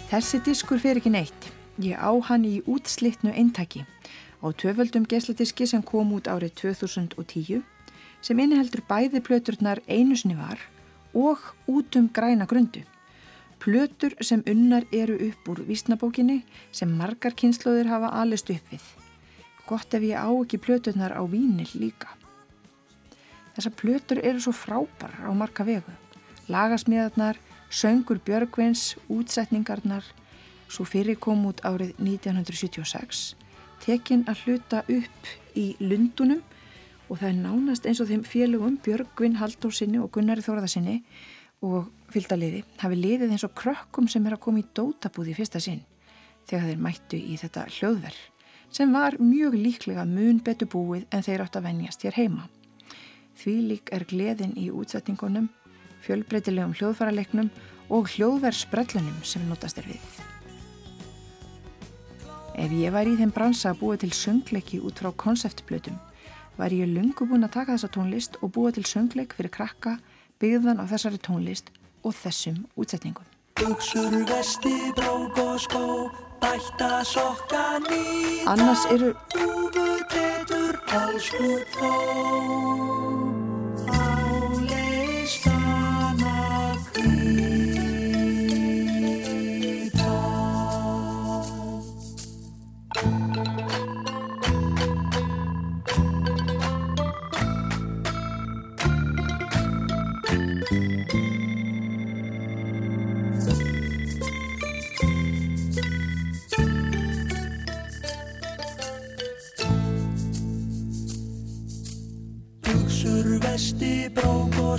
Þessi 0.09 0.39
diskur 0.41 0.79
fer 0.81 0.97
ekki 0.97 1.11
neitt. 1.13 1.51
Ég 1.77 1.93
á 1.93 2.09
hann 2.25 2.41
í 2.41 2.63
útslitnu 2.65 3.29
eintaki 3.29 3.83
á 4.41 4.49
töföldum 4.57 5.03
gesladiski 5.05 5.67
sem 5.69 5.83
kom 5.85 6.15
út 6.17 6.25
árið 6.25 6.55
2010 6.63 7.59
sem 8.25 8.39
inniheldur 8.41 8.81
bæði 8.89 9.21
plöturnar 9.21 9.83
einu 9.85 10.17
sinni 10.17 10.33
var 10.39 10.63
og 11.13 11.43
út 11.69 11.97
um 11.99 12.07
græna 12.09 12.47
grundu. 12.49 12.81
Plötur 13.61 14.15
sem 14.25 14.41
unnar 14.49 14.87
eru 14.89 15.19
upp 15.27 15.51
úr 15.53 15.61
vísnabókinni 15.67 16.39
sem 16.71 16.89
margar 16.89 17.37
kynnslóðir 17.37 17.91
hafa 17.93 18.09
alist 18.23 18.49
upp 18.49 18.73
við. 18.73 18.87
Gott 19.69 19.93
ef 19.93 20.01
ég 20.09 20.17
á 20.17 20.25
ekki 20.25 20.57
plöturnar 20.57 21.13
á 21.13 21.21
vínil 21.29 21.69
líka. 21.77 22.09
Þessar 23.53 23.77
plötur 23.77 24.25
eru 24.25 24.41
svo 24.41 24.57
frábær 24.57 25.13
á 25.21 25.29
marga 25.37 25.67
vegu. 25.69 25.93
Lagasmíðarnar 26.49 27.37
Söngur 27.69 28.17
Björgvins, 28.25 28.95
útsetningarnar, 29.13 30.03
svo 30.69 30.85
fyrir 30.89 31.19
kom 31.21 31.43
út 31.45 31.61
árið 31.61 31.93
1976, 32.01 33.35
tekinn 33.83 34.23
að 34.29 34.41
hluta 34.45 34.81
upp 34.89 35.29
í 35.53 35.75
Lundunum 35.77 36.41
og 37.09 37.19
það 37.19 37.27
er 37.29 37.37
nánast 37.43 37.85
eins 37.85 38.01
og 38.01 38.09
þeim 38.09 38.23
félögum 38.25 38.79
Björgvin 38.85 39.37
Haldórsinni 39.37 40.01
og 40.01 40.09
Gunnari 40.13 40.41
Þóraðarsinni 40.45 40.97
og 41.65 41.91
fylgdaliði 42.09 42.63
hafi 42.81 42.97
liðið 42.97 43.35
eins 43.35 43.45
og 43.45 43.53
krökkum 43.57 44.09
sem 44.09 44.25
er 44.25 44.37
að 44.37 44.43
koma 44.47 44.63
í 44.63 44.67
dótabúði 44.73 45.37
fyrsta 45.37 45.61
sinn 45.61 45.85
þegar 46.49 46.71
þeir 46.71 46.83
mættu 46.87 47.21
í 47.21 47.37
þetta 47.37 47.67
hljóðverð 47.69 48.19
sem 48.73 48.93
var 48.93 49.17
mjög 49.21 49.57
líklega 49.57 50.05
mun 50.09 50.41
betur 50.45 50.69
búið 50.73 51.05
en 51.13 51.25
þeir 51.25 51.45
átt 51.45 51.57
að 51.57 51.69
venjast 51.69 52.05
hér 52.05 52.17
heima. 52.17 52.49
Því 53.39 53.55
lík 53.69 53.93
er 53.95 54.05
gleðin 54.09 54.57
í 54.57 54.67
útsetningunum 54.73 55.49
fjölbreytilegum 56.05 56.75
hljóðfæralegnum 56.77 57.49
og 57.89 58.09
hljóðverðsbrellunum 58.13 59.23
sem 59.25 59.45
notast 59.49 59.81
er 59.81 59.87
við. 59.89 60.03
Ef 62.59 62.71
ég 62.75 62.91
væri 62.91 63.15
í 63.15 63.19
þeim 63.21 63.31
bransa 63.31 63.71
að 63.71 63.81
búa 63.81 63.97
til 63.99 64.11
söngleiki 64.11 64.81
út 64.83 64.99
frá 64.99 65.11
konseptblötum, 65.15 65.95
væri 66.59 66.81
ég 66.83 66.91
lungu 66.91 67.27
búin 67.29 67.47
að 67.47 67.55
taka 67.55 67.77
þessa 67.77 67.91
tónlist 67.95 68.39
og 68.43 68.53
búa 68.57 68.73
til 68.75 68.83
söngleik 68.83 69.35
fyrir 69.37 69.53
krakka, 69.53 69.97
byggðan 70.43 70.83
á 70.83 70.85
þessari 70.91 71.21
tónlist 71.23 71.71
og 72.03 72.15
þessum 72.19 72.65
útsetningum. 72.75 73.27
Buksur, 73.59 74.11
vesti, 74.27 74.75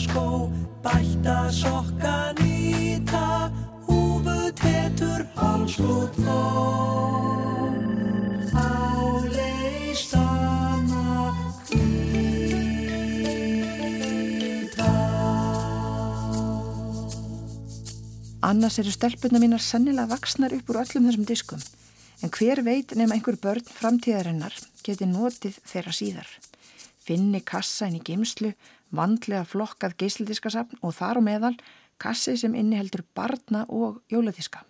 skó, 0.00 0.48
bætta 0.84 1.50
sokka 1.52 2.32
nýta, 2.40 3.50
húfu 3.86 4.38
tetur 4.60 5.26
hálsklút 5.36 6.16
þó. 6.24 6.40
Annars 18.50 18.80
eru 18.80 18.90
stelpunna 18.90 19.38
mínar 19.38 19.60
sannilega 19.62 20.10
vaksnar 20.10 20.54
upp 20.56 20.70
úr 20.72 20.80
öllum 20.80 21.04
þessum 21.06 21.26
diskum. 21.28 21.60
En 22.24 22.32
hver 22.34 22.62
veit 22.66 22.94
nefn 22.96 23.12
einhver 23.14 23.36
börn 23.38 23.62
framtíðarinnar 23.62 24.56
geti 24.82 25.06
notið 25.06 25.60
þeirra 25.70 25.92
síðar. 25.94 26.30
Finni 27.04 27.44
kassa 27.46 27.86
inn 27.86 28.00
í 28.00 28.02
geimslu, 28.02 28.50
vandlega 28.94 29.44
flokkað 29.46 29.96
geisladiskasafn 30.02 30.80
og 30.82 30.94
þar 30.96 31.20
og 31.20 31.26
meðal 31.26 31.54
kassi 32.00 32.36
sem 32.40 32.54
inniheldur 32.56 33.04
barna 33.14 33.64
og 33.68 34.00
jóladiska. 34.10 34.64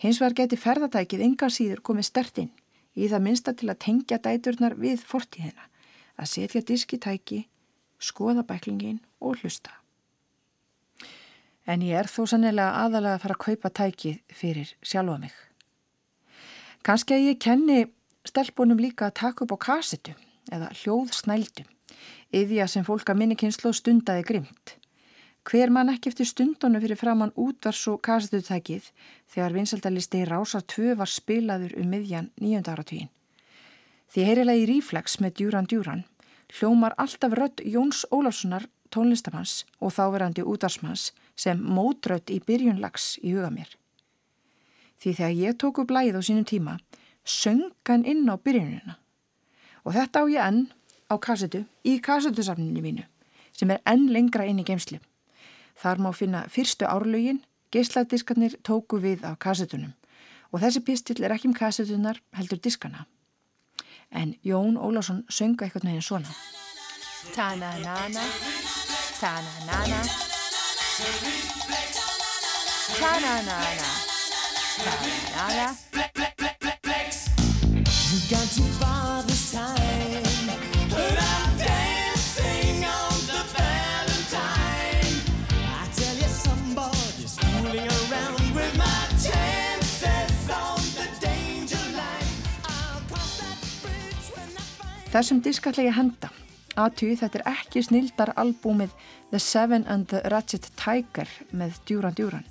Hins 0.00 0.20
vegar 0.20 0.36
geti 0.42 0.56
ferðatækið 0.56 1.24
yngar 1.26 1.52
síður 1.52 1.82
komið 1.84 2.08
stertinn 2.08 2.50
í 2.96 3.08
það 3.08 3.24
minsta 3.26 3.54
til 3.54 3.68
að 3.70 3.82
tengja 3.84 4.18
dæturnar 4.22 4.76
við 4.80 5.04
fortíðina, 5.06 5.68
að 6.16 6.30
setja 6.32 6.62
diskitæki, 6.66 7.44
skoða 8.00 8.44
bæklingin 8.48 9.00
og 9.20 9.40
hlusta. 9.40 9.76
En 11.68 11.84
ég 11.84 12.00
er 12.00 12.08
þó 12.10 12.24
sannilega 12.26 12.80
aðalega 12.82 13.18
að 13.18 13.22
fara 13.24 13.36
að 13.36 13.44
kaupa 13.44 13.70
tækið 13.78 14.36
fyrir 14.40 14.72
sjálfa 14.82 15.18
mig. 15.22 15.34
Kanski 16.82 17.14
að 17.14 17.26
ég 17.28 17.40
kenni 17.44 17.80
stelpunum 18.26 18.80
líka 18.80 19.10
að 19.10 19.18
taka 19.20 19.44
upp 19.44 19.54
á 19.54 19.58
kasetu 19.68 20.14
eða 20.50 20.72
hljóðsnældu, 20.80 21.66
að 22.32 22.66
sem 22.68 22.84
fólk 22.84 23.10
að 23.10 23.18
minni 23.18 23.36
kynslu 23.36 23.72
stundaði 23.72 24.26
grimt. 24.26 24.76
Hver 25.44 25.70
mann 25.72 25.88
ekki 25.88 26.10
eftir 26.10 26.28
stundunum 26.28 26.82
fyrir 26.82 26.98
framann 27.00 27.32
útvars 27.34 27.86
og 27.88 28.02
kasetutækið 28.04 28.90
þegar 29.32 29.56
vinsaldalisti 29.56 30.24
Rásar 30.28 30.62
2 30.62 30.94
var 31.00 31.08
spilaður 31.08 31.74
um 31.80 31.88
miðjan 31.90 32.30
nýjönda 32.40 32.74
áratvíin. 32.76 33.08
Því 34.10 34.26
heyrilegi 34.26 34.66
Ríflex 34.68 35.20
með 35.22 35.36
Djúran 35.38 35.70
Djúran 35.70 36.04
hljómar 36.58 36.94
alltaf 36.98 37.32
rött 37.38 37.62
Jóns 37.64 38.04
Ólafssonar 38.10 38.66
tónlistamanns 38.90 39.64
og 39.80 39.94
þáverandi 39.94 40.44
útvarsmanns 40.44 41.10
sem 41.38 41.60
mótrött 41.60 42.30
í 42.30 42.40
byrjunlags 42.46 43.16
í 43.22 43.34
huga 43.36 43.52
mér 43.54 43.76
því 45.00 45.14
þegar 45.16 45.36
ég 45.38 45.58
tók 45.60 45.80
upp 45.82 45.94
lægið 45.94 46.18
á 46.18 46.22
sínum 46.26 46.48
tíma 46.48 46.76
söngan 47.24 48.04
inn 48.04 48.26
á 48.28 48.36
byrjunina 48.36 48.98
og 49.84 49.96
þetta 49.96 50.24
á 50.24 50.26
ég 50.28 50.42
enn 50.44 50.60
á 51.10 51.14
kassetu 51.18 51.64
í 51.84 51.98
kassetusafninu 52.00 52.82
mínu 52.84 53.04
sem 53.56 53.70
er 53.74 53.82
enn 53.84 54.08
lengra 54.14 54.46
inn 54.46 54.62
í 54.62 54.64
geimsli. 54.64 55.00
Þar 55.80 55.98
má 55.98 56.10
finna 56.14 56.44
fyrstu 56.48 56.86
árlögin, 56.86 57.42
geisladiskarnir 57.74 58.56
tóku 58.62 59.00
við 59.02 59.26
á 59.26 59.34
kassetunum 59.34 59.92
og 60.50 60.62
þessi 60.62 60.84
pistill 60.86 61.24
er 61.24 61.34
ekki 61.34 61.50
um 61.50 61.56
kassetunar 61.56 62.22
heldur 62.36 62.58
diskana. 62.62 63.06
En 64.10 64.34
Jón 64.42 64.78
Ólásson 64.78 65.24
sönga 65.30 65.66
eitthvað 65.66 65.86
með 65.86 65.98
henn 65.98 66.06
svona. 66.06 66.32
Ta-na-na-na, 67.34 68.24
ta-na-na-na, 69.20 70.00
ta-na-na-na. 72.98 73.90
Nada. 74.80 75.76
You've 78.10 78.30
gone 78.30 78.48
too 78.48 78.62
far 78.80 78.99
I 95.10 95.12
find. 95.12 95.24
Þessum 95.24 95.42
diskallegi 95.42 95.90
henda. 95.92 96.30
Aðtúi 96.78 97.16
þetta 97.18 97.40
er 97.40 97.48
ekki 97.50 97.82
snildar 97.82 98.30
albúmið 98.36 98.90
The 99.30 99.38
Seven 99.38 99.84
and 99.86 100.06
the 100.08 100.22
Ratchet 100.30 100.70
Tiger 100.76 101.28
með 101.50 101.80
Djúran 101.84 102.14
Djúran 102.14 102.46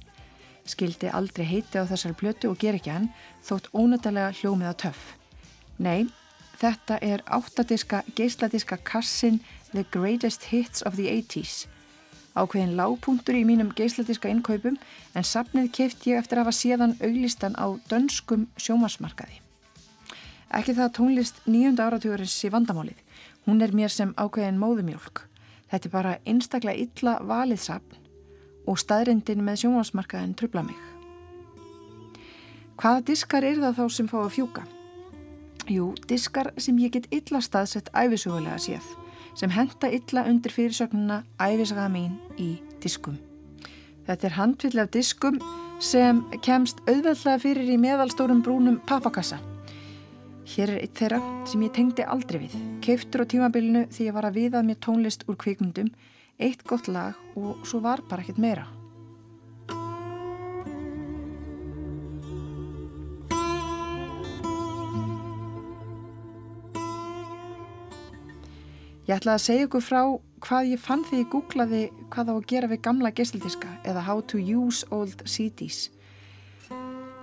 skildi 0.69 1.09
aldrei 1.09 1.47
heiti 1.49 1.79
á 1.81 1.87
þessari 1.89 2.17
blötu 2.19 2.51
og 2.51 2.59
ger 2.61 2.75
ekki 2.77 2.91
hann 2.93 3.09
þótt 3.45 3.71
ónættilega 3.73 4.35
hljómið 4.37 4.69
á 4.69 4.75
töff. 4.85 5.15
Nei, 5.77 6.05
þetta 6.59 6.99
er 7.01 7.23
áttadiska 7.25 8.03
geisladiska 8.15 8.77
kassin 8.83 9.41
The 9.71 9.85
Greatest 9.89 10.51
Hits 10.51 10.83
of 10.85 10.99
the 10.99 11.09
80's. 11.09 11.65
Ákveðin 12.37 12.77
lágpunktur 12.77 13.39
í 13.39 13.45
mínum 13.47 13.73
geisladiska 13.75 14.29
innkaupum 14.29 14.77
en 15.15 15.25
sapnið 15.25 15.71
keift 15.73 16.05
ég 16.05 16.21
eftir 16.21 16.37
að 16.37 16.49
hafa 16.49 16.59
séðan 16.59 16.97
auglistan 17.01 17.57
á 17.57 17.73
dönskum 17.89 18.49
sjómasmarkaði. 18.59 19.48
Ekki 20.49 20.73
það 20.77 20.93
tónlist 20.97 21.41
nýjunda 21.45 21.85
áratugurins 21.85 22.35
í 22.45 22.49
vandamálið. 22.49 23.01
Hún 23.45 23.61
er 23.61 23.73
mér 23.75 23.93
sem 23.93 24.15
ákveðin 24.17 24.57
móðumjólk. 24.61 25.25
Þetta 25.69 25.87
er 25.87 25.93
bara 25.93 26.17
einstaklega 26.25 26.85
illa 26.85 27.19
valið 27.21 27.61
sapn 27.67 27.99
og 28.69 28.77
staðrindin 28.77 29.43
með 29.45 29.63
sjónvarsmarkaðin 29.63 30.35
trubla 30.37 30.63
mig. 30.65 30.77
Hvaða 32.79 33.05
diskar 33.09 33.45
er 33.45 33.61
það 33.61 33.79
þá 33.79 33.85
sem 33.95 34.09
fá 34.09 34.17
að 34.23 34.33
fjúka? 34.37 34.65
Jú, 35.69 35.91
diskar 36.09 36.51
sem 36.57 36.77
ég 36.81 36.93
get 36.95 37.09
illa 37.13 37.41
staðsett 37.45 37.89
æfisugulega 37.93 38.57
séð, 38.61 38.85
sem 39.37 39.51
henda 39.53 39.89
illa 39.93 40.25
undir 40.29 40.53
fyrirsögnuna 40.53 41.23
æfisaga 41.37 41.89
mín 41.93 42.15
í 42.41 42.55
diskum. 42.81 43.19
Þetta 44.07 44.29
er 44.29 44.37
handvill 44.37 44.81
af 44.81 44.89
diskum 44.95 45.37
sem 45.83 46.23
kemst 46.45 46.81
auðveldlega 46.87 47.37
fyrir 47.43 47.69
í 47.69 47.77
meðalstórum 47.77 48.41
brúnum 48.45 48.79
papakassa. 48.89 49.37
Hér 50.49 50.71
er 50.73 50.79
eitt 50.81 50.97
þeirra 50.97 51.19
sem 51.45 51.61
ég 51.61 51.73
tengdi 51.75 52.05
aldrei 52.09 52.39
við, 52.41 52.55
keiftur 52.81 53.21
á 53.21 53.29
tímabilinu 53.29 53.83
því 53.93 54.07
ég 54.07 54.15
var 54.15 54.25
að 54.25 54.39
viðað 54.39 54.65
mér 54.65 54.79
tónlist 54.81 55.25
úr 55.29 55.37
kvikmundum 55.37 55.91
eitt 56.41 56.63
gott 56.65 56.89
lag 56.89 57.37
og 57.37 57.61
svo 57.69 57.83
var 57.83 58.01
bara 58.09 58.25
ekkert 58.25 58.41
meira. 58.41 58.65
Ég 69.05 69.17
ætlaði 69.17 69.35
að 69.35 69.45
segja 69.45 69.69
ykkur 69.69 69.85
frá 69.85 70.01
hvað 70.45 70.73
ég 70.73 70.81
fann 70.81 71.05
því 71.05 71.21
ég 71.21 71.29
googlaði 71.33 71.85
hvað 72.13 72.29
á 72.29 72.33
að 72.33 72.49
gera 72.49 72.73
við 72.73 72.83
gamla 72.89 73.13
gessildiska 73.13 73.77
eða 73.85 74.05
how 74.09 74.21
to 74.21 74.41
use 74.41 74.85
old 74.89 75.21
CDs. 75.25 75.91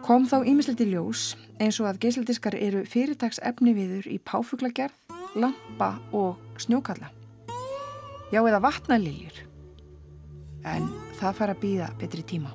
Kom 0.07 0.23
þá 0.31 0.45
ímisliti 0.47 0.87
ljós 0.87 1.33
eins 1.59 1.81
og 1.83 1.89
að 1.91 1.97
gessildiskar 2.05 2.55
eru 2.55 2.85
fyrirtags 2.87 3.41
efni 3.43 3.73
viður 3.75 4.07
í 4.07 4.21
páfuglagerð, 4.23 4.95
lampa 5.35 5.97
og 6.15 6.39
snjókalla 6.63 7.11
já 8.31 8.41
eða 8.43 8.61
vatnaliljur 8.63 9.43
en 10.67 10.87
það 11.19 11.37
fara 11.41 11.55
að 11.55 11.63
býða 11.63 11.91
betri 11.99 12.23
tíma. 12.27 12.55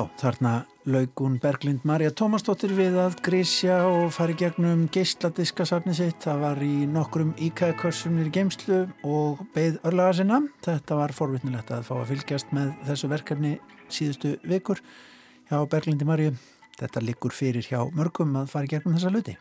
Já, 0.00 0.06
þarna 0.16 0.50
laugun 0.88 1.34
Berglind 1.42 1.82
Marja 1.84 2.08
Tómasdóttir 2.16 2.70
við 2.72 2.94
að 3.02 3.18
grísja 3.26 3.74
og 3.84 4.06
fari 4.16 4.32
gegnum 4.38 4.86
geisladiskasafni 4.94 5.92
sitt. 5.98 6.22
Það 6.24 6.38
var 6.40 6.60
í 6.64 6.86
nokkrum 6.88 7.34
íkæðkörsum 7.36 8.16
í 8.22 8.30
geimslu 8.32 8.78
og 9.04 9.42
beigð 9.52 9.76
örlaga 9.90 10.14
sinna. 10.16 10.38
Þetta 10.64 10.96
var 11.02 11.12
forvittnilegt 11.12 11.74
að 11.76 11.84
fá 11.90 11.92
að 11.98 12.14
fylgjast 12.14 12.54
með 12.56 12.72
þessu 12.88 13.10
verkefni 13.12 13.52
síðustu 13.92 14.32
vikur 14.48 14.80
hjá 15.50 15.60
Berglindi 15.68 16.08
Marju. 16.08 16.32
Þetta 16.80 17.04
liggur 17.04 17.36
fyrir 17.36 17.66
hjá 17.68 17.82
mörgum 17.92 18.40
að 18.40 18.48
fara 18.54 18.72
gegnum 18.72 18.96
þessa 18.96 19.12
luti. 19.12 19.36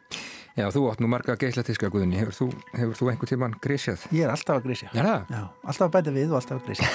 Já, 0.59 0.65
þú 0.75 0.89
átt 0.91 0.99
nú 0.99 1.07
marga 1.07 1.37
geislatiska 1.39 1.87
guðinni. 1.93 2.19
Hefur 2.19 2.35
þú, 2.35 2.47
hefur 2.73 2.97
þú 2.99 3.11
einhver 3.13 3.29
tíman 3.31 3.53
grísjað? 3.63 4.09
Ég 4.11 4.27
er 4.27 4.33
alltaf 4.33 4.59
að 4.59 4.65
grísja. 4.67 4.89
Já, 4.91 5.45
alltaf 5.63 5.85
að 5.87 5.93
bæta 5.93 6.13
við 6.19 6.33
og 6.33 6.41
alltaf 6.41 6.59
að 6.59 6.65
grísja. 6.67 6.89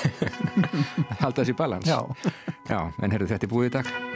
Halda 1.23 1.39
þessi 1.41 1.57
balans? 1.57 1.89
Já. 1.89 2.03
Já, 2.65 2.81
en 3.03 3.13
herru 3.13 3.29
þetta 3.29 3.45
er 3.45 3.53
búið 3.53 3.67
í 3.69 3.73
dag. 3.79 4.14